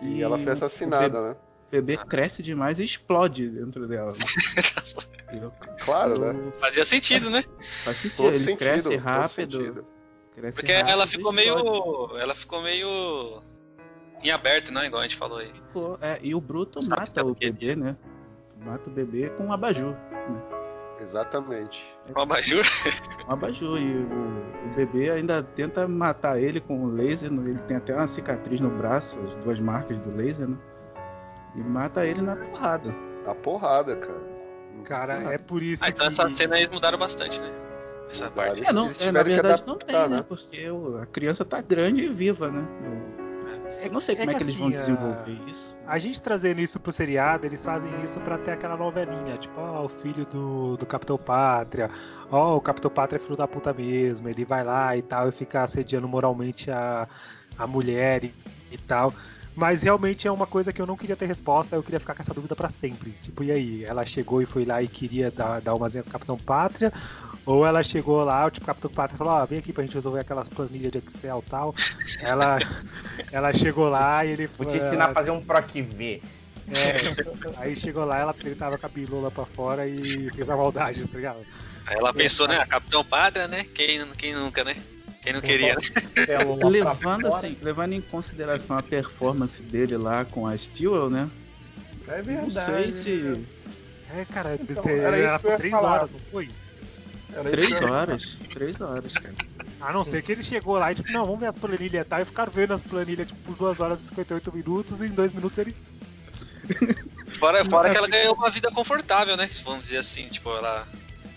E, 0.00 0.18
E 0.18 0.22
ela 0.22 0.38
foi 0.38 0.46
o 0.46 0.52
assassinada, 0.52 1.20
né? 1.28 1.36
O 1.68 1.70
bebê 1.70 1.96
cresce 1.96 2.42
demais 2.42 2.78
e 2.80 2.84
explode 2.84 3.48
dentro 3.48 3.86
dela. 3.86 4.12
Entendeu? 5.28 5.52
Claro, 5.84 6.20
né? 6.20 6.52
Fazia 6.58 6.84
sentido, 6.84 7.30
né? 7.30 7.42
Faz 7.60 7.96
sentido, 7.96 8.16
Todo 8.18 8.28
ele 8.34 8.38
sentido. 8.40 8.58
cresce 8.58 8.96
rápido. 8.96 9.58
sentido. 9.58 9.86
Cresce 10.34 10.56
Porque 10.56 10.72
rápido 10.72 10.90
ela 10.90 11.06
ficou 11.06 11.32
explode. 11.34 11.62
meio. 11.64 12.18
Ela 12.18 12.34
ficou 12.34 12.62
meio. 12.62 13.40
em 14.22 14.30
aberto, 14.30 14.72
né? 14.72 14.86
Igual 14.86 15.00
a 15.00 15.04
gente 15.04 15.16
falou 15.16 15.38
aí. 15.38 15.50
Ficou- 15.52 15.98
é, 16.00 16.18
e 16.22 16.34
o 16.34 16.40
Bruto 16.40 16.80
Sabe 16.82 17.00
mata 17.00 17.24
o 17.24 17.34
bebê, 17.34 17.74
né? 17.76 17.96
Mata 18.64 18.88
o 18.88 18.92
bebê 18.92 19.30
com 19.30 19.44
um 19.46 19.52
abajur. 19.52 19.94
Exatamente. 21.02 21.94
A 22.14 22.22
abajur. 22.22 22.64
Um 23.28 23.32
abajur. 23.32 23.78
E 23.78 23.96
o, 23.96 24.70
o 24.70 24.74
bebê 24.76 25.10
ainda 25.10 25.42
tenta 25.42 25.86
matar 25.88 26.40
ele 26.40 26.60
com 26.60 26.84
o 26.84 26.88
laser. 26.90 27.30
no- 27.30 27.48
Ele 27.48 27.58
tem 27.60 27.76
até 27.76 27.94
uma 27.94 28.06
cicatriz 28.06 28.60
no 28.60 28.70
braço, 28.70 29.18
as 29.20 29.34
duas 29.44 29.58
marcas 29.60 30.00
do 30.00 30.14
laser, 30.16 30.48
né? 30.48 30.56
E 31.54 31.60
mata 31.60 32.06
ele 32.06 32.22
na 32.22 32.36
porrada. 32.36 32.94
A 33.26 33.34
porrada, 33.34 33.96
cara. 33.96 34.32
Cara, 34.84 35.32
é 35.34 35.38
por 35.38 35.62
isso 35.62 35.84
Ah, 35.84 35.88
então 35.90 36.06
que... 36.08 36.12
essa 36.12 36.28
cena 36.30 36.56
aí 36.56 36.68
mudaram 36.72 36.98
bastante, 36.98 37.40
né? 37.40 37.50
Essa 38.10 38.30
parte. 38.30 38.58
Eles- 38.58 38.68
É, 38.68 38.72
não, 38.72 38.86
eles 38.86 39.00
é, 39.00 39.12
na 39.12 39.22
verdade 39.22 39.62
não 39.66 39.74
adaptar, 39.74 40.00
tem, 40.02 40.08
né? 40.10 40.16
né? 40.16 40.24
Porque 40.28 40.66
a 41.00 41.06
criança 41.06 41.44
tá 41.44 41.60
grande 41.60 42.02
e 42.02 42.08
viva, 42.08 42.48
né? 42.48 42.66
Eu, 43.82 43.86
eu 43.86 43.92
não 43.92 44.00
sei 44.00 44.14
é 44.14 44.18
como 44.18 44.30
é 44.30 44.34
que 44.34 44.38
que 44.38 44.44
eles 44.44 44.54
assim, 44.54 44.62
vão 44.62 44.68
a- 44.72 44.76
desenvolver 44.76 45.50
isso. 45.50 45.76
A 45.86 45.98
gente 45.98 46.22
trazendo 46.22 46.60
isso 46.60 46.78
pro 46.80 46.92
seriado, 46.92 47.44
eles 47.46 47.64
fazem 47.64 47.90
isso 48.04 48.20
pra 48.20 48.38
ter 48.38 48.52
aquela 48.52 48.76
novelinha, 48.76 49.36
tipo, 49.36 49.60
ó, 49.60 49.84
o 49.84 49.88
filho 49.88 50.24
do, 50.26 50.76
do 50.76 50.86
Capitão 50.86 51.18
Pátria, 51.18 51.90
ó, 52.30 52.56
o 52.56 52.60
Capitão 52.60 52.90
Pátria 52.90 53.16
é 53.18 53.20
filho 53.20 53.36
da 53.36 53.48
puta 53.48 53.72
mesmo, 53.74 54.28
ele 54.28 54.44
vai 54.44 54.64
lá 54.64 54.96
e 54.96 55.02
tal, 55.02 55.28
e 55.28 55.32
fica 55.32 55.62
assediando 55.62 56.08
moralmente 56.08 56.70
a, 56.70 57.08
a 57.58 57.66
mulher 57.66 58.24
e, 58.24 58.32
e 58.70 58.78
tal. 58.78 59.12
Mas 59.54 59.82
realmente 59.82 60.26
é 60.26 60.32
uma 60.32 60.46
coisa 60.46 60.72
que 60.72 60.80
eu 60.80 60.86
não 60.86 60.96
queria 60.96 61.14
ter 61.14 61.26
resposta, 61.26 61.76
eu 61.76 61.82
queria 61.82 62.00
ficar 62.00 62.14
com 62.14 62.22
essa 62.22 62.32
dúvida 62.32 62.56
pra 62.56 62.70
sempre. 62.70 63.10
Tipo, 63.20 63.44
e 63.44 63.52
aí? 63.52 63.84
Ela 63.84 64.02
chegou 64.06 64.40
e 64.40 64.46
foi 64.46 64.64
lá 64.64 64.82
e 64.82 64.88
queria 64.88 65.30
dar, 65.30 65.60
dar 65.60 65.74
umazinha 65.74 66.02
pro 66.02 66.10
Capitão 66.12 66.38
Pátria? 66.38 66.90
Ou 67.44 67.66
ela 67.66 67.82
chegou 67.82 68.22
lá, 68.24 68.48
tipo, 68.50 68.64
o 68.64 68.66
Capitão 68.66 68.90
Pátria 68.90 69.18
falou, 69.18 69.32
ó, 69.34 69.44
vem 69.46 69.58
aqui 69.58 69.72
pra 69.72 69.82
gente 69.82 69.94
resolver 69.94 70.20
aquelas 70.20 70.48
planilhas 70.48 70.92
de 70.92 70.98
Excel 70.98 71.42
e 71.44 71.50
tal. 71.50 71.74
Ela, 72.20 72.58
ela 73.32 73.52
chegou 73.52 73.88
lá 73.88 74.24
e 74.24 74.30
ele 74.30 74.46
Vou 74.46 74.64
te 74.66 74.76
ela- 74.76 74.86
ensinar 74.86 75.04
a 75.06 75.14
fazer 75.14 75.30
um 75.32 75.42
PROC 75.44 75.82
V. 75.82 76.22
é, 76.70 77.58
aí 77.58 77.76
chegou 77.76 78.04
lá, 78.04 78.18
ela 78.18 78.34
ele 78.44 78.54
tava 78.54 78.78
com 78.78 78.86
a 78.86 78.88
bilola 78.88 79.30
pra 79.30 79.44
fora 79.44 79.86
e 79.88 80.30
fez 80.30 80.48
a 80.48 80.56
maldade, 80.56 81.04
tá 81.06 81.16
ligado? 81.16 81.40
Aí 81.86 81.96
ela 81.96 82.14
pensou, 82.14 82.46
né? 82.46 82.64
Capitão 82.66 83.04
Pátria, 83.04 83.48
né? 83.48 83.66
Quem, 83.74 84.06
quem 84.16 84.34
nunca, 84.36 84.62
né? 84.62 84.76
Quem 85.20 85.32
não 85.32 85.40
queria, 85.40 85.74
né? 85.74 85.80
Pra 86.60 86.68
Levando 86.70 87.26
assim, 87.34 87.56
levando 87.60 87.92
em 87.92 88.00
consideração 88.00 88.76
a 88.78 88.82
performance 88.82 89.60
dele 89.62 89.96
lá 89.96 90.24
com 90.24 90.46
a 90.46 90.56
Steel, 90.56 91.10
né? 91.10 91.28
É 92.06 92.22
verdade. 92.22 92.44
Não 92.44 92.50
sei 92.82 92.92
se. 92.92 93.46
É, 94.16 94.24
cara, 94.26 94.56
Então, 94.60 94.88
era 94.88 95.16
ela 95.16 95.38
ficou 95.38 95.56
três 95.56 95.70
falar. 95.72 95.92
horas, 95.94 96.10
não 96.12 96.20
foi? 96.30 96.48
Era 97.34 97.50
Três 97.50 97.80
horas. 97.82 98.38
Três 98.52 98.80
horas, 98.80 99.12
cara. 99.14 99.34
A 99.80 99.92
não 99.92 100.04
ser 100.04 100.22
que 100.22 100.32
ele 100.32 100.42
chegou 100.42 100.78
lá 100.78 100.92
e 100.92 100.94
tipo, 100.94 101.10
não, 101.12 101.24
vamos 101.24 101.40
ver 101.40 101.46
as 101.46 101.56
planilhas 101.56 102.02
e 102.02 102.08
tal, 102.08 102.20
e 102.20 102.24
ficaram 102.24 102.52
vendo 102.52 102.72
as 102.72 102.82
planilhas 102.82 103.26
tipo, 103.26 103.40
por 103.40 103.56
2 103.56 103.80
horas 103.80 104.02
e 104.02 104.08
58 104.08 104.52
minutos 104.54 105.00
e 105.00 105.06
em 105.06 105.10
2 105.10 105.32
minutos 105.32 105.58
ele. 105.58 105.74
Fora, 107.38 107.64
fora 107.64 107.90
que 107.90 107.96
ela 107.96 108.06
ganhou 108.06 108.34
uma 108.34 108.50
vida 108.50 108.70
confortável, 108.70 109.36
né? 109.36 109.48
Vamos 109.64 109.84
dizer 109.84 109.98
assim, 109.98 110.28
tipo, 110.28 110.50
ela 110.50 110.86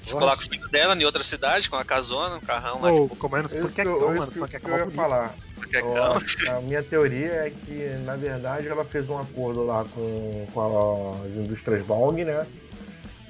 ficou 0.02 0.24
lá 0.24 0.36
com 0.36 0.44
o 0.44 0.46
filho 0.46 0.70
dela 0.70 0.96
em 0.96 1.04
outra 1.06 1.24
cidade, 1.24 1.70
com 1.70 1.76
a 1.76 1.84
casona, 1.84 2.36
um 2.36 2.42
carrão 2.42 2.82
lá, 2.82 2.92
Ou 2.92 3.10
tipo, 3.10 3.16
comendo 3.16 3.48
os 3.48 3.54
panquecão, 3.54 3.96
eu, 3.96 4.08
mano, 4.10 4.24
isso 4.30 4.44
os 4.44 4.50
que 4.50 4.56
eu 4.56 4.70
ia 4.70 4.78
bonito. 4.86 4.96
falar. 4.96 5.34
Ó, 5.84 6.20
a 6.56 6.62
minha 6.62 6.84
teoria 6.84 7.32
é 7.32 7.50
que, 7.66 7.88
na 8.04 8.16
verdade, 8.16 8.68
ela 8.68 8.86
fez 8.86 9.10
um 9.10 9.18
acordo 9.18 9.66
lá 9.66 9.84
com, 9.96 10.48
com 10.54 11.22
as 11.26 11.32
indústrias 11.32 11.82
Bong, 11.82 12.24
né? 12.24 12.46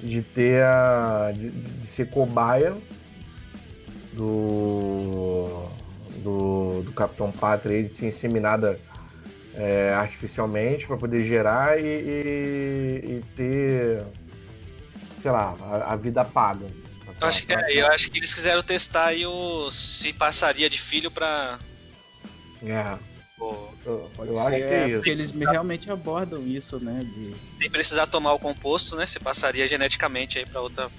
De 0.00 0.22
ter 0.22 0.62
a. 0.62 1.32
de, 1.34 1.50
de 1.50 1.86
ser 1.86 2.08
cobaia 2.10 2.76
do. 4.12 5.68
do, 6.22 6.82
do 6.82 6.92
Capitão 6.92 7.30
Pátria 7.32 7.82
de 7.82 7.94
ser 7.94 8.06
inseminada 8.08 8.78
é, 9.54 9.92
artificialmente 9.94 10.86
para 10.86 10.96
poder 10.96 11.26
gerar 11.26 11.78
e, 11.78 11.84
e- 11.84 13.00
e 13.16 13.24
ter. 13.34 14.02
sei 15.22 15.30
lá, 15.30 15.56
a, 15.60 15.92
a 15.92 15.96
vida 15.96 16.24
paga. 16.24 16.66
Eu 17.18 17.28
acho, 17.28 17.46
que, 17.46 17.52
é, 17.54 17.72
eu 17.72 17.86
acho 17.86 18.10
que 18.10 18.18
eles 18.18 18.34
quiseram 18.34 18.62
testar 18.62 19.06
aí 19.06 19.24
o, 19.24 19.70
se 19.70 20.12
passaria 20.12 20.68
de 20.68 20.78
filho 20.78 21.10
pra. 21.10 21.58
É, 22.62 22.98
eu, 23.38 24.10
Pode 24.16 24.30
eu 24.30 24.34
ser, 24.34 24.40
acho 24.40 24.50
que 24.50 24.62
é 24.62 24.88
porque 24.88 25.10
isso. 25.10 25.20
eles 25.20 25.30
realmente 25.30 25.90
abordam 25.90 26.46
isso, 26.46 26.80
né? 26.80 27.00
De... 27.04 27.34
sem 27.52 27.70
precisar 27.70 28.06
tomar 28.06 28.32
o 28.32 28.38
composto, 28.38 28.96
né? 28.96 29.06
Se 29.06 29.20
passaria 29.20 29.68
geneticamente 29.68 30.38
aí 30.38 30.46
pra 30.46 30.60
outra. 30.60 30.90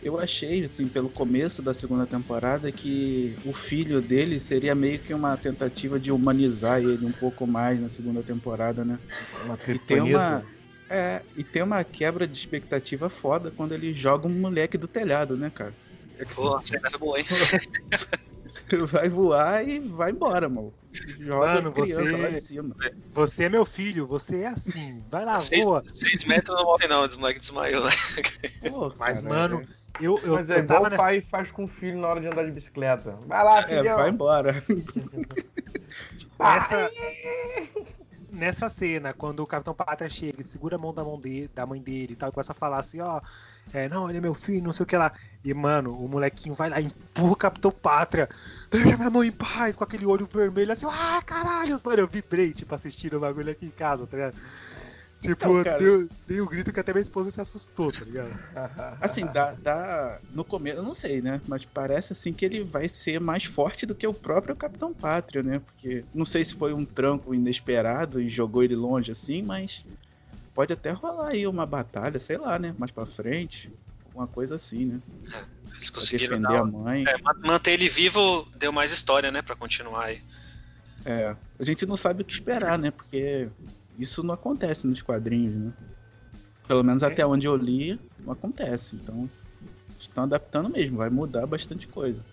Eu 0.00 0.18
achei, 0.18 0.62
assim, 0.62 0.86
pelo 0.86 1.08
começo 1.08 1.60
da 1.60 1.74
segunda 1.74 2.06
temporada, 2.06 2.70
que 2.70 3.36
o 3.44 3.52
filho 3.52 4.00
dele 4.00 4.38
seria 4.38 4.74
meio 4.74 4.98
que 5.00 5.12
uma 5.12 5.36
tentativa 5.36 5.98
de 5.98 6.12
humanizar 6.12 6.80
ele 6.80 7.04
um 7.04 7.12
pouco 7.12 7.46
mais 7.46 7.80
na 7.80 7.88
segunda 7.88 8.22
temporada, 8.22 8.84
né? 8.84 8.98
Uma 9.44 9.58
E 9.66 9.78
tem 9.78 10.00
uma. 10.00 10.44
É, 10.88 11.20
e 11.36 11.44
tem 11.44 11.62
uma 11.62 11.84
quebra 11.84 12.26
de 12.26 12.38
expectativa 12.38 13.10
foda 13.10 13.50
quando 13.50 13.72
ele 13.72 13.92
joga 13.92 14.26
um 14.26 14.30
moleque 14.30 14.78
do 14.78 14.88
telhado, 14.88 15.36
né, 15.36 15.50
cara? 15.50 15.74
Pô, 16.34 16.56
a 16.56 16.62
cena 16.64 16.90
foi 16.90 16.98
boa, 16.98 17.18
hein? 17.18 17.26
Você 18.48 18.76
vai 18.86 19.08
voar 19.08 19.66
e 19.66 19.78
vai 19.80 20.10
embora, 20.10 20.48
mano. 20.48 20.72
Joga 21.20 21.46
Mano, 21.46 21.72
criança 21.72 22.02
você- 22.04 22.16
lá 22.16 22.28
de 22.30 22.40
cima. 22.40 22.74
Você 23.12 23.44
é 23.44 23.48
meu 23.48 23.64
filho, 23.64 24.06
você 24.06 24.42
é 24.42 24.46
assim, 24.48 25.04
vai 25.08 25.24
lá, 25.24 25.38
Seis, 25.40 25.64
voa. 25.64 25.82
seis 25.86 26.24
metros 26.24 26.56
não 26.56 26.64
morre, 26.64 26.86
não. 26.88 27.04
O 27.04 27.18
moleque 27.18 27.40
desmaiou, 27.40 27.84
né? 27.84 27.90
Pô, 28.68 28.92
Mas, 28.98 29.18
cara, 29.18 29.28
mano, 29.28 29.66
eu, 30.00 30.18
eu, 30.24 30.34
Mas 30.34 30.50
é 30.50 30.56
eu 30.56 30.58
igual 30.64 30.80
o 30.80 30.84
nessa. 30.84 30.96
pai 30.96 31.20
faz 31.20 31.50
com 31.50 31.64
o 31.64 31.68
filho 31.68 31.98
na 31.98 32.08
hora 32.08 32.20
de 32.20 32.26
andar 32.26 32.44
de 32.44 32.52
bicicleta. 32.52 33.12
Vai 33.26 33.44
lá, 33.44 33.58
É, 33.60 33.78
filhão. 33.78 33.96
vai 33.96 34.08
embora. 34.10 34.52
Nessa, 36.38 36.90
nessa 38.30 38.68
cena, 38.68 39.12
quando 39.12 39.40
o 39.40 39.46
Capitão 39.46 39.74
Pátria 39.74 40.08
chega 40.08 40.40
e 40.40 40.44
segura 40.44 40.76
a 40.76 40.78
mão 40.78 40.92
da, 40.92 41.04
mão 41.04 41.18
dele, 41.18 41.50
da 41.54 41.66
mãe 41.66 41.80
dele 41.80 42.12
e 42.12 42.16
tal, 42.16 42.28
e 42.28 42.32
começa 42.32 42.52
a 42.52 42.54
falar 42.54 42.78
assim, 42.78 43.00
ó, 43.00 43.20
é, 43.72 43.88
não, 43.88 44.08
ele 44.08 44.18
é 44.18 44.20
meu 44.20 44.34
filho, 44.34 44.64
não 44.64 44.72
sei 44.72 44.84
o 44.84 44.86
que 44.86 44.96
lá. 44.96 45.12
E, 45.44 45.52
mano, 45.54 45.96
o 45.98 46.08
molequinho 46.08 46.54
vai 46.54 46.70
lá 46.70 46.80
empurra 46.80 47.32
o 47.32 47.36
Capitão 47.36 47.70
Pátria, 47.70 48.28
deixa 48.70 48.96
minha 48.96 49.10
mãe 49.10 49.28
em 49.28 49.32
paz, 49.32 49.76
com 49.76 49.84
aquele 49.84 50.06
olho 50.06 50.26
vermelho, 50.26 50.72
assim, 50.72 50.86
ah, 50.86 51.22
caralho, 51.24 51.80
mano, 51.84 52.00
eu 52.00 52.06
vibrei, 52.06 52.52
tipo, 52.52 52.74
assistindo 52.74 53.16
o 53.16 53.20
bagulho 53.20 53.50
aqui 53.50 53.66
em 53.66 53.70
casa, 53.70 54.06
tá 54.06 54.16
ligado? 54.16 54.36
Tipo, 55.20 55.46
Não, 55.54 55.64
cara. 55.64 55.78
deu, 55.78 56.08
dei 56.26 56.40
um 56.40 56.46
grito 56.46 56.72
que 56.72 56.78
até 56.80 56.92
minha 56.92 57.02
esposa 57.02 57.30
se 57.30 57.40
assustou, 57.40 57.90
tá 57.92 58.04
ligado? 58.04 58.32
Assim, 59.00 59.24
dá, 59.26 59.52
dá. 59.54 60.20
No 60.30 60.44
começo, 60.44 60.78
eu 60.78 60.82
não 60.82 60.94
sei, 60.94 61.20
né? 61.22 61.40
Mas 61.46 61.64
parece 61.64 62.12
assim 62.12 62.32
que 62.32 62.44
ele 62.44 62.64
vai 62.64 62.88
ser 62.88 63.20
mais 63.20 63.44
forte 63.44 63.86
do 63.86 63.94
que 63.94 64.06
o 64.06 64.12
próprio 64.14 64.56
Capitão 64.56 64.92
Pátria, 64.92 65.42
né? 65.42 65.60
Porque 65.60 66.04
não 66.12 66.24
sei 66.24 66.44
se 66.44 66.54
foi 66.54 66.72
um 66.72 66.84
tranco 66.84 67.32
inesperado 67.34 68.20
e 68.20 68.28
jogou 68.28 68.62
ele 68.64 68.74
longe 68.74 69.12
assim, 69.12 69.40
mas 69.42 69.84
pode 70.54 70.72
até 70.72 70.90
rolar 70.90 71.28
aí 71.28 71.46
uma 71.46 71.64
batalha, 71.66 72.18
sei 72.18 72.38
lá, 72.38 72.58
né? 72.58 72.74
Mais 72.76 72.90
pra 72.90 73.06
frente. 73.06 73.70
Alguma 74.06 74.26
coisa 74.26 74.56
assim, 74.56 74.84
né? 74.86 75.00
Eles 75.76 75.90
Pra 75.90 76.00
conseguiram 76.00 76.36
defender 76.40 76.54
dar- 76.54 76.60
a 76.60 76.64
mãe. 76.64 77.04
é, 77.06 77.22
ma- 77.22 77.36
manter 77.44 77.72
ele 77.74 77.88
vivo 77.88 78.48
deu 78.56 78.72
mais 78.72 78.90
história, 78.90 79.30
né? 79.30 79.42
Pra 79.42 79.54
continuar 79.54 80.06
aí. 80.06 80.20
É. 81.04 81.36
A 81.58 81.64
gente 81.64 81.86
não 81.86 81.96
sabe 81.96 82.22
o 82.22 82.24
que 82.24 82.32
esperar, 82.32 82.76
né? 82.78 82.90
Porque 82.90 83.48
isso 83.98 84.22
não 84.22 84.34
acontece 84.34 84.86
nos 84.86 85.02
quadrinhos, 85.02 85.54
né? 85.54 85.72
Pelo 86.66 86.82
menos 86.84 87.02
até 87.02 87.26
onde 87.26 87.46
eu 87.46 87.56
li, 87.56 87.98
não 88.24 88.32
acontece. 88.32 88.96
Então, 88.96 89.28
estão 89.98 90.24
adaptando 90.24 90.68
mesmo, 90.68 90.98
vai 90.98 91.10
mudar 91.10 91.46
bastante 91.46 91.88
coisa. 91.88 92.24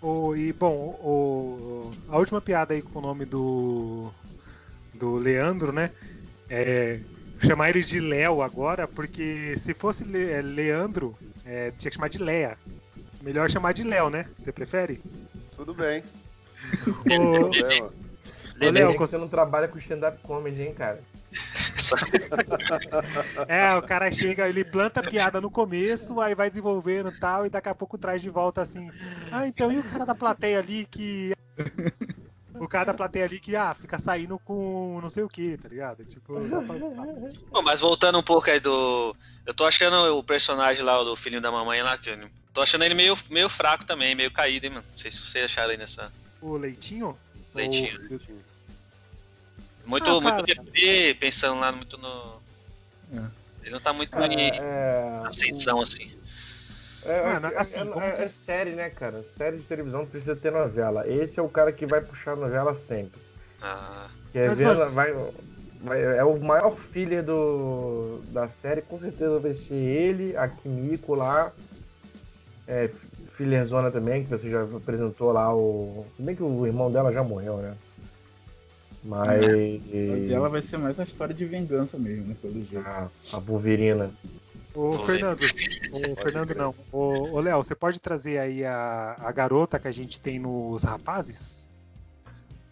O, 0.00 0.34
e, 0.36 0.52
bom, 0.52 0.98
o, 1.00 1.92
a 2.08 2.18
última 2.18 2.40
piada 2.40 2.74
aí 2.74 2.82
com 2.82 2.98
o 2.98 3.02
nome 3.02 3.24
do, 3.24 4.10
do 4.92 5.16
Leandro, 5.16 5.72
né? 5.72 5.90
É 6.48 7.00
chamar 7.40 7.70
ele 7.70 7.82
de 7.82 8.00
Léo 8.00 8.42
agora, 8.42 8.86
porque 8.86 9.56
se 9.56 9.74
fosse 9.74 10.04
Le- 10.04 10.30
é, 10.30 10.40
Leandro, 10.42 11.16
é, 11.44 11.70
tinha 11.72 11.90
que 11.90 11.96
chamar 11.96 12.08
de 12.08 12.18
Leia. 12.18 12.58
Melhor 13.22 13.50
chamar 13.50 13.72
de 13.72 13.82
Léo, 13.82 14.10
né? 14.10 14.28
Você 14.38 14.52
prefere? 14.52 15.00
Tudo 15.56 15.74
bem. 15.74 16.02
Não 16.86 17.04
tem 17.04 17.38
problema. 17.38 17.92
Ô, 18.68 18.70
Léo, 18.70 18.88
Léo, 18.88 18.98
você 18.98 19.18
não 19.18 19.28
trabalha 19.28 19.68
com 19.68 19.78
stand-up 19.78 20.18
comedy, 20.22 20.62
hein, 20.62 20.74
cara? 20.74 21.00
É, 23.48 23.74
o 23.76 23.82
cara 23.82 24.10
chega, 24.10 24.48
ele 24.48 24.64
planta 24.64 25.00
a 25.00 25.02
piada 25.02 25.40
no 25.40 25.50
começo, 25.50 26.20
aí 26.20 26.34
vai 26.34 26.48
desenvolvendo 26.48 27.10
e 27.10 27.18
tal, 27.18 27.46
e 27.46 27.50
daqui 27.50 27.68
a 27.68 27.74
pouco 27.74 27.98
traz 27.98 28.22
de 28.22 28.30
volta 28.30 28.62
assim. 28.62 28.90
Ah, 29.30 29.46
então 29.46 29.70
e 29.70 29.78
o 29.78 29.84
cara 29.84 30.04
da 30.04 30.14
plateia 30.14 30.58
ali 30.58 30.86
que. 30.86 31.32
o 32.54 32.68
cara 32.68 32.86
da 32.86 32.94
plateia 32.94 33.24
ali 33.24 33.38
que, 33.38 33.54
ah, 33.56 33.74
fica 33.74 33.98
saindo 33.98 34.38
com 34.38 34.98
não 35.02 35.10
sei 35.10 35.22
o 35.22 35.28
que, 35.28 35.58
tá 35.58 35.68
ligado? 35.68 36.04
Tipo. 36.04 36.34
Bom, 37.50 37.62
mas 37.62 37.80
voltando 37.80 38.18
um 38.18 38.22
pouco 38.22 38.50
aí 38.50 38.60
do. 38.60 39.14
Eu 39.44 39.52
tô 39.52 39.64
achando 39.64 40.16
o 40.16 40.24
personagem 40.24 40.82
lá, 40.82 41.00
o 41.00 41.04
do 41.04 41.16
filhinho 41.16 41.42
da 41.42 41.50
mamãe 41.50 41.82
lá, 41.82 41.98
que 41.98 42.10
eu... 42.10 42.18
tô 42.52 42.62
achando 42.62 42.84
ele 42.84 42.94
meio, 42.94 43.14
meio 43.30 43.48
fraco 43.48 43.84
também, 43.84 44.14
meio 44.14 44.30
caído, 44.30 44.66
hein, 44.66 44.72
mano. 44.72 44.86
Não 44.90 44.96
sei 44.96 45.10
se 45.10 45.20
vocês 45.20 45.44
acharam 45.44 45.70
aí 45.70 45.76
nessa. 45.76 46.10
O 46.40 46.56
Leitinho? 46.56 47.18
Leitinho. 47.54 47.98
Ou- 48.10 48.53
Muito, 49.84 50.10
Ah, 50.10 50.20
muito. 50.20 50.42
DP, 50.44 51.14
pensando 51.20 51.60
lá 51.60 51.70
muito 51.72 51.98
no. 51.98 52.42
É. 53.12 53.26
Ele 53.62 53.70
não 53.70 53.80
tá 53.80 53.92
muito 53.92 54.18
É, 54.18 54.26
em 54.26 54.50
é, 54.60 55.22
ascensão, 55.24 55.80
assim. 55.80 56.10
É, 57.04 57.22
Mano, 57.22 57.48
é- 57.48 57.56
assim, 57.58 57.80
é, 57.80 57.84
como 57.86 58.04
é- 58.04 58.12
que- 58.12 58.22
é 58.22 58.28
série, 58.28 58.74
né, 58.74 58.88
cara? 58.90 59.22
Série 59.36 59.58
de 59.58 59.64
televisão 59.64 60.06
precisa 60.06 60.34
ter 60.34 60.50
novela. 60.50 61.06
Esse 61.06 61.38
é 61.38 61.42
o 61.42 61.48
cara 61.48 61.70
que 61.72 61.84
vai 61.86 62.00
puxar 62.00 62.32
a 62.32 62.36
novela 62.36 62.74
sempre. 62.74 63.20
Ah, 63.60 64.08
Quer 64.32 64.48
Mas, 64.48 64.58
ver, 64.58 64.64
mano, 64.66 64.90
vai, 64.90 65.12
vai- 65.80 66.02
é 66.18 66.24
o 66.24 66.36
maior 66.40 66.76
filler 66.76 67.22
do, 67.22 68.20
da 68.32 68.48
série, 68.48 68.82
com 68.82 68.98
certeza 68.98 69.38
vai 69.38 69.54
ser 69.54 69.74
ele, 69.74 70.36
a 70.36 70.48
Kimiko 70.48 71.14
lá. 71.14 71.52
É, 72.66 72.90
Fillerzona 73.36 73.90
também, 73.90 74.24
que 74.24 74.30
você 74.30 74.50
já 74.50 74.62
apresentou 74.62 75.30
lá 75.32 75.54
o. 75.54 76.06
Se 76.16 76.22
bem 76.22 76.34
que 76.34 76.42
o 76.42 76.66
irmão 76.66 76.90
dela 76.90 77.12
já 77.12 77.22
morreu, 77.22 77.58
né? 77.58 77.76
Mas. 79.04 79.44
A 79.44 80.26
dela 80.26 80.48
vai 80.48 80.62
ser 80.62 80.78
mais 80.78 80.98
uma 80.98 81.04
história 81.04 81.34
de 81.34 81.44
vingança 81.44 81.98
mesmo, 81.98 82.26
né? 82.26 82.36
Pelo 82.40 82.64
jeito. 82.64 82.86
A, 82.86 83.10
a 83.32 83.38
Wolverina. 83.38 84.10
Ô. 84.74 84.92
Fernando, 84.92 85.40
ô, 85.92 86.16
Fernando 86.22 86.54
não. 86.54 86.74
Ô, 86.90 87.34
ô, 87.34 87.40
Léo, 87.40 87.62
você 87.62 87.74
pode 87.74 88.00
trazer 88.00 88.38
aí 88.38 88.64
a, 88.64 89.14
a 89.18 89.30
garota 89.30 89.78
que 89.78 89.86
a 89.86 89.92
gente 89.92 90.18
tem 90.18 90.38
nos 90.38 90.82
rapazes? 90.82 91.68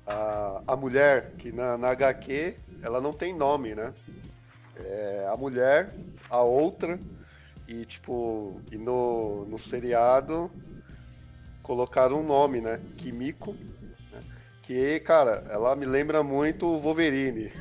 A, 0.07 0.63
a 0.67 0.77
mulher, 0.77 1.33
que 1.39 1.53
na, 1.53 1.77
na 1.77 1.91
HQ, 1.91 2.57
ela 2.83 3.01
não 3.01 3.13
tem 3.13 3.37
nome, 3.37 3.75
né? 3.75 3.93
É 4.77 5.29
a 5.31 5.37
mulher, 5.37 5.95
a 6.31 6.41
outra, 6.41 6.99
e 7.69 7.85
tipo, 7.85 8.61
e 8.71 8.77
no, 8.77 9.45
no 9.45 9.59
seriado 9.59 10.51
colocaram 11.63 12.21
um 12.21 12.27
nome, 12.27 12.61
né? 12.61 12.81
Kimiko. 12.97 13.55
Né? 14.73 14.99
Que, 14.99 15.01
cara, 15.01 15.45
ela 15.51 15.77
me 15.77 15.87
lembra 15.87 16.23
muito 16.23 16.67
o 16.67 16.81
Wolverine. 16.81 17.53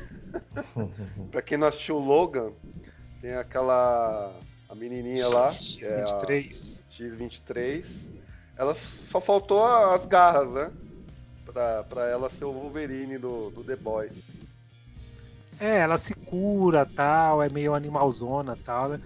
pra 1.30 1.42
quem 1.42 1.58
não 1.58 1.66
assistiu 1.66 1.96
o 1.96 2.04
Logan, 2.04 2.52
tem 3.20 3.34
aquela. 3.34 4.32
A 4.68 4.74
menininha 4.74 5.28
lá, 5.28 5.50
que 5.50 5.84
é 5.84 6.00
a 6.00 6.04
X23. 6.04 6.84
X23. 6.90 7.84
Ela 8.56 8.74
só 8.74 9.20
faltou 9.20 9.64
as 9.64 10.06
garras, 10.06 10.50
né? 10.50 10.70
Pra, 11.44 11.84
pra 11.84 12.06
ela 12.08 12.30
ser 12.30 12.46
o 12.46 12.52
Wolverine 12.52 13.18
do, 13.18 13.50
do 13.50 13.62
The 13.62 13.76
Boys. 13.76 14.30
É, 15.60 15.80
ela 15.80 15.98
se 15.98 16.14
cura 16.14 16.86
tal, 16.86 17.42
é 17.42 17.50
meio 17.50 17.74
animalzona 17.74 18.56
tal, 18.64 18.88
né? 18.88 19.00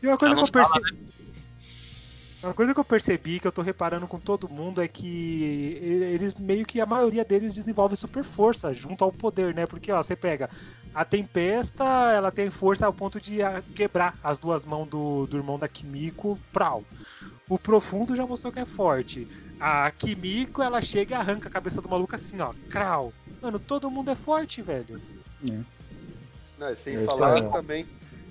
E 0.00 0.06
uma 0.06 0.16
coisa 0.16 0.34
Ela 0.34 0.44
que 0.44 0.56
eu 0.56 0.60
não 0.60 0.66
fala, 0.66 0.80
percebi. 0.82 1.12
Uma 2.42 2.54
coisa 2.54 2.74
que 2.74 2.80
eu 2.80 2.84
percebi, 2.84 3.38
que 3.38 3.46
eu 3.46 3.52
tô 3.52 3.62
reparando 3.62 4.06
com 4.08 4.18
todo 4.18 4.48
mundo, 4.48 4.82
é 4.82 4.88
que 4.88 5.06
e- 5.06 6.04
eles 6.14 6.34
meio 6.34 6.66
que 6.66 6.80
a 6.80 6.86
maioria 6.86 7.24
deles 7.24 7.54
desenvolve 7.54 7.96
super 7.96 8.24
força 8.24 8.72
junto 8.74 9.04
ao 9.04 9.12
poder, 9.12 9.54
né? 9.54 9.64
Porque, 9.66 9.92
ó, 9.92 10.02
você 10.02 10.16
pega 10.16 10.50
a 10.92 11.04
Tempesta, 11.04 11.84
ela 11.84 12.32
tem 12.32 12.50
força 12.50 12.84
ao 12.84 12.92
ponto 12.92 13.20
de 13.20 13.42
ah, 13.42 13.62
quebrar 13.74 14.18
as 14.22 14.38
duas 14.38 14.66
mãos 14.66 14.88
do, 14.88 15.26
do 15.26 15.36
irmão 15.36 15.58
da 15.58 15.68
Kimiko, 15.68 16.38
prau. 16.52 16.84
O 17.48 17.58
Profundo 17.58 18.16
já 18.16 18.26
mostrou 18.26 18.52
que 18.52 18.60
é 18.60 18.66
forte. 18.66 19.28
A 19.60 19.90
Kimiko, 19.92 20.62
ela 20.62 20.82
chega 20.82 21.14
e 21.14 21.18
arranca 21.18 21.48
a 21.48 21.52
cabeça 21.52 21.80
do 21.80 21.88
maluco 21.88 22.14
assim, 22.16 22.40
ó, 22.40 22.52
crau. 22.68 23.12
Mano, 23.40 23.58
todo 23.58 23.90
mundo 23.90 24.10
é 24.10 24.16
forte, 24.16 24.60
velho. 24.62 25.00
Não, 26.58 26.70
e 26.70 26.76
sem 26.76 26.96
É, 26.96 27.04
falar 27.04 27.40
tá. 27.42 27.50
também. 27.50 27.86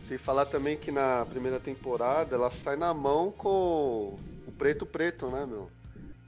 Sem 0.08 0.18
falar 0.18 0.45
também 0.45 0.78
que 0.78 0.91
na 0.91 1.26
primeira 1.26 1.60
temporada 1.60 2.36
ela 2.36 2.49
sai 2.49 2.76
na 2.76 2.93
mão 2.93 3.32
com 3.32 4.18
o 4.45 4.52
preto 4.58 4.86
preto, 4.86 5.30
né, 5.30 5.45
meu? 5.45 5.70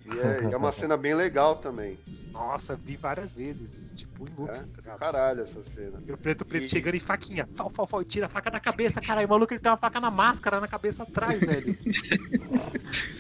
E 0.06 0.10
é, 0.20 0.40
e 0.50 0.54
é 0.54 0.58
uma 0.58 0.72
cena 0.72 0.98
bem 0.98 1.14
legal 1.14 1.56
também. 1.56 1.98
Nossa, 2.34 2.76
vi 2.76 2.98
várias 2.98 3.34
vezes. 3.34 3.94
Tipo, 3.96 4.28
em 4.28 4.36
loop, 4.36 4.52
É, 4.52 4.64
tá 4.82 4.98
caralho 4.98 5.42
essa 5.42 5.62
cena. 5.64 6.02
E 6.08 6.12
o 6.12 6.18
preto 6.18 6.46
preto 6.46 6.66
E- 6.66 6.70
chegando 6.70 6.96
em 6.96 7.00
faquinha. 7.00 7.48
Fal, 7.54 7.72
fal, 7.74 7.88
fal, 7.88 8.04
tira 8.04 8.26
a 8.26 8.30
faca 8.30 8.52
da 8.52 8.60
cabeça, 8.60 9.02
caralho. 9.02 9.28
O 9.28 9.30
maluco 9.30 9.54
ele 9.54 9.60
tem 9.60 9.72
uma 9.72 9.78
faca 9.78 10.00
na 10.00 10.12
máscara, 10.12 10.60
na 10.60 10.68
cabeça 10.68 11.04
atrás, 11.04 11.42
velho. 11.46 11.76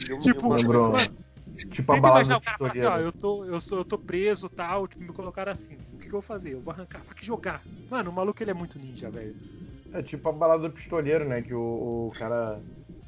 E 0.10 0.14
um- 0.14 0.20
Tipo, 0.20 0.45
e 0.45 0.47
uma 0.47 0.56
Lembrou. 0.58 0.93
Tipo 1.72 1.93
a 1.93 1.97
balada 1.97 2.20
imaginar 2.20 2.38
o 2.38 2.41
cara 2.41 2.58
fala 2.58 2.72
assim, 2.72 2.86
ó, 2.86 2.97
eu 2.99 3.12
tô, 3.12 3.45
eu, 3.45 3.60
sou, 3.62 3.78
eu 3.80 3.86
tô 3.86 3.97
preso 3.97 4.49
tal, 4.49 4.88
tipo, 4.88 5.04
me 5.04 5.14
colocaram 5.14 5.51
assim. 5.51 5.76
O 5.76 5.97
que, 5.99 6.10
que 6.10 6.16
eu 6.16 6.20
vou 6.20 6.22
fazer? 6.22 6.54
Eu 6.54 6.62
vou 6.62 6.74
arrancar 6.74 6.99
a 7.01 7.04
faca 7.04 7.24
e 7.24 7.26
jogar. 7.26 7.64
Mano, 7.89 8.10
o 8.12 8.14
maluco 8.14 8.41
ele 8.43 8.51
é 8.51 8.54
muito 8.54 8.78
ninja, 8.80 9.10
velho. 9.10 9.38
É 9.94 10.02
tipo 10.02 10.28
a 10.28 10.32
balada 10.32 10.64
do 10.68 10.74
pistoleiro, 10.74 11.24
né? 11.28 11.41
Que 11.41 11.54
o, 11.54 12.08
o 12.08 12.14
cara 12.18 12.60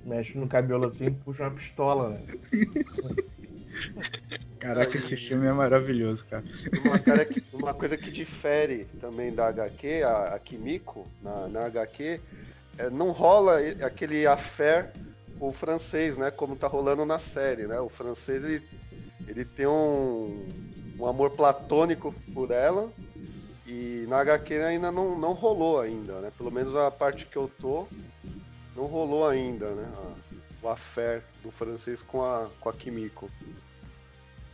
mexe 0.04 0.38
no 0.38 0.48
cabelo 0.48 0.86
assim 0.86 1.06
e 1.06 1.12
puxa 1.12 1.44
uma 1.44 1.52
pistola, 1.52 2.10
né? 2.10 2.22
Caraca, 4.60 4.98
esse 4.98 5.16
filme 5.16 5.46
é 5.46 5.52
maravilhoso, 5.52 6.26
cara. 6.26 6.44
Uma, 6.86 6.98
cara 6.98 7.26
que- 7.26 7.44
uma 7.54 7.74
coisa 7.74 7.98
que 7.98 8.10
difere 8.10 8.86
também 9.00 9.34
da 9.34 9.48
HQ, 9.48 10.02
a, 10.04 10.34
a 10.36 10.40
Kimiko, 10.40 11.08
na, 11.22 11.48
na 11.48 11.66
HQ, 11.66 12.20
é, 12.78 12.90
não 12.90 13.12
rola 13.12 13.60
aquele 13.82 14.26
affair 14.26 14.92
com 15.38 15.50
o 15.50 15.54
francês, 15.54 16.18
né? 16.18 16.32
Como 16.32 16.56
tá 16.56 16.68
rolando 16.68 17.06
na 17.06 17.20
série, 17.20 17.68
né? 17.68 17.80
O 17.80 17.90
francês, 17.90 18.44
ele, 18.44 18.64
ele 19.28 19.46
tem 19.46 19.68
um, 19.68 20.48
um 20.98 21.06
amor 21.06 21.32
platônico 21.32 22.14
por 22.34 22.50
ela 22.52 22.92
e 23.66 24.06
na 24.08 24.20
HQ 24.20 24.54
ainda 24.64 24.92
não, 24.92 25.18
não 25.18 25.34
rolou 25.34 25.82
ainda, 25.82 26.20
né? 26.22 26.32
Pelo 26.38 26.52
menos 26.52 26.76
a 26.76 26.92
parte 26.92 27.26
que 27.26 27.36
eu 27.38 27.50
tô, 27.60 27.88
não 28.76 28.86
rolou 28.86 29.28
ainda, 29.28 29.72
né? 29.74 29.92
A- 29.98 30.16
o 30.66 30.70
affair 30.70 31.24
do 31.44 31.52
francês 31.52 32.02
com 32.02 32.24
a, 32.24 32.50
com 32.60 32.70
a 32.70 32.74
Kimiko. 32.74 33.30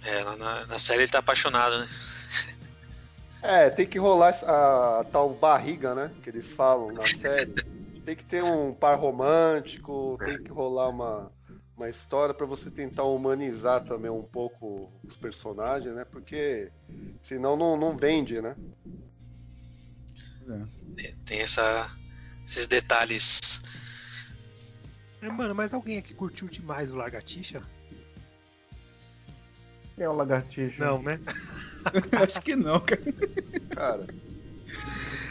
é, 0.04 0.24
na, 0.36 0.66
na 0.66 0.80
série 0.80 1.04
ele 1.04 1.12
tá 1.12 1.20
apaixonado, 1.20 1.80
né? 1.80 1.88
É, 3.42 3.70
tem 3.70 3.88
que 3.88 3.98
rolar 3.98 4.36
a, 4.44 5.00
a 5.00 5.04
tal 5.06 5.30
barriga, 5.30 5.96
né? 5.96 6.12
Que 6.22 6.30
eles 6.30 6.52
falam 6.52 6.92
na 6.94 7.04
série. 7.10 7.56
Tem 8.06 8.16
que 8.16 8.26
ter 8.26 8.44
um 8.44 8.74
par 8.74 8.98
romântico, 8.98 10.20
tem 10.26 10.36
que 10.40 10.52
rolar 10.52 10.90
uma, 10.90 11.32
uma 11.82 11.90
história 11.90 12.34
pra 12.34 12.46
você 12.46 12.70
tentar 12.70 13.04
humanizar 13.04 13.84
também 13.84 14.12
um 14.12 14.22
pouco 14.22 14.92
os 15.04 15.16
personagens, 15.16 15.94
né? 15.96 16.06
Porque 16.06 16.72
senão 17.22 17.58
não, 17.58 17.76
não 17.76 17.98
vende, 17.98 18.40
né? 18.40 18.56
Tem 21.26 21.40
essa, 21.40 21.90
esses 22.46 22.68
detalhes. 22.68 23.62
É, 25.22 25.30
Mano, 25.30 25.56
mas 25.56 25.74
alguém 25.74 25.98
aqui 25.98 26.14
curtiu 26.14 26.48
demais 26.48 26.92
o 26.92 26.96
Lagartixa? 26.96 27.64
Quem 29.96 30.06
é 30.06 30.10
o 30.10 30.14
lagartixa? 30.14 30.84
Não, 30.84 31.02
né? 31.02 31.20
Acho 32.24 32.42
que 32.42 32.56
não, 32.56 32.80
cara. 32.80 33.02
Cara, 33.70 34.08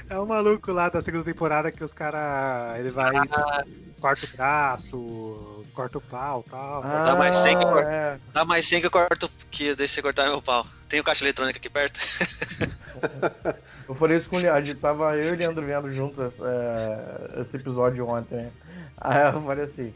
É 0.09 0.19
o 0.19 0.27
maluco 0.27 0.71
lá 0.71 0.89
da 0.89 1.01
segunda 1.01 1.25
temporada 1.25 1.73
que 1.73 1.83
os 1.83 1.93
caras. 1.93 2.79
Ele 2.79 2.91
vai. 2.91 3.17
Ah. 3.17 3.65
tipo, 3.65 4.01
corta 4.01 4.27
o 4.27 4.37
braço, 4.37 5.60
corta 5.81 5.99
o 5.99 6.01
pau 6.03 6.45
e 6.47 6.51
tal. 6.51 6.83
Ah, 6.85 7.03
Dá 7.05 7.16
mais 7.16 7.37
cem 7.37 7.57
que 7.59 7.64
eu- 7.64 7.78
é. 7.78 8.18
Dá 8.35 8.45
mais 8.45 8.66
100 8.68 8.81
que 8.81 8.87
eu 8.87 8.91
corto, 8.91 9.31
que 9.51 9.74
deixa 9.74 9.95
você 9.95 10.03
cortar 10.03 10.28
meu 10.28 10.43
pau. 10.43 10.66
Tem 10.89 11.01
o 11.01 11.05
caixa 11.05 11.24
eletrônico 11.24 11.57
aqui 11.59 11.70
perto? 11.70 11.99
Eu 13.89 13.95
falei 13.97 14.18
isso 14.18 14.28
com 14.28 14.37
o 14.37 14.39
Leandro, 14.39 14.74
tava 14.76 15.16
eu 15.16 15.31
e 15.31 15.33
o 15.33 15.37
Leandro 15.37 15.64
vendo 15.66 15.93
juntos 15.93 16.35
é, 16.41 17.41
esse 17.41 17.57
episódio 17.57 18.07
ontem? 18.09 18.53
Aí 19.01 19.33
eu 19.33 19.41
falei 19.43 19.64
assim, 19.64 19.93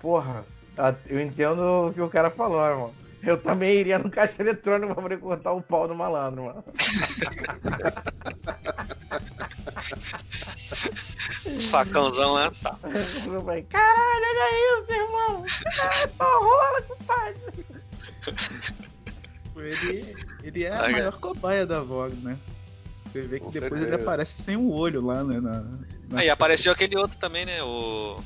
porra, 0.00 0.42
eu 1.06 1.20
entendo 1.20 1.86
o 1.88 1.92
que 1.92 2.00
o 2.00 2.08
cara 2.08 2.28
falou, 2.28 2.64
irmão. 2.66 2.94
Eu 3.22 3.36
também 3.40 3.72
iria 3.78 3.98
no 4.00 4.10
caixa 4.10 4.42
eletrônico 4.42 4.92
pra 4.94 5.02
poder 5.02 5.18
cortar 5.18 5.52
o 5.52 5.62
pau 5.62 5.86
do 5.86 5.94
malandro, 5.94 6.44
mano. 6.44 6.64
Facãozão 11.70 12.32
lá, 12.34 12.50
tá. 12.62 12.76
Eu 12.84 13.42
falei, 13.44 13.62
caralho, 13.64 14.24
olha 14.24 14.82
isso, 14.82 14.92
irmão! 14.92 15.44
Ah, 15.82 16.08
Só 16.16 16.40
rola, 16.40 16.82
compadre! 16.82 17.66
Ele, 19.56 20.16
ele 20.42 20.64
é 20.64 20.72
a 20.76 20.88
maior 20.90 21.18
cobaia 21.18 21.64
da 21.66 21.80
Vogue, 21.80 22.16
né? 22.16 22.36
Você 23.12 23.22
vê 23.22 23.38
que 23.40 23.46
Com 23.46 23.50
depois 23.52 23.70
certeza. 23.80 23.86
ele 23.94 24.02
aparece 24.02 24.42
sem 24.42 24.56
o 24.56 24.70
olho 24.70 25.04
lá, 25.04 25.24
né? 25.24 25.40
Na, 25.40 25.60
na- 26.08 26.20
Aí 26.20 26.28
apareceu 26.28 26.72
aquele 26.72 26.96
outro 26.98 27.16
também, 27.18 27.46
né? 27.46 27.62
O. 27.62 28.22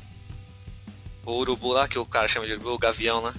O 1.25 1.33
urubu 1.33 1.73
lá, 1.73 1.87
que 1.87 1.99
o 1.99 2.05
cara 2.07 2.27
chama 2.27 2.47
de 2.47 2.55
urubu, 2.55 2.71
o 2.73 2.79
gavião 2.79 3.21
lá. 3.21 3.35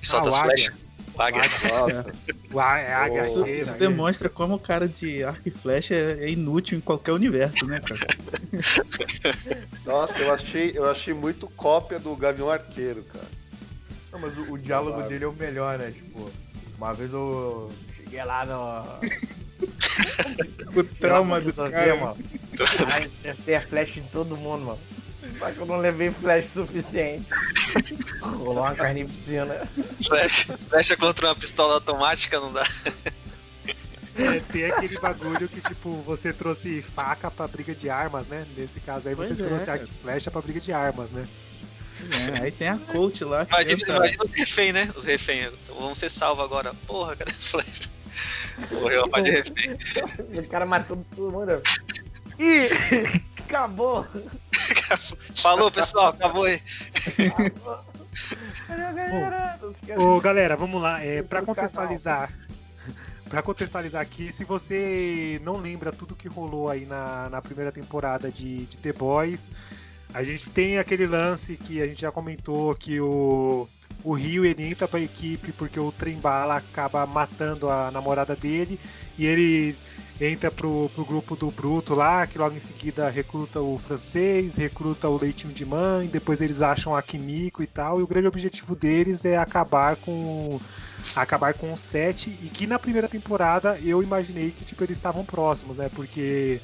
Que 0.00 0.08
solta 0.08 0.30
Ah, 0.30 0.32
as 0.32 0.38
flechas. 0.40 0.74
O 1.16 1.22
águia. 1.22 1.42
nossa. 1.42 2.12
O 2.52 2.60
A- 2.60 2.78
é 2.78 2.92
águia 2.94 3.22
Isso- 3.22 3.44
aí. 3.44 3.64
demonstra 3.78 4.28
como 4.28 4.54
o 4.54 4.58
cara 4.58 4.88
de 4.88 5.22
arco 5.24 5.48
e 5.48 5.50
flecha 5.50 5.94
é 5.94 6.24
é 6.24 6.30
inútil 6.30 6.78
em 6.78 6.80
qualquer 6.80 7.12
universo, 7.12 7.66
né, 7.66 7.80
cara? 7.80 8.06
Nossa, 9.84 10.18
eu 10.20 10.32
achei, 10.32 10.72
eu 10.74 10.90
achei 10.90 11.12
muito 11.14 11.46
cópia 11.50 11.98
do 11.98 12.14
Gavião 12.16 12.50
Arqueiro, 12.50 13.02
cara. 13.04 13.24
Não, 14.12 14.18
mas 14.18 14.36
o, 14.38 14.52
o 14.54 14.58
diálogo 14.58 14.94
Claro. 14.94 15.08
dele 15.08 15.24
é 15.24 15.28
o 15.28 15.32
melhor, 15.32 15.78
né? 15.78 15.90
Tipo, 15.92 16.30
uma 16.78 16.92
vez 16.94 17.12
eu 17.12 17.70
Porque 17.96 18.16
lá 18.22 18.44
no. 18.46 18.84
O 20.76 20.82
trauma 20.84 21.40
do 21.40 21.52
cara. 21.52 21.94
mano. 21.96 22.16
Aí 22.92 23.10
acertei 23.30 23.54
a 23.54 23.60
flash 23.60 23.96
em 23.96 24.02
todo 24.04 24.36
mundo, 24.36 24.64
mano. 24.66 24.78
Só 25.38 25.50
que 25.50 25.58
eu 25.58 25.66
não 25.66 25.78
levei 25.78 26.10
flash 26.10 26.46
suficiente. 26.46 27.26
Rolou 28.20 28.58
uma 28.64 28.74
carnificina. 28.74 29.68
Flecha, 30.06 30.58
flecha 30.68 30.96
contra 30.96 31.28
uma 31.28 31.34
pistola 31.34 31.74
automática 31.74 32.38
não 32.40 32.52
dá. 32.52 32.66
É, 34.16 34.40
tem 34.52 34.66
aquele 34.66 34.96
bagulho 34.98 35.48
que, 35.48 35.60
tipo, 35.60 35.94
você 36.02 36.32
trouxe 36.32 36.82
faca 36.94 37.30
pra 37.30 37.48
briga 37.48 37.74
de 37.74 37.90
armas, 37.90 38.26
né? 38.28 38.46
Nesse 38.56 38.78
caso 38.80 39.08
aí, 39.08 39.14
você 39.14 39.34
Pois 39.34 39.40
é, 39.40 39.44
trouxe 39.44 39.70
e 39.84 40.02
flecha 40.02 40.30
pra 40.30 40.40
briga 40.40 40.60
de 40.60 40.72
armas, 40.72 41.10
né? 41.10 41.26
É, 42.38 42.44
aí 42.44 42.50
tem 42.52 42.68
a 42.68 42.78
coach 42.78 43.24
lá. 43.24 43.44
que 43.46 43.52
Imagina, 43.54 43.78
tenta- 43.78 43.96
imagina 43.96 44.24
os 44.24 44.30
refém, 44.30 44.72
né? 44.72 44.92
Os 44.94 45.04
refém. 45.04 45.42
Então, 45.42 45.76
vamos 45.80 45.98
ser 45.98 46.10
salvos 46.10 46.44
agora. 46.44 46.74
Porra, 46.86 47.16
cadê 47.16 47.30
as 47.32 47.48
flechas? 47.48 47.90
Morreu 48.70 49.04
a 49.04 49.08
parte 49.08 49.24
de 49.24 49.30
refém. 49.32 49.76
O 50.38 50.46
cara 50.48 50.66
matou 50.66 51.04
todo 51.16 51.32
mundo. 51.32 51.60
Ih! 52.38 52.68
Acabou! 53.48 54.06
Falou, 55.36 55.70
pessoal, 55.70 56.08
acabou 56.08 56.44
aí. 56.44 56.60
Ô, 59.96 60.20
galera, 60.20 60.56
vamos 60.56 60.80
lá. 60.80 61.02
É, 61.02 61.22
pra 61.22 61.40
Do 61.40 61.46
contextualizar. 61.46 62.32
Pra 63.28 63.42
contextualizar 63.42 64.02
aqui, 64.02 64.30
se 64.30 64.44
você 64.44 65.40
não 65.42 65.56
lembra 65.56 65.90
tudo 65.90 66.14
que 66.14 66.28
rolou 66.28 66.68
aí 66.68 66.84
na, 66.84 67.28
na 67.30 67.42
primeira 67.42 67.72
temporada 67.72 68.30
de, 68.30 68.66
de 68.66 68.76
The 68.76 68.92
Boys, 68.92 69.50
a 70.12 70.22
gente 70.22 70.48
tem 70.50 70.78
aquele 70.78 71.06
lance 71.06 71.56
que 71.56 71.82
a 71.82 71.86
gente 71.86 72.02
já 72.02 72.12
comentou 72.12 72.74
que 72.76 73.00
o, 73.00 73.66
o 74.04 74.12
Rio 74.12 74.44
ele 74.44 74.62
entra 74.64 74.86
pra 74.86 75.00
equipe 75.00 75.50
porque 75.52 75.80
o 75.80 75.90
Trembala 75.90 76.56
acaba 76.56 77.06
matando 77.06 77.70
a 77.70 77.90
namorada 77.90 78.36
dele 78.36 78.78
e 79.16 79.24
ele 79.24 79.76
entra 80.20 80.50
pro, 80.50 80.90
pro 80.94 81.04
grupo 81.04 81.34
do 81.34 81.50
Bruto 81.50 81.94
lá, 81.94 82.26
que 82.26 82.38
logo 82.38 82.54
em 82.54 82.60
seguida 82.60 83.08
recruta 83.08 83.60
o 83.60 83.78
francês, 83.78 84.56
recruta 84.56 85.08
o 85.08 85.18
Leitinho 85.18 85.52
de 85.52 85.64
Mãe, 85.64 86.06
depois 86.06 86.40
eles 86.40 86.62
acham 86.62 86.94
a 86.94 87.02
Kimiko 87.02 87.62
e 87.62 87.66
tal, 87.66 87.98
e 87.98 88.02
o 88.02 88.06
grande 88.06 88.28
objetivo 88.28 88.76
deles 88.76 89.24
é 89.24 89.36
acabar 89.36 89.96
com 89.96 90.60
acabar 91.16 91.54
com 91.54 91.72
o 91.72 91.76
set 91.76 92.30
e 92.30 92.48
que 92.48 92.66
na 92.66 92.78
primeira 92.78 93.08
temporada 93.08 93.78
eu 93.82 94.02
imaginei 94.02 94.50
que 94.50 94.64
tipo 94.64 94.84
eles 94.84 94.96
estavam 94.96 95.24
próximos, 95.24 95.76
né? 95.76 95.90
Porque 95.94 96.60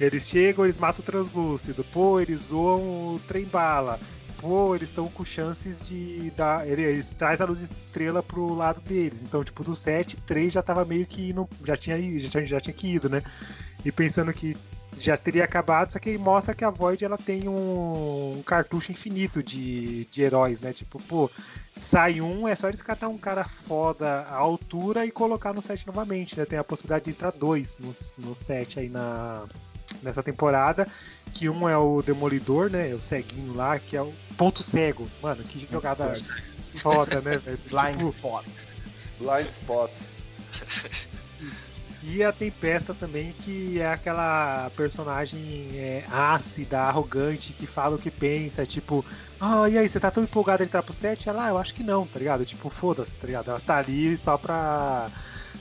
eles 0.00 0.26
chegam, 0.26 0.64
eles 0.64 0.78
matam 0.78 1.02
o 1.02 1.04
translúcido, 1.04 1.84
pô, 1.84 2.18
eles 2.18 2.40
zoam 2.40 2.80
o 2.80 3.20
trem 3.28 3.44
bala, 3.44 4.00
pô, 4.42 4.74
eles 4.74 4.88
estão 4.88 5.08
com 5.08 5.24
chances 5.24 5.86
de 5.86 6.32
dar. 6.36 6.68
Eles, 6.68 7.10
traz 7.10 7.40
a 7.40 7.44
luz 7.44 7.62
estrela 7.62 8.22
pro 8.22 8.54
lado 8.54 8.80
deles. 8.80 9.22
Então, 9.22 9.44
tipo, 9.44 9.62
do 9.62 9.76
7, 9.76 10.16
3 10.16 10.52
já 10.52 10.62
tava 10.62 10.84
meio 10.84 11.06
que. 11.06 11.32
Não, 11.32 11.48
já, 11.64 11.76
tinha, 11.76 12.18
já, 12.18 12.28
tinha, 12.28 12.46
já 12.46 12.60
tinha 12.60 12.74
que 12.74 12.88
ido, 12.88 13.08
né? 13.08 13.22
E 13.84 13.92
pensando 13.92 14.32
que 14.32 14.56
já 14.96 15.16
teria 15.16 15.44
acabado, 15.44 15.92
só 15.92 15.98
que 15.98 16.10
aí 16.10 16.18
mostra 16.18 16.54
que 16.54 16.64
a 16.64 16.70
Void 16.70 17.02
ela 17.02 17.16
tem 17.16 17.48
um, 17.48 18.38
um 18.38 18.42
cartucho 18.42 18.92
infinito 18.92 19.42
de, 19.42 20.04
de 20.06 20.22
heróis, 20.22 20.60
né? 20.60 20.72
Tipo, 20.72 21.00
pô, 21.00 21.30
sai 21.76 22.20
um, 22.20 22.46
é 22.46 22.54
só 22.54 22.68
eles 22.68 22.82
catar 22.82 23.08
um 23.08 23.16
cara 23.16 23.44
foda 23.44 24.22
à 24.22 24.36
altura 24.36 25.06
e 25.06 25.10
colocar 25.10 25.54
no 25.54 25.62
set 25.62 25.86
novamente, 25.86 26.36
né? 26.36 26.44
Tem 26.44 26.58
a 26.58 26.64
possibilidade 26.64 27.04
de 27.04 27.10
entrar 27.12 27.30
dois 27.30 27.78
no, 27.78 27.92
no 28.18 28.34
set 28.34 28.80
aí 28.80 28.88
na, 28.88 29.46
nessa 30.02 30.22
temporada, 30.22 30.86
que 31.32 31.48
um 31.48 31.68
é 31.68 31.76
o 31.76 32.02
Demolidor, 32.02 32.70
né? 32.70 32.94
O 32.94 33.00
ceguinho 33.00 33.54
lá, 33.54 33.78
que 33.78 33.96
é 33.96 34.02
o 34.02 34.12
ponto 34.36 34.62
cego. 34.62 35.08
Mano, 35.22 35.42
que 35.44 35.66
jogada 35.70 36.12
foda, 36.76 37.20
né, 37.20 37.38
velho? 37.38 37.58
Blind 37.68 37.96
Tipo, 37.96 38.08
Spot. 38.10 38.44
Blind 39.18 39.48
Spot. 39.48 39.90
E 42.02 42.22
a 42.22 42.32
Tempesta 42.32 42.92
também, 42.92 43.32
que 43.32 43.80
é 43.80 43.92
aquela 43.92 44.70
personagem 44.76 45.70
é, 45.74 46.04
ácida, 46.10 46.80
arrogante, 46.80 47.52
que 47.52 47.66
fala 47.66 47.94
o 47.94 47.98
que 47.98 48.10
pensa, 48.10 48.66
tipo, 48.66 49.04
ah, 49.44 49.68
e 49.68 49.76
aí, 49.76 49.88
você 49.88 49.98
tá 49.98 50.08
tão 50.08 50.22
empolgado 50.22 50.62
em 50.62 50.66
entrar 50.66 50.84
pro 50.84 50.92
set? 50.92 51.28
Ela, 51.28 51.46
ah, 51.46 51.48
eu 51.48 51.58
acho 51.58 51.74
que 51.74 51.82
não, 51.82 52.06
tá 52.06 52.16
ligado? 52.16 52.44
Tipo, 52.44 52.70
foda-se, 52.70 53.12
tá 53.14 53.26
ligado? 53.26 53.50
Ela 53.50 53.58
tá 53.58 53.78
ali 53.78 54.16
só 54.16 54.38
pra. 54.38 55.10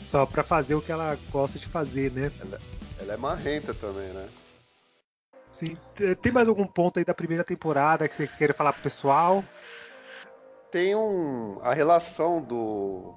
Só 0.05 0.23
pra 0.23 0.43
fazer 0.43 0.75
o 0.75 0.81
que 0.81 0.91
ela 0.91 1.17
gosta 1.31 1.57
de 1.57 1.65
fazer, 1.65 2.11
né? 2.11 2.31
Ela 2.39 2.59
é 3.09 3.17
marrenta 3.17 3.73
também, 3.73 4.09
né? 4.09 4.27
Sim. 5.51 5.77
Tem 6.21 6.31
mais 6.31 6.47
algum 6.47 6.65
ponto 6.65 6.97
aí 6.97 7.05
da 7.05 7.13
primeira 7.13 7.43
temporada 7.43 8.07
que 8.07 8.15
vocês 8.15 8.35
querem 8.35 8.55
falar 8.55 8.73
pro 8.73 8.83
pessoal? 8.83 9.43
Tem 10.71 10.95
um. 10.95 11.59
A 11.61 11.73
relação 11.73 12.41
do. 12.41 13.13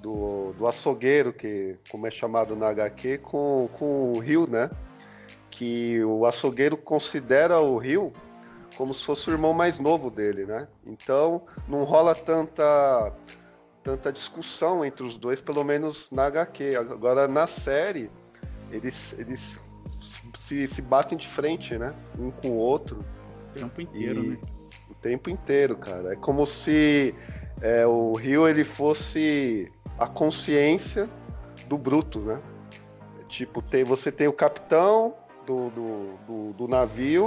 Do, 0.00 0.52
do 0.52 0.68
açougueiro, 0.68 1.32
que 1.32 1.76
como 1.90 2.06
é 2.06 2.10
chamado 2.10 2.54
na 2.54 2.68
HQ, 2.68 3.18
com, 3.18 3.68
com 3.76 4.12
o 4.12 4.20
Rio, 4.20 4.48
né? 4.48 4.70
Que 5.50 6.04
o 6.04 6.24
açougueiro 6.24 6.76
considera 6.76 7.58
o 7.58 7.76
Rio 7.78 8.12
como 8.76 8.94
se 8.94 9.04
fosse 9.04 9.28
o 9.28 9.32
irmão 9.32 9.52
mais 9.52 9.80
novo 9.80 10.08
dele, 10.08 10.46
né? 10.46 10.68
Então 10.86 11.42
não 11.66 11.82
rola 11.82 12.14
tanta 12.14 13.12
tanta 13.82 14.12
discussão 14.12 14.84
entre 14.84 15.04
os 15.04 15.18
dois, 15.18 15.40
pelo 15.40 15.64
menos 15.64 16.08
na 16.12 16.26
HQ. 16.26 16.76
Agora 16.76 17.26
na 17.26 17.48
série 17.48 18.08
eles, 18.70 19.14
eles 19.18 19.58
se, 20.36 20.66
se 20.68 20.82
batem 20.82 21.16
de 21.16 21.28
frente, 21.28 21.76
né? 21.78 21.94
Um 22.18 22.30
com 22.30 22.48
o 22.48 22.56
outro 22.56 22.98
O 23.50 23.58
tempo 23.58 23.80
inteiro, 23.80 24.24
E- 24.24 24.28
né? 24.30 24.38
o 24.90 24.94
tempo 24.94 25.30
inteiro, 25.30 25.76
cara. 25.76 26.12
É 26.12 26.16
como 26.16 26.46
se 26.46 27.14
é, 27.60 27.86
o 27.86 28.12
Rio 28.14 28.48
ele 28.48 28.64
fosse 28.64 29.70
a 29.98 30.06
consciência 30.06 31.08
do 31.68 31.76
bruto, 31.76 32.20
né? 32.20 32.38
Tipo, 33.28 33.60
tem, 33.60 33.84
você 33.84 34.10
tem 34.10 34.26
o 34.26 34.32
capitão 34.32 35.14
do, 35.46 35.70
do, 35.70 36.18
do, 36.26 36.52
do 36.54 36.68
navio 36.68 37.26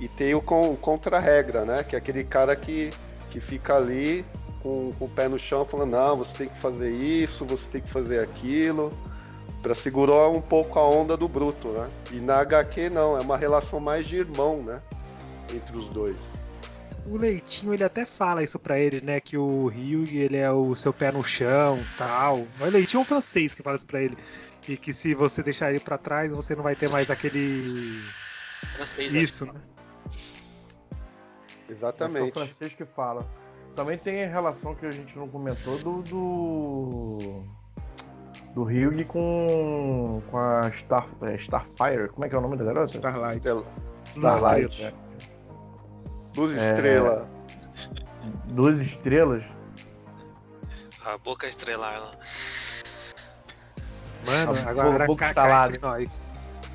e 0.00 0.08
tem 0.08 0.34
o, 0.34 0.42
con, 0.42 0.70
o 0.72 0.76
contra-regra, 0.76 1.64
né? 1.64 1.82
Que 1.82 1.96
é 1.96 1.98
aquele 1.98 2.22
cara 2.24 2.54
que, 2.54 2.90
que 3.30 3.40
fica 3.40 3.76
ali 3.76 4.24
com, 4.62 4.90
com 4.98 5.04
o 5.06 5.08
pé 5.08 5.26
no 5.28 5.38
chão 5.38 5.64
falando, 5.64 5.92
não, 5.92 6.16
você 6.18 6.36
tem 6.36 6.48
que 6.48 6.58
fazer 6.58 6.90
isso, 6.90 7.44
você 7.46 7.68
tem 7.70 7.80
que 7.80 7.88
fazer 7.88 8.20
aquilo. 8.20 8.92
Pra 9.62 9.74
segurar 9.74 10.28
um 10.28 10.40
pouco 10.40 10.78
a 10.78 10.88
onda 10.88 11.16
do 11.16 11.28
bruto, 11.28 11.68
né? 11.68 11.90
E 12.12 12.16
na 12.16 12.36
HQ 12.40 12.90
não, 12.90 13.16
é 13.16 13.20
uma 13.20 13.36
relação 13.36 13.80
mais 13.80 14.06
de 14.06 14.16
irmão, 14.16 14.62
né? 14.62 14.80
Entre 15.52 15.76
os 15.76 15.88
dois. 15.88 16.16
O 17.06 17.16
Leitinho, 17.16 17.72
ele 17.72 17.82
até 17.82 18.04
fala 18.04 18.42
isso 18.42 18.58
pra 18.58 18.78
ele, 18.78 19.00
né? 19.00 19.18
Que 19.18 19.36
o 19.36 19.66
Rio, 19.66 20.04
ele 20.06 20.36
é 20.36 20.50
o 20.52 20.74
seu 20.74 20.92
pé 20.92 21.10
no 21.10 21.24
chão 21.24 21.82
tal. 21.96 22.46
O 22.60 22.64
Leitinho 22.64 23.00
é 23.00 23.02
um 23.02 23.06
francês 23.06 23.54
que 23.54 23.62
fala 23.62 23.76
isso 23.76 23.86
pra 23.86 24.02
ele. 24.02 24.16
E 24.68 24.76
que 24.76 24.92
se 24.92 25.14
você 25.14 25.42
deixar 25.42 25.70
ele 25.70 25.80
pra 25.80 25.96
trás, 25.96 26.30
você 26.30 26.54
não 26.54 26.62
vai 26.62 26.76
ter 26.76 26.90
mais 26.90 27.10
aquele. 27.10 28.02
Francês, 28.76 29.12
Isso, 29.12 29.46
né? 29.46 29.60
É 31.68 31.72
o 31.72 31.72
Exatamente. 31.72 32.32
francês 32.32 32.74
que 32.74 32.84
fala. 32.84 33.26
Também 33.74 33.96
tem 33.96 34.24
a 34.24 34.28
relação 34.28 34.74
que 34.74 34.84
a 34.84 34.90
gente 34.90 35.16
não 35.16 35.28
comentou 35.28 35.78
do. 35.78 36.02
do. 36.02 37.44
Do 38.54 38.64
Ryug 38.64 39.04
com. 39.04 40.22
com 40.30 40.38
a 40.38 40.70
Star, 40.72 41.06
é, 41.22 41.34
Starfire. 41.36 42.08
Como 42.08 42.24
é 42.24 42.28
que 42.28 42.34
é 42.34 42.38
o 42.38 42.40
nome 42.40 42.56
da 42.56 42.64
garota? 42.64 42.90
Starlight. 42.92 43.38
Estel- 43.38 43.66
Starlight. 44.16 44.94
Luz 46.36 46.56
É. 46.56 46.70
Estrela. 46.70 47.28
Duas 48.48 48.80
estrelas. 48.80 49.42
A 51.04 51.16
boca 51.18 51.46
estrelar 51.46 51.98
lá. 52.00 52.12
Mano, 54.26 54.52
A 54.66 54.70
agora 54.70 55.06
boca 55.06 55.20
cá, 55.24 55.28
instalada. 55.30 55.54
cá 55.54 55.68
entre 55.68 55.80
nós. 55.80 56.22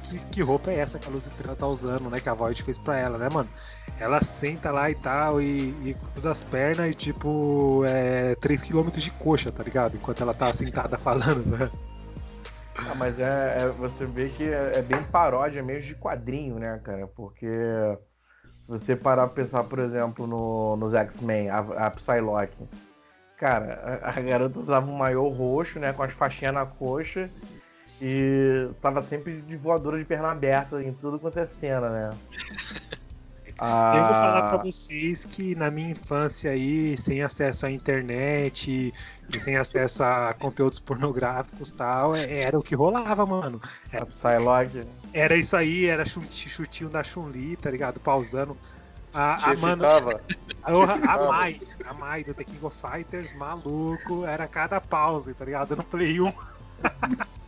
Que, 0.03 0.19
que 0.19 0.41
roupa 0.41 0.71
é 0.71 0.79
essa 0.79 0.99
que 0.99 1.07
a 1.07 1.11
Luz 1.11 1.25
Estrela 1.25 1.55
tá 1.55 1.67
usando, 1.67 2.09
né? 2.09 2.19
Que 2.19 2.29
a 2.29 2.33
Void 2.33 2.61
fez 2.63 2.77
pra 2.77 2.99
ela, 2.99 3.17
né, 3.17 3.29
mano? 3.29 3.49
Ela 3.99 4.21
senta 4.21 4.71
lá 4.71 4.89
e 4.89 4.95
tal, 4.95 5.41
e, 5.41 5.69
e 5.89 5.95
cruza 6.11 6.31
as 6.31 6.41
pernas 6.41 6.89
e 6.89 6.93
tipo, 6.93 7.83
é 7.85 8.35
3km 8.35 8.91
de 8.97 9.11
coxa, 9.11 9.51
tá 9.51 9.63
ligado? 9.63 9.95
Enquanto 9.95 10.21
ela 10.21 10.33
tá 10.33 10.53
sentada 10.53 10.97
falando, 10.99 11.45
né? 11.45 11.71
Ah, 12.75 12.95
mas 12.95 13.19
é, 13.19 13.57
é- 13.61 13.69
você 13.69 14.05
vê 14.05 14.29
que 14.29 14.43
é, 14.43 14.73
é 14.75 14.81
bem 14.81 15.01
paródia 15.03 15.61
mesmo 15.63 15.87
de 15.87 15.95
quadrinho, 15.95 16.59
né, 16.59 16.79
cara? 16.83 17.07
Porque 17.07 17.47
se 17.47 18.67
você 18.67 18.95
parar 18.95 19.27
pra 19.27 19.43
pensar, 19.43 19.63
por 19.63 19.79
exemplo, 19.79 20.25
no, 20.27 20.75
nos 20.75 20.93
X-Men, 20.93 21.49
a, 21.49 21.59
a 21.59 21.91
Psylocke, 21.91 22.67
cara, 23.37 24.01
a, 24.03 24.09
a 24.09 24.21
garota 24.21 24.59
usava 24.59 24.89
um 24.89 24.95
maiô 24.95 25.27
roxo, 25.29 25.79
né, 25.79 25.93
com 25.93 26.03
as 26.03 26.13
faixinhas 26.13 26.53
na 26.53 26.65
coxa 26.65 27.29
e 28.05 28.69
tava 28.81 29.01
sempre 29.01 29.41
de 29.41 29.55
voadora 29.55 29.97
de 29.97 30.03
perna 30.03 30.29
aberta 30.29 30.83
em 30.83 30.91
tudo 30.91 31.17
quanto 31.17 31.39
é 31.39 31.45
cena, 31.45 31.89
né? 31.89 32.17
Ah, 33.57 33.93
Eu 33.95 34.03
vou 34.03 34.13
falar 34.13 34.49
pra 34.49 34.57
vocês 34.57 35.23
que 35.23 35.55
na 35.55 35.71
minha 35.71 35.91
infância 35.91 36.51
aí, 36.51 36.97
sem 36.97 37.21
acesso 37.23 37.65
à 37.65 37.71
internet 37.71 38.93
e 39.33 39.39
sem 39.39 39.55
acesso 39.55 40.03
a 40.03 40.33
conteúdos 40.33 40.79
pornográficos 40.79 41.69
e 41.69 41.73
tal, 41.75 42.13
é- 42.13 42.41
era 42.41 42.59
o 42.59 42.63
que 42.63 42.75
rolava, 42.75 43.25
mano. 43.25 43.61
a 43.93 44.05
Psylocke, 44.05 44.85
Era 45.13 45.37
isso 45.37 45.55
aí, 45.55 45.85
era 45.85 46.03
chute- 46.03 46.49
chutinho 46.49 46.89
da 46.89 47.03
Chun-Li, 47.03 47.55
tá 47.55 47.71
ligado? 47.71 48.01
Pausando. 48.01 48.57
A, 49.13 49.51
a, 49.51 49.55
mano, 49.55 49.85
a 49.85 50.71
excitava? 50.73 51.27
Mai, 51.27 51.61
a 51.85 51.93
Mai 51.93 52.23
do 52.25 52.33
The 52.33 52.43
King 52.43 52.65
of 52.65 52.75
Fighters, 52.81 53.31
maluco, 53.33 54.25
era 54.25 54.45
cada 54.45 54.81
pause, 54.81 55.33
tá 55.33 55.45
ligado? 55.45 55.75
No 55.77 55.83
Play 55.83 56.19
1. 56.19 56.33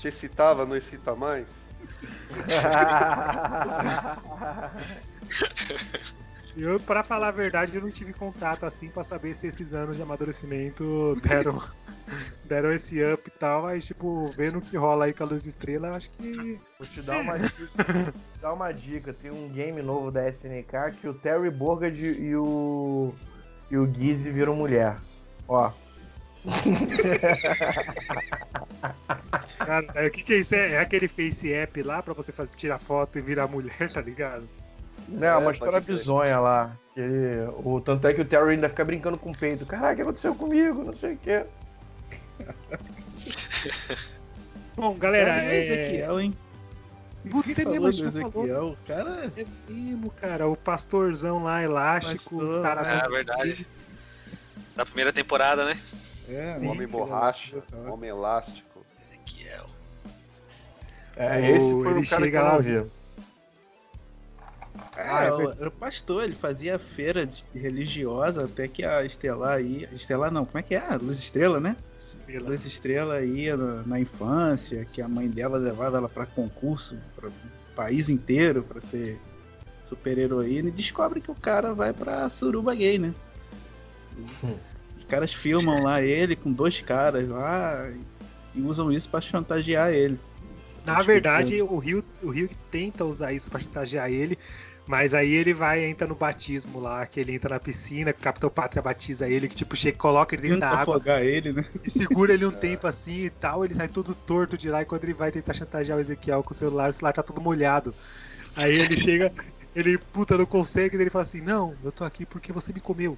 Te 0.00 0.08
excitava, 0.08 0.64
não 0.64 0.74
excita 0.74 1.14
mais? 1.14 1.46
Eu, 6.56 6.80
pra 6.80 7.04
falar 7.04 7.28
a 7.28 7.32
verdade, 7.32 7.76
eu 7.76 7.82
não 7.82 7.90
tive 7.90 8.12
contato 8.12 8.66
assim 8.66 8.88
pra 8.88 9.04
saber 9.04 9.36
se 9.36 9.46
esses 9.46 9.72
anos 9.72 9.96
de 9.96 10.02
amadurecimento 10.02 11.16
deram, 11.22 11.62
deram 12.44 12.72
esse 12.72 13.00
up 13.04 13.22
e 13.26 13.30
tal, 13.30 13.62
mas 13.62 13.86
tipo, 13.86 14.28
vendo 14.36 14.58
o 14.58 14.60
que 14.60 14.76
rola 14.76 15.04
aí 15.04 15.12
com 15.12 15.22
a 15.22 15.26
Luz 15.26 15.46
Estrela, 15.46 15.86
eu 15.88 15.94
acho 15.94 16.10
que. 16.10 16.58
Vou 16.78 16.88
te 16.88 17.02
dar 17.02 17.20
uma 17.20 17.38
dica. 17.38 18.12
Dar 18.40 18.52
uma 18.52 18.72
dica. 18.72 19.14
Tem 19.14 19.30
um 19.30 19.48
game 19.48 19.80
novo 19.80 20.10
da 20.10 20.28
SNK 20.28 20.96
que 21.00 21.06
o 21.06 21.14
Terry 21.14 21.50
Borgard 21.50 22.04
e 22.04 22.34
o. 22.34 23.14
e 23.70 23.76
o 23.76 23.86
Gizzy 23.86 24.28
viram 24.30 24.56
mulher. 24.56 24.96
Ó. 25.46 25.70
Cara, 29.70 29.86
é, 29.94 30.08
o 30.08 30.10
que, 30.10 30.24
que 30.24 30.32
é 30.32 30.36
isso? 30.38 30.52
É, 30.52 30.72
é 30.72 30.80
aquele 30.80 31.06
face 31.06 31.52
app 31.52 31.80
lá 31.84 32.02
pra 32.02 32.12
você 32.12 32.32
fazer, 32.32 32.56
tirar 32.56 32.80
foto 32.80 33.20
e 33.20 33.22
virar 33.22 33.46
mulher, 33.46 33.92
tá 33.94 34.00
ligado? 34.00 34.48
Não, 35.08 35.28
É, 35.28 35.36
uma 35.36 35.52
história 35.52 35.80
bizonha 35.80 36.40
lá. 36.40 36.76
Que 36.92 36.98
ele- 37.00 37.48
o, 37.62 37.80
tanto 37.80 38.04
é 38.08 38.12
que 38.12 38.20
o 38.20 38.24
Terry 38.24 38.54
ainda 38.54 38.68
fica 38.68 38.84
brincando 38.84 39.16
com 39.16 39.30
o 39.30 39.36
peito. 39.36 39.64
Caraca, 39.64 39.92
o 39.92 39.96
que 39.96 40.02
aconteceu 40.02 40.34
comigo? 40.34 40.82
Não 40.82 40.96
sei 40.96 41.14
o 41.14 41.18
quê. 41.18 41.46
Bom, 44.76 44.94
galera, 44.96 45.34
Cara, 45.34 45.46
o 45.46 45.50
é... 45.50 45.56
Ezequiel, 45.56 46.20
hein? 46.20 46.34
Puta, 47.30 47.62
é 47.62 47.64
mesmo, 47.64 47.80
do. 47.80 47.88
Ezequiel? 48.06 48.66
O 48.70 48.76
cara 48.88 49.32
É 49.36 49.46
mesmo, 49.72 50.10
cara, 50.10 50.48
o 50.48 50.56
pastorzão 50.56 51.44
lá, 51.44 51.62
elástico, 51.62 52.38
Pastor, 52.38 52.62
cara, 52.62 53.04
É, 53.04 53.08
verdade. 53.08 53.68
Da 54.74 54.84
primeira 54.84 55.12
temporada, 55.12 55.64
né? 55.64 55.78
é 56.28 56.58
Sim, 56.58 56.66
homem 56.68 56.88
borracha, 56.88 57.62
legal. 57.72 57.92
homem 57.94 58.10
elástico. 58.10 58.69
Ezequiel. 59.36 59.66
É, 61.16 61.50
esse 61.56 61.70
foi 61.70 61.78
ele 61.78 61.78
o 61.78 61.84
cara 61.84 62.00
que 62.02 62.06
chega 62.06 62.38
eu 62.38 62.44
lá- 62.44 62.52
não 62.54 62.62
vi. 62.62 62.90
Ah, 64.96 65.24
é 65.24 65.28
É, 65.28 65.30
verdade. 65.36 65.58
era 65.60 65.68
o 65.68 65.72
pastor, 65.72 66.24
ele 66.24 66.34
fazia 66.34 66.78
feira 66.78 67.26
de- 67.26 67.44
religiosa 67.54 68.44
até 68.44 68.68
que 68.68 68.84
a 68.84 69.04
Estelar 69.04 69.56
aí. 69.56 69.88
Estelar 69.92 70.30
não, 70.30 70.44
como 70.44 70.58
é 70.58 70.62
que 70.62 70.74
é? 70.74 70.86
Luz 70.96 71.18
Estrela, 71.18 71.58
né? 71.60 71.76
estrela. 71.98 72.48
Luz 72.48 72.66
Estrela 72.66 73.20
ia 73.22 73.56
na, 73.56 73.82
na 73.82 74.00
infância, 74.00 74.84
que 74.86 75.00
a 75.02 75.08
mãe 75.08 75.28
dela 75.28 75.58
levava 75.58 75.96
ela 75.98 76.08
pra 76.08 76.26
concurso, 76.26 76.96
para 77.16 77.28
o 77.28 77.32
país 77.74 78.08
inteiro, 78.08 78.62
pra 78.62 78.80
ser 78.80 79.20
super 79.88 80.16
heroína, 80.18 80.68
e 80.68 80.72
descobre 80.72 81.20
que 81.20 81.30
o 81.30 81.34
cara 81.34 81.74
vai 81.74 81.92
pra 81.92 82.28
suruba 82.28 82.74
gay, 82.74 82.98
né? 82.98 83.14
Hum. 84.44 84.56
Os 84.98 85.04
caras 85.04 85.32
filmam 85.34 85.82
lá 85.82 86.00
ele 86.02 86.36
com 86.36 86.52
dois 86.52 86.80
caras 86.80 87.28
lá 87.28 87.90
e, 88.54 88.60
usam 88.60 88.90
isso 88.92 89.08
pra 89.08 89.20
chantagear 89.20 89.90
ele. 89.92 90.18
Na 90.84 90.94
Tipo, 90.94 91.06
verdade, 91.06 91.62
o 91.62 91.78
Rio, 91.78 92.04
o 92.22 92.30
Rio 92.30 92.48
tenta 92.70 93.04
usar 93.04 93.32
isso 93.32 93.50
pra 93.50 93.60
chantagear 93.60 94.10
ele, 94.10 94.38
mas 94.86 95.14
aí 95.14 95.30
ele 95.32 95.52
vai 95.54 95.84
entra 95.84 96.06
no 96.06 96.14
batismo 96.14 96.80
lá, 96.80 97.06
que 97.06 97.20
ele 97.20 97.34
entra 97.34 97.54
na 97.54 97.60
piscina, 97.60 98.12
que 98.12 98.18
o 98.20 98.22
Capitão 98.22 98.50
Pátria 98.50 98.82
batiza 98.82 99.28
ele, 99.28 99.48
que 99.48 99.54
tipo, 99.54 99.76
chega, 99.76 99.96
coloca 99.98 100.34
ele 100.34 100.42
dentro 100.42 100.58
da 100.58 100.70
água 100.70 100.96
afogar 100.96 101.22
ele, 101.22 101.52
né? 101.52 101.64
e 101.84 101.90
segura 101.90 102.32
ele 102.32 102.46
um 102.46 102.50
tempo 102.52 102.86
assim 102.86 103.26
e 103.26 103.30
tal, 103.30 103.64
ele 103.64 103.74
sai 103.74 103.88
todo 103.88 104.14
torto 104.14 104.56
de 104.56 104.68
lá 104.70 104.82
e 104.82 104.86
quando 104.86 105.04
ele 105.04 105.14
vai 105.14 105.30
tentar 105.30 105.54
chantagear 105.54 105.98
o 105.98 106.00
Ezequiel 106.00 106.42
com 106.42 106.52
o 106.52 106.56
celular, 106.56 106.90
o 106.90 106.92
celular 106.92 107.12
tá 107.12 107.22
todo 107.22 107.40
molhado. 107.40 107.94
Aí 108.56 108.74
ele 108.80 108.98
chega, 108.98 109.32
ele 109.74 109.98
puta 109.98 110.36
não 110.36 110.46
consegue, 110.46 110.96
daí 110.96 111.04
ele 111.04 111.10
fala 111.10 111.24
assim, 111.24 111.40
não, 111.40 111.74
eu 111.84 111.92
tô 111.92 112.04
aqui 112.04 112.26
porque 112.26 112.52
você 112.52 112.72
me 112.72 112.80
comeu. 112.80 113.16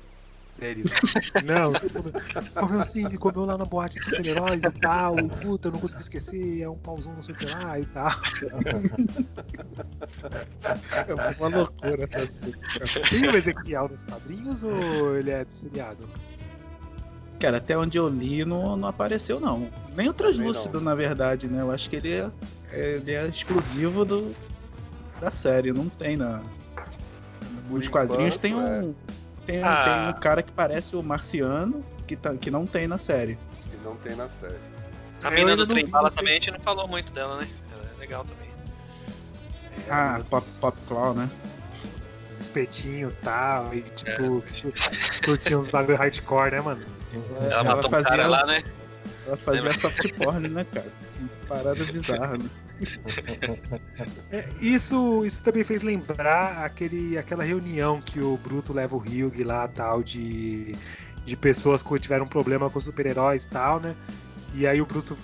Sério. 0.62 0.84
Não, 1.44 1.72
você 1.72 1.88
comeu, 1.88 2.12
comeu 2.54 2.84
sim, 2.84 3.08
me 3.08 3.18
comeu 3.18 3.44
lá 3.44 3.58
na 3.58 3.64
boate 3.64 3.98
de 3.98 4.04
super-heróis 4.04 4.62
e 4.62 4.70
tal, 4.70 5.18
e 5.18 5.28
puta, 5.28 5.68
eu 5.68 5.72
não 5.72 5.80
consigo 5.80 6.00
esquecer, 6.00 6.62
é 6.62 6.68
um 6.68 6.78
pauzão 6.78 7.12
não 7.14 7.22
sei 7.22 7.34
o 7.34 7.38
que 7.38 7.46
lá 7.46 7.80
e 7.80 7.86
tal. 7.86 8.10
É 11.08 11.14
uma 11.14 11.48
loucura 11.48 12.08
essa 12.12 12.22
assunto, 12.22 12.58
cara. 12.60 13.08
Tem 13.08 13.28
o 13.28 13.36
Ezequiel 13.36 13.88
nos 13.88 14.04
quadrinhos 14.04 14.62
ou 14.62 15.16
ele 15.16 15.30
é 15.30 15.44
do 15.44 15.52
seriado? 15.52 16.08
Cara, 17.40 17.56
até 17.56 17.76
onde 17.76 17.98
eu 17.98 18.08
li 18.08 18.44
não, 18.44 18.76
não 18.76 18.86
apareceu, 18.86 19.40
não. 19.40 19.68
Nem 19.96 20.08
o 20.08 20.12
Translúcido, 20.12 20.80
na 20.80 20.94
verdade, 20.94 21.48
né? 21.48 21.60
Eu 21.60 21.72
acho 21.72 21.90
que 21.90 21.96
ele 21.96 22.12
é, 22.12 22.30
ele 22.70 23.12
é 23.12 23.26
exclusivo 23.26 24.04
do, 24.04 24.32
da 25.20 25.32
série, 25.32 25.72
não 25.72 25.88
tem 25.88 26.16
na. 26.16 26.40
Por 27.68 27.78
Nos 27.78 27.88
quadrinhos 27.88 28.36
enquanto, 28.36 28.40
tem 28.40 28.54
um. 28.54 28.90
é. 28.90 29.21
Tem, 29.46 29.60
um- 29.60 29.64
Ah. 29.64 29.84
tem 29.84 30.16
um 30.16 30.20
cara 30.20 30.42
que 30.42 30.52
parece 30.52 30.94
o 30.96 31.02
Marciano, 31.02 31.84
que, 32.06 32.16
tá, 32.16 32.34
que 32.34 32.50
não 32.50 32.66
tem 32.66 32.86
na 32.86 32.98
série. 32.98 33.38
Que 33.70 33.76
não 33.84 33.96
tem 33.96 34.14
na 34.14 34.28
série. 34.28 34.56
A 35.24 35.28
É, 35.28 35.32
eu 35.32 35.34
mina 35.36 35.56
do 35.56 35.66
Trem 35.66 35.86
Bala 35.86 36.10
você- 36.10 36.16
também 36.16 36.32
a 36.32 36.34
gente 36.34 36.50
não 36.50 36.60
falou 36.60 36.86
muito 36.88 37.12
dela, 37.12 37.38
né? 37.40 37.48
Ela 37.72 37.88
é 37.96 38.00
legal 38.00 38.24
também. 38.24 38.48
Ah, 39.90 40.20
Pop, 40.30 40.46
Pop 40.60 40.76
Claw, 40.86 41.14
né? 41.14 41.28
Os 42.30 42.40
espetinhos 42.40 43.12
e 43.12 43.16
tal, 43.16 43.74
e 43.74 43.82
tipo, 43.82 44.42
curtia 45.24 45.58
uns 45.58 45.68
bagulho 45.68 45.96
hardcore, 45.98 46.50
né, 46.52 46.60
mano? 46.60 46.80
Ela, 47.12 47.52
ela 47.52 47.64
matou 47.64 47.90
um 47.90 48.02
cara 48.02 48.26
lá, 48.26 48.46
né? 48.46 48.62
Ela 49.26 49.36
fazia 49.36 49.72
soft 49.72 50.12
porn, 50.14 50.48
né, 50.48 50.64
cara? 50.72 50.86
Parada 51.48 51.84
bizarra, 51.84 52.38
né? 52.38 52.44
É, 54.30 54.44
isso, 54.60 55.24
isso 55.24 55.42
também 55.42 55.64
fez 55.64 55.82
lembrar 55.82 56.64
aquele, 56.64 57.16
aquela 57.16 57.44
reunião 57.44 58.00
que 58.00 58.20
o 58.20 58.36
Bruto 58.36 58.72
leva 58.72 58.96
o 58.96 58.98
Ryug 58.98 59.42
lá, 59.44 59.68
tal, 59.68 60.02
de, 60.02 60.74
de 61.24 61.36
pessoas 61.36 61.82
que 61.82 61.98
tiveram 61.98 62.26
problema 62.26 62.68
com 62.68 62.80
super-heróis 62.80 63.44
tal, 63.44 63.80
né? 63.80 63.96
E 64.54 64.66
aí 64.66 64.82
o 64.82 64.86
Bruto 64.86 65.16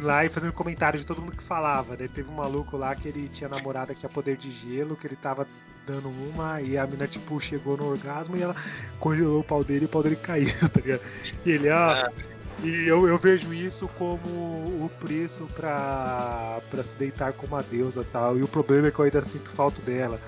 lá 0.00 0.24
e 0.24 0.28
fazendo 0.28 0.52
comentário 0.52 0.98
de 0.98 1.04
todo 1.04 1.20
mundo 1.20 1.36
que 1.36 1.42
falava, 1.42 1.96
né? 1.96 2.08
Teve 2.12 2.30
um 2.30 2.34
maluco 2.34 2.76
lá 2.76 2.94
que 2.94 3.08
ele 3.08 3.28
tinha 3.28 3.48
namorada 3.48 3.92
que 3.92 4.00
tinha 4.00 4.10
poder 4.10 4.36
de 4.36 4.50
gelo, 4.50 4.96
que 4.96 5.06
ele 5.06 5.16
tava 5.16 5.46
dando 5.86 6.08
uma, 6.08 6.60
e 6.60 6.76
a 6.76 6.86
mina, 6.86 7.06
tipo, 7.06 7.40
chegou 7.40 7.76
no 7.76 7.86
orgasmo 7.86 8.36
e 8.36 8.42
ela 8.42 8.54
congelou 8.98 9.40
o 9.40 9.44
pau 9.44 9.62
dele 9.62 9.84
e 9.84 9.86
o 9.86 9.88
pau 9.88 10.02
dele 10.02 10.16
caiu, 10.22 10.48
tá 10.72 10.80
ligado? 10.80 11.00
E 11.44 11.50
ele, 11.50 11.68
ah, 11.68 12.10
e 12.62 12.88
eu, 12.88 13.06
eu 13.06 13.18
vejo 13.18 13.52
isso 13.52 13.88
como 13.98 14.18
o 14.28 14.90
preço 15.00 15.46
pra, 15.54 16.60
pra 16.70 16.82
se 16.82 16.92
deitar 16.94 17.32
com 17.32 17.46
uma 17.46 17.62
deusa 17.62 18.00
e 18.00 18.04
tal. 18.04 18.38
E 18.38 18.42
o 18.42 18.48
problema 18.48 18.88
é 18.88 18.90
que 18.90 18.98
eu 18.98 19.04
ainda 19.04 19.20
sinto 19.20 19.50
falta 19.50 19.80
dela. 19.82 20.20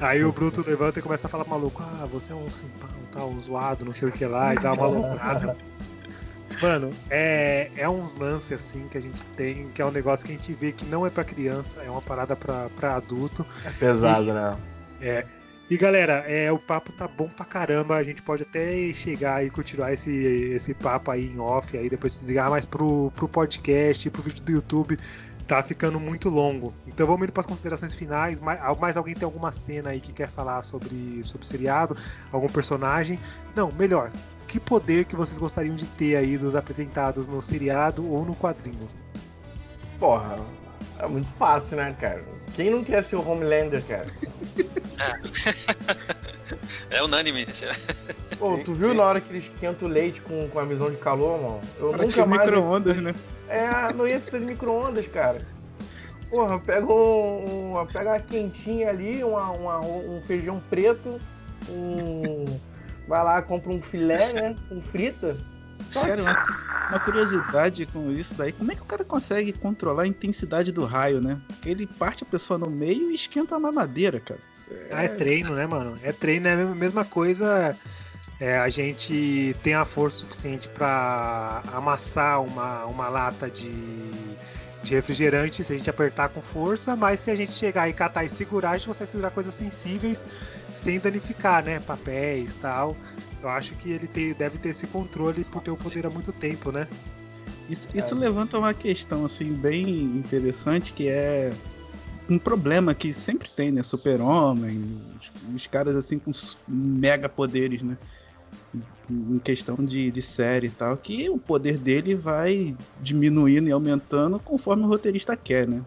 Aí 0.00 0.22
o 0.24 0.32
Bruto 0.32 0.62
levanta 0.66 0.98
e 0.98 1.02
começa 1.02 1.26
a 1.26 1.30
falar 1.30 1.46
maluco, 1.46 1.82
ah, 1.82 2.06
você 2.06 2.32
é 2.32 2.34
um 2.34 2.50
simpão, 2.50 2.90
tal, 3.10 3.30
um 3.30 3.40
zoado, 3.40 3.84
não 3.84 3.94
sei 3.94 4.08
o 4.08 4.12
que 4.12 4.24
lá, 4.26 4.54
e 4.54 4.58
dá 4.58 4.72
uma 4.72 4.86
loucurada. 4.86 5.56
Mano, 6.60 6.90
é, 7.08 7.70
é 7.76 7.88
uns 7.88 8.14
lances 8.14 8.52
assim 8.52 8.86
que 8.88 8.98
a 8.98 9.00
gente 9.00 9.24
tem, 9.36 9.68
que 9.68 9.80
é 9.80 9.86
um 9.86 9.90
negócio 9.90 10.26
que 10.26 10.32
a 10.32 10.36
gente 10.36 10.52
vê 10.52 10.72
que 10.72 10.84
não 10.84 11.06
é 11.06 11.10
pra 11.10 11.24
criança, 11.24 11.80
é 11.82 11.90
uma 11.90 12.02
parada 12.02 12.36
pra, 12.36 12.68
pra 12.76 12.96
adulto. 12.96 13.46
É 13.64 13.70
pesado, 13.70 14.32
né? 14.34 14.56
É. 15.00 15.24
E 15.70 15.76
galera, 15.76 16.24
é, 16.26 16.52
o 16.52 16.58
papo 16.58 16.92
tá 16.92 17.08
bom 17.08 17.28
pra 17.28 17.44
caramba. 17.44 17.96
A 17.96 18.02
gente 18.02 18.20
pode 18.22 18.42
até 18.42 18.92
chegar 18.92 19.44
e 19.44 19.50
continuar 19.50 19.92
esse, 19.92 20.10
esse 20.10 20.74
papo 20.74 21.10
aí 21.10 21.26
em 21.26 21.38
off, 21.38 21.76
aí 21.76 21.88
depois 21.88 22.14
se 22.14 22.20
desligar 22.20 22.50
mais 22.50 22.64
pro, 22.64 23.10
pro 23.16 23.28
podcast, 23.28 24.10
pro 24.10 24.22
vídeo 24.22 24.42
do 24.42 24.52
YouTube. 24.52 24.98
Tá 25.46 25.62
ficando 25.62 25.98
muito 25.98 26.28
longo. 26.28 26.72
Então 26.86 27.06
vamos 27.06 27.22
indo 27.22 27.32
para 27.32 27.40
as 27.40 27.46
considerações 27.46 27.94
finais. 27.94 28.38
Mais, 28.38 28.60
mais 28.78 28.96
alguém 28.96 29.14
tem 29.14 29.24
alguma 29.24 29.50
cena 29.50 29.90
aí 29.90 30.00
que 30.00 30.12
quer 30.12 30.28
falar 30.28 30.62
sobre, 30.62 31.22
sobre 31.24 31.44
o 31.44 31.48
seriado? 31.48 31.96
Algum 32.30 32.48
personagem? 32.48 33.18
Não, 33.54 33.72
melhor. 33.72 34.10
Que 34.46 34.60
poder 34.60 35.06
que 35.06 35.16
vocês 35.16 35.38
gostariam 35.38 35.74
de 35.74 35.86
ter 35.86 36.16
aí 36.16 36.36
dos 36.36 36.54
apresentados 36.54 37.28
no 37.28 37.40
seriado 37.40 38.06
ou 38.06 38.24
no 38.24 38.36
quadrinho? 38.36 38.88
Porra, 39.98 40.36
é 41.02 41.08
muito 41.08 41.28
fácil, 41.38 41.76
né, 41.76 41.94
cara? 42.00 42.22
Quem 42.54 42.70
não 42.70 42.84
quer 42.84 43.02
ser 43.04 43.16
o 43.16 43.28
Homelander, 43.28 43.82
cara? 43.84 44.06
É 46.90 47.02
unânime. 47.02 47.46
será? 47.52 47.74
Pô, 48.38 48.58
tu 48.58 48.72
viu 48.74 48.94
na 48.94 49.02
hora 49.04 49.20
que 49.20 49.30
ele 49.30 49.38
esquenta 49.38 49.84
o 49.84 49.88
leite 49.88 50.20
com, 50.20 50.48
com 50.48 50.58
a 50.58 50.64
visão 50.64 50.90
de 50.90 50.96
calor, 50.96 51.40
mano? 51.40 51.60
Eu 51.78 51.90
Parece 51.90 52.18
nunca 52.18 52.26
mais. 52.26 52.42
micro-ondas, 52.42 53.00
né? 53.02 53.14
É, 53.48 53.92
não 53.94 54.06
ia 54.06 54.18
precisar 54.18 54.38
de 54.38 54.46
micro-ondas, 54.46 55.06
cara. 55.08 55.40
Porra, 56.30 56.58
pega 56.58 56.86
um, 56.86 57.76
um- 57.80 57.86
pega 57.86 58.10
uma 58.10 58.20
quentinha 58.20 58.88
ali, 58.88 59.22
uma, 59.22 59.50
uma- 59.50 59.80
um 59.80 60.22
feijão 60.26 60.62
preto, 60.70 61.20
um. 61.68 62.44
Vai 63.06 63.22
lá, 63.24 63.42
compra 63.42 63.70
um 63.70 63.82
filé, 63.82 64.32
né? 64.32 64.56
Um 64.70 64.80
frita. 64.80 65.36
Cara, 65.92 66.22
uma, 66.22 66.46
uma 66.90 67.00
curiosidade 67.00 67.86
com 67.86 68.10
isso 68.10 68.34
daí, 68.34 68.52
como 68.52 68.70
é 68.72 68.74
que 68.74 68.82
o 68.82 68.86
cara 68.86 69.04
consegue 69.04 69.52
controlar 69.52 70.02
a 70.04 70.06
intensidade 70.06 70.72
do 70.72 70.84
raio, 70.84 71.20
né? 71.20 71.38
Porque 71.48 71.68
ele 71.68 71.86
parte 71.86 72.22
a 72.24 72.26
pessoa 72.26 72.58
no 72.58 72.70
meio 72.70 73.10
e 73.10 73.14
esquenta 73.14 73.56
uma 73.56 73.70
mamadeira, 73.72 74.20
cara. 74.20 74.40
Ah, 74.90 75.04
é 75.04 75.08
treino, 75.08 75.54
né, 75.54 75.66
mano? 75.66 75.98
É 76.02 76.12
treino, 76.12 76.48
é 76.48 76.52
a 76.52 76.56
mesma- 76.56 77.04
coisa. 77.04 77.76
É, 78.40 78.58
a 78.58 78.68
gente 78.68 79.54
tem 79.62 79.74
a 79.74 79.84
força 79.84 80.18
suficiente 80.18 80.68
pra 80.68 81.62
amassar 81.72 82.42
uma, 82.42 82.84
uma 82.86 83.08
lata 83.08 83.48
de, 83.48 83.70
de 84.82 84.94
refrigerante 84.94 85.62
se 85.62 85.72
a 85.72 85.76
gente 85.76 85.88
apertar 85.88 86.28
com 86.30 86.42
força, 86.42 86.96
mas 86.96 87.20
se 87.20 87.30
a 87.30 87.36
gente 87.36 87.52
chegar 87.52 87.88
e 87.88 87.92
catar 87.92 88.24
e 88.24 88.28
segurar, 88.28 88.70
a 88.70 88.78
gente 88.78 88.88
consegue 88.88 89.10
segurar 89.10 89.30
coisas 89.30 89.54
sensíveis 89.54 90.24
sem 90.74 90.98
danificar, 90.98 91.64
né? 91.64 91.80
Papéis 91.80 92.56
tal. 92.56 92.96
Eu 93.42 93.48
acho 93.48 93.74
que 93.74 93.90
ele 93.90 94.06
tem, 94.06 94.32
deve 94.32 94.58
ter 94.58 94.70
esse 94.70 94.86
controle 94.86 95.44
por 95.44 95.62
ter 95.62 95.70
o 95.70 95.76
poder 95.76 96.06
há 96.06 96.10
muito 96.10 96.32
tempo, 96.32 96.70
né? 96.70 96.86
Isso, 97.68 97.88
isso 97.94 98.14
levanta 98.14 98.58
uma 98.58 98.74
questão 98.74 99.24
assim 99.24 99.52
bem 99.52 99.88
interessante 99.88 100.92
que 100.92 101.08
é 101.08 101.52
um 102.28 102.38
problema 102.38 102.94
que 102.94 103.12
sempre 103.12 103.50
tem, 103.50 103.70
né? 103.70 103.82
Super-Homem, 103.82 105.00
os, 105.20 105.54
os 105.54 105.66
caras 105.66 105.96
assim 105.96 106.18
com 106.18 106.30
mega 106.68 107.28
poderes, 107.28 107.82
né? 107.82 107.96
Em 109.10 109.38
questão 109.38 109.76
de, 109.76 110.10
de 110.10 110.22
série 110.22 110.68
e 110.68 110.70
tal, 110.70 110.96
que 110.96 111.28
o 111.28 111.38
poder 111.38 111.76
dele 111.76 112.14
vai 112.14 112.76
diminuindo 113.00 113.68
e 113.68 113.72
aumentando 113.72 114.38
conforme 114.38 114.84
o 114.84 114.86
roteirista 114.86 115.36
quer, 115.36 115.66
né? 115.66 115.82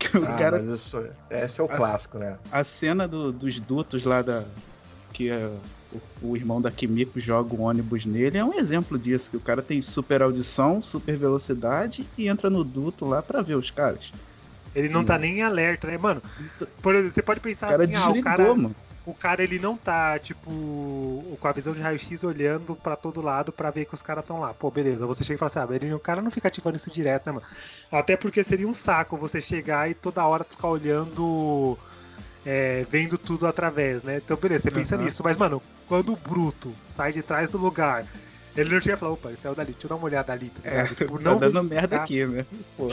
Que 0.00 0.16
o 0.18 0.26
Ah, 0.26 0.38
cara, 0.38 0.58
mas 0.58 0.66
isso, 0.66 0.96
esse 1.30 1.60
é 1.60 1.64
o 1.64 1.68
As- 1.68 1.76
clássico, 1.76 2.18
né? 2.18 2.38
a 2.50 2.64
cena 2.64 3.06
do- 3.08 3.32
dos 3.32 3.60
dutos 3.60 4.04
lá 4.04 4.22
da. 4.22 4.50
que 5.12 5.28
é, 5.28 5.48
o, 5.90 6.02
o 6.20 6.36
irmão 6.36 6.60
da 6.60 6.70
Kimiko 6.72 7.18
joga 7.20 7.54
o 7.54 7.60
ônibus 7.62 8.06
nele 8.06 8.38
é 8.38 8.44
um 8.44 8.54
exemplo 8.54 8.98
disso, 8.98 9.30
que 9.30 9.36
o 9.36 9.40
cara 9.40 9.62
tem 9.62 9.82
super 9.82 10.22
audição, 10.22 10.80
super 10.82 11.18
velocidade 11.18 12.10
e 12.16 12.28
entra 12.28 12.50
no 12.50 12.64
duto 12.64 13.04
lá 13.04 13.22
pra 13.22 13.42
ver 13.42 13.56
os 13.56 13.70
caras. 13.70 14.12
Ele 14.74 14.88
não 14.88 15.04
tá 15.04 15.18
nem 15.18 15.38
em 15.38 15.42
alerta, 15.42 15.86
né, 15.88 15.98
mano? 15.98 16.22
Por 16.80 16.94
exemplo, 16.94 17.12
você 17.14 17.22
pode 17.22 17.40
O 17.40 17.42
pensar 17.42 17.68
cara 17.68 17.82
assim, 17.82 17.94
ah, 17.94 18.08
o 18.10 18.12
desligou, 18.12 18.20
cara, 18.20 18.54
mano. 18.54 18.76
O 19.04 19.14
cara 19.14 19.42
ele 19.42 19.58
não 19.58 19.76
tá, 19.76 20.18
tipo, 20.18 21.36
com 21.40 21.48
a 21.48 21.52
visão 21.52 21.72
de 21.72 21.80
raio-x 21.80 22.22
olhando 22.22 22.76
pra 22.76 22.96
todo 22.96 23.20
lado 23.22 23.52
pra 23.52 23.70
ver 23.70 23.86
que 23.86 23.94
os 23.94 24.02
caras 24.02 24.22
estão 24.22 24.38
lá. 24.40 24.52
Pô, 24.54 24.70
beleza, 24.70 25.06
você 25.06 25.24
chega 25.24 25.36
e 25.36 25.38
fala 25.38 25.46
assim, 25.48 25.58
ah, 25.72 25.76
ele, 25.76 25.94
o 25.94 26.00
cara 26.00 26.20
não 26.22 26.30
fica 26.30 26.48
ativando 26.48 26.76
isso 26.76 26.90
direto, 26.90 27.26
né, 27.26 27.32
mano? 27.32 27.46
Até 27.90 28.16
porque 28.16 28.44
seria 28.44 28.68
um 28.68 28.74
saco 28.74 29.16
você 29.16 29.40
chegar 29.40 29.90
e 29.90 29.94
toda 29.94 30.26
hora 30.26 30.44
ficar 30.44 30.68
olhando, 30.68 31.78
é, 32.44 32.84
vendo 32.90 33.18
tudo 33.18 33.46
através, 33.46 34.02
né? 34.02 34.18
Então, 34.18 34.36
beleza, 34.36 34.64
você 34.64 34.70
pensa 34.70 34.96
Aham. 34.96 35.04
nisso. 35.04 35.22
Mas, 35.24 35.36
mano, 35.36 35.62
quando 35.86 36.12
o 36.12 36.16
Bruto 36.16 36.74
sai 36.88 37.12
de 37.12 37.22
trás 37.22 37.50
do 37.50 37.58
lugar, 37.58 38.06
ele 38.56 38.70
não 38.70 38.80
chega 38.80 38.96
e 38.96 38.98
fala, 38.98 39.12
opa, 39.12 39.28
ele 39.28 39.36
saiu 39.36 39.54
dali, 39.54 39.72
deixa 39.72 39.86
eu 39.86 39.88
dar 39.88 39.96
uma 39.96 40.04
olhada 40.04 40.32
ali, 40.32 40.50
tá 40.50 40.60
É? 40.68 40.82
Tipo, 40.86 41.18
tá 41.18 41.34
dando 41.34 41.40
verificar. 41.40 41.62
merda 41.62 41.96
aqui, 41.96 42.26
né? 42.26 42.44
Pô, 42.76 42.88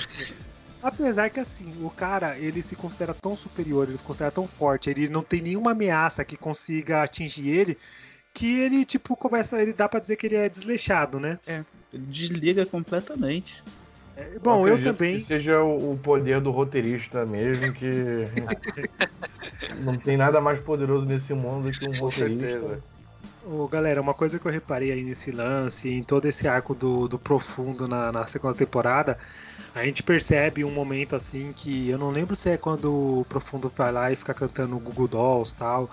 Apesar 0.81 1.29
que 1.29 1.39
assim, 1.39 1.83
o 1.83 1.89
cara, 1.89 2.37
ele 2.37 2.61
se 2.61 2.75
considera 2.75 3.13
tão 3.13 3.35
superior, 3.35 3.87
ele 3.87 3.97
se 3.97 4.03
considera 4.03 4.31
tão 4.31 4.47
forte, 4.47 4.89
ele 4.89 5.09
não 5.09 5.23
tem 5.23 5.41
nenhuma 5.41 5.71
ameaça 5.71 6.23
que 6.23 6.37
consiga 6.37 7.03
atingir 7.03 7.47
ele, 7.49 7.77
que 8.33 8.59
ele, 8.59 8.85
tipo, 8.85 9.15
começa, 9.15 9.61
ele 9.61 9.73
dá 9.73 9.89
pra 9.89 9.99
dizer 9.99 10.15
que 10.15 10.27
ele 10.27 10.35
é 10.35 10.47
desleixado, 10.47 11.19
né? 11.19 11.39
ele 11.91 12.05
desliga 12.05 12.65
completamente. 12.65 13.63
É, 14.15 14.39
bom, 14.39 14.67
eu 14.67 14.73
acredito 14.73 14.97
também, 14.97 15.19
Que 15.19 15.25
seja 15.25 15.61
o, 15.61 15.93
o 15.93 15.97
poder 15.99 16.41
do 16.41 16.51
roteirista 16.51 17.25
mesmo, 17.25 17.73
que 17.73 17.85
não 19.83 19.97
tem 19.97 20.17
nada 20.17 20.39
mais 20.39 20.59
poderoso 20.59 21.05
nesse 21.05 21.33
mundo 21.33 21.71
do 21.71 21.77
que 21.77 21.85
um 21.85 21.89
Com 21.89 21.93
roteirista. 21.93 22.47
certeza. 22.47 22.96
Ô, 23.49 23.65
galera, 23.69 24.01
uma 24.01 24.13
coisa 24.13 24.37
que 24.39 24.45
eu 24.45 24.51
reparei 24.51 24.91
aí 24.91 25.03
nesse 25.03 25.31
lance, 25.31 25.87
em 25.89 26.03
todo 26.03 26.25
esse 26.25 26.47
arco 26.49 26.75
do, 26.75 27.07
do 27.07 27.17
profundo 27.17 27.87
na, 27.87 28.11
na 28.11 28.25
segunda 28.27 28.53
temporada, 28.55 29.17
a 29.73 29.85
gente 29.85 30.03
percebe 30.03 30.65
um 30.65 30.71
momento 30.71 31.15
assim 31.15 31.53
que 31.53 31.87
eu 31.89 31.97
não 31.97 32.09
lembro 32.11 32.35
se 32.35 32.49
é 32.49 32.57
quando 32.57 32.93
o 33.21 33.25
profundo 33.25 33.71
vai 33.75 33.91
lá 33.91 34.11
e 34.11 34.17
fica 34.17 34.33
cantando 34.33 34.77
Google 34.79 35.07
Dolls 35.07 35.55
tal, 35.55 35.89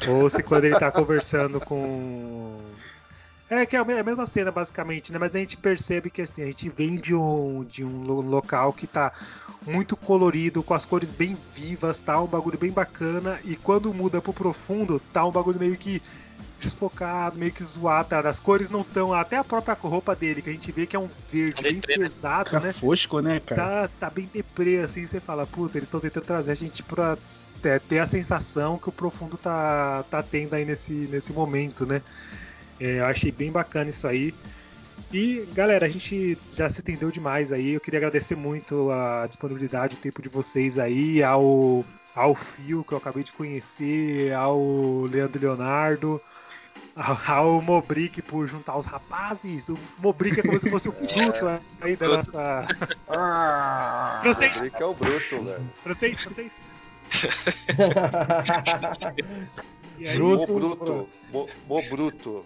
ou 0.00 0.28
se 0.30 0.42
quando 0.42 0.64
ele 0.64 0.76
tá 0.76 0.90
conversando 0.92 1.60
com. 1.60 2.80
É 3.48 3.66
que 3.66 3.74
é 3.76 3.80
a 3.80 3.84
me- 3.84 3.98
a 3.98 4.04
mesma 4.04 4.26
cena, 4.26 4.52
basicamente, 4.52 5.12
né? 5.12 5.18
Mas 5.18 5.34
a 5.34 5.38
gente 5.38 5.56
percebe 5.56 6.08
que 6.10 6.22
assim, 6.22 6.42
a 6.42 6.46
gente 6.46 6.68
vem 6.70 6.96
de 7.00 7.14
um, 7.14 7.64
de 7.64 7.84
um 7.84 8.02
lo- 8.02 8.20
local 8.20 8.72
que 8.72 8.86
tá 8.86 9.12
muito 9.66 9.96
colorido, 9.96 10.62
com 10.62 10.72
as 10.74 10.86
cores 10.86 11.12
bem 11.12 11.34
vivas, 11.34 12.00
tá? 12.00 12.20
Um 12.22 12.28
bagulho 12.28 12.58
bem 12.58 12.72
bacana. 12.72 13.40
E 13.42 13.56
quando 13.56 13.92
muda 13.92 14.22
pro 14.22 14.32
profundo, 14.32 15.00
tá 15.00 15.26
um 15.26 15.32
bagulho 15.32 15.58
meio 15.58 15.76
que 15.76 16.00
desfocado, 16.60 17.38
meio 17.38 17.52
que 17.52 17.64
zoado, 17.64 18.10
tá? 18.10 18.20
As 18.20 18.38
cores 18.38 18.70
não 18.70 18.82
estão. 18.82 19.12
Até 19.12 19.36
a 19.36 19.44
própria 19.44 19.74
roupa 19.74 20.14
dele, 20.14 20.42
que 20.42 20.50
a 20.50 20.52
gente 20.52 20.70
vê 20.70 20.86
que 20.86 20.94
é 20.94 20.98
um 20.98 21.08
verde 21.30 21.62
bem 21.62 21.74
Deprê, 21.74 21.96
né? 21.96 22.04
pesado, 22.04 22.50
Fica 22.50 22.60
né? 22.60 22.72
fosco, 22.72 23.20
né, 23.20 23.40
cara? 23.40 23.88
Tá, 23.88 23.90
tá 24.00 24.10
bem 24.10 24.28
deprê, 24.32 24.78
assim, 24.78 25.06
você 25.06 25.20
fala, 25.20 25.46
puta, 25.46 25.78
eles 25.78 25.86
estão 25.86 26.00
tentando 26.00 26.24
trazer 26.24 26.52
a 26.52 26.56
gente 26.56 26.82
pra 26.82 27.16
é, 27.64 27.78
ter 27.78 27.98
a 27.98 28.06
sensação 28.06 28.78
que 28.78 28.88
o 28.88 28.92
profundo 28.92 29.36
tá, 29.36 30.04
tá 30.10 30.22
tendo 30.22 30.54
aí 30.54 30.64
nesse, 30.64 30.92
nesse 30.92 31.32
momento, 31.32 31.84
né? 31.84 32.02
É, 32.78 33.00
eu 33.00 33.06
achei 33.06 33.30
bem 33.30 33.50
bacana 33.50 33.90
isso 33.90 34.06
aí. 34.06 34.34
E, 35.12 35.46
galera, 35.52 35.86
a 35.86 35.88
gente 35.88 36.38
já 36.52 36.68
se 36.68 36.78
estendeu 36.78 37.10
demais 37.10 37.50
aí. 37.52 37.72
Eu 37.72 37.80
queria 37.80 37.98
agradecer 37.98 38.36
muito 38.36 38.90
a 38.90 39.26
disponibilidade, 39.26 39.96
o 39.96 39.98
tempo 39.98 40.22
de 40.22 40.28
vocês 40.28 40.78
aí, 40.78 41.22
ao, 41.22 41.84
ao 42.14 42.34
Fio, 42.34 42.84
que 42.84 42.92
eu 42.92 42.98
acabei 42.98 43.24
de 43.24 43.32
conhecer, 43.32 44.32
ao 44.32 45.02
Leandro 45.10 45.40
Leonardo, 45.40 46.20
ao, 47.28 47.60
Mobrick 47.62 48.20
por 48.22 48.46
juntar 48.46 48.76
os 48.76 48.86
rapazes. 48.86 49.68
O 49.68 49.78
Mobrick 49.98 50.40
é 50.40 50.42
como 50.42 50.58
se 50.58 50.70
fosse 50.70 50.88
o 50.88 50.92
fruto 50.92 51.46
aí 51.80 51.96
da 51.96 52.08
nossa. 52.08 52.66
Ah! 53.08 54.18
Francês, 54.22 54.56
que 54.74 54.82
é 54.82 54.86
o 54.86 54.94
bruto, 54.94 55.42
velho. 55.44 55.70
francês, 55.82 56.20
francês. 56.22 56.52
Aí, 60.00 60.18
Mo 60.18 60.46
Bruto. 60.46 60.76
bruto. 60.76 61.08
Mo, 61.32 61.48
mo 61.68 61.82
bruto. 61.82 62.44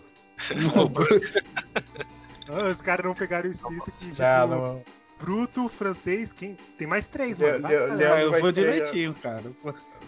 ah, 2.48 2.68
os 2.68 2.80
caras 2.80 3.06
não 3.06 3.14
pegaram 3.14 3.48
o 3.48 3.52
espírito 3.52 3.92
que 3.98 4.06
Não, 4.06 4.14
já 4.14 4.46
não. 4.46 4.82
Bruto, 5.20 5.68
francês, 5.68 6.32
quem? 6.32 6.56
Tem 6.76 6.86
mais 6.86 7.06
três, 7.06 7.38
Le- 7.38 7.52
mano. 7.52 7.62
Vai, 7.62 7.72
Le- 7.72 7.78
galera. 7.78 7.94
Leandro 7.96 8.16
Ah, 8.16 8.20
eu 8.22 8.30
vai 8.32 8.40
vou 8.40 8.52
ser- 8.52 8.72
direitinho, 8.72 9.14
cara. 9.14 9.42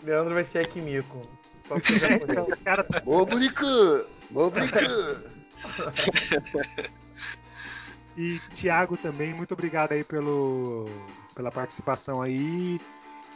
Leandro 0.02 0.34
vai 0.34 0.44
ser 0.44 0.58
a 0.58 0.64
Kimiko. 0.66 1.22
Só 1.68 1.80
que 1.80 1.98
já 1.98 2.08
É, 2.08 2.18
cara 2.64 2.84
tá- 2.84 3.00
brica. 3.24 4.04
Mo 4.30 4.50
brica. 4.50 4.80
E 8.16 8.40
Thiago 8.54 8.96
também, 8.96 9.34
muito 9.34 9.52
obrigado 9.52 9.92
aí 9.92 10.02
pelo, 10.02 10.86
pela 11.34 11.52
participação 11.52 12.22
aí. 12.22 12.80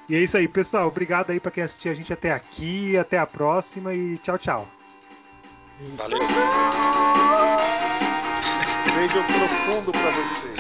E 0.09 0.17
é 0.17 0.19
isso 0.19 0.37
aí, 0.37 0.49
pessoal. 0.49 0.89
Obrigado 0.89 1.31
aí 1.31 1.39
pra 1.39 1.51
quem 1.51 1.63
assistiu 1.63 1.93
a 1.93 1.95
gente 1.95 2.13
até 2.13 2.33
aqui. 2.33 2.97
Até 2.97 3.19
a 3.19 3.27
próxima 3.27 3.95
e 3.95 4.17
tchau, 4.19 4.39
tchau. 4.39 4.69
Valeu. 5.97 6.19
Beijo 8.95 9.25
profundo 9.25 9.93
pra 9.93 10.11
vocês. 10.11 10.60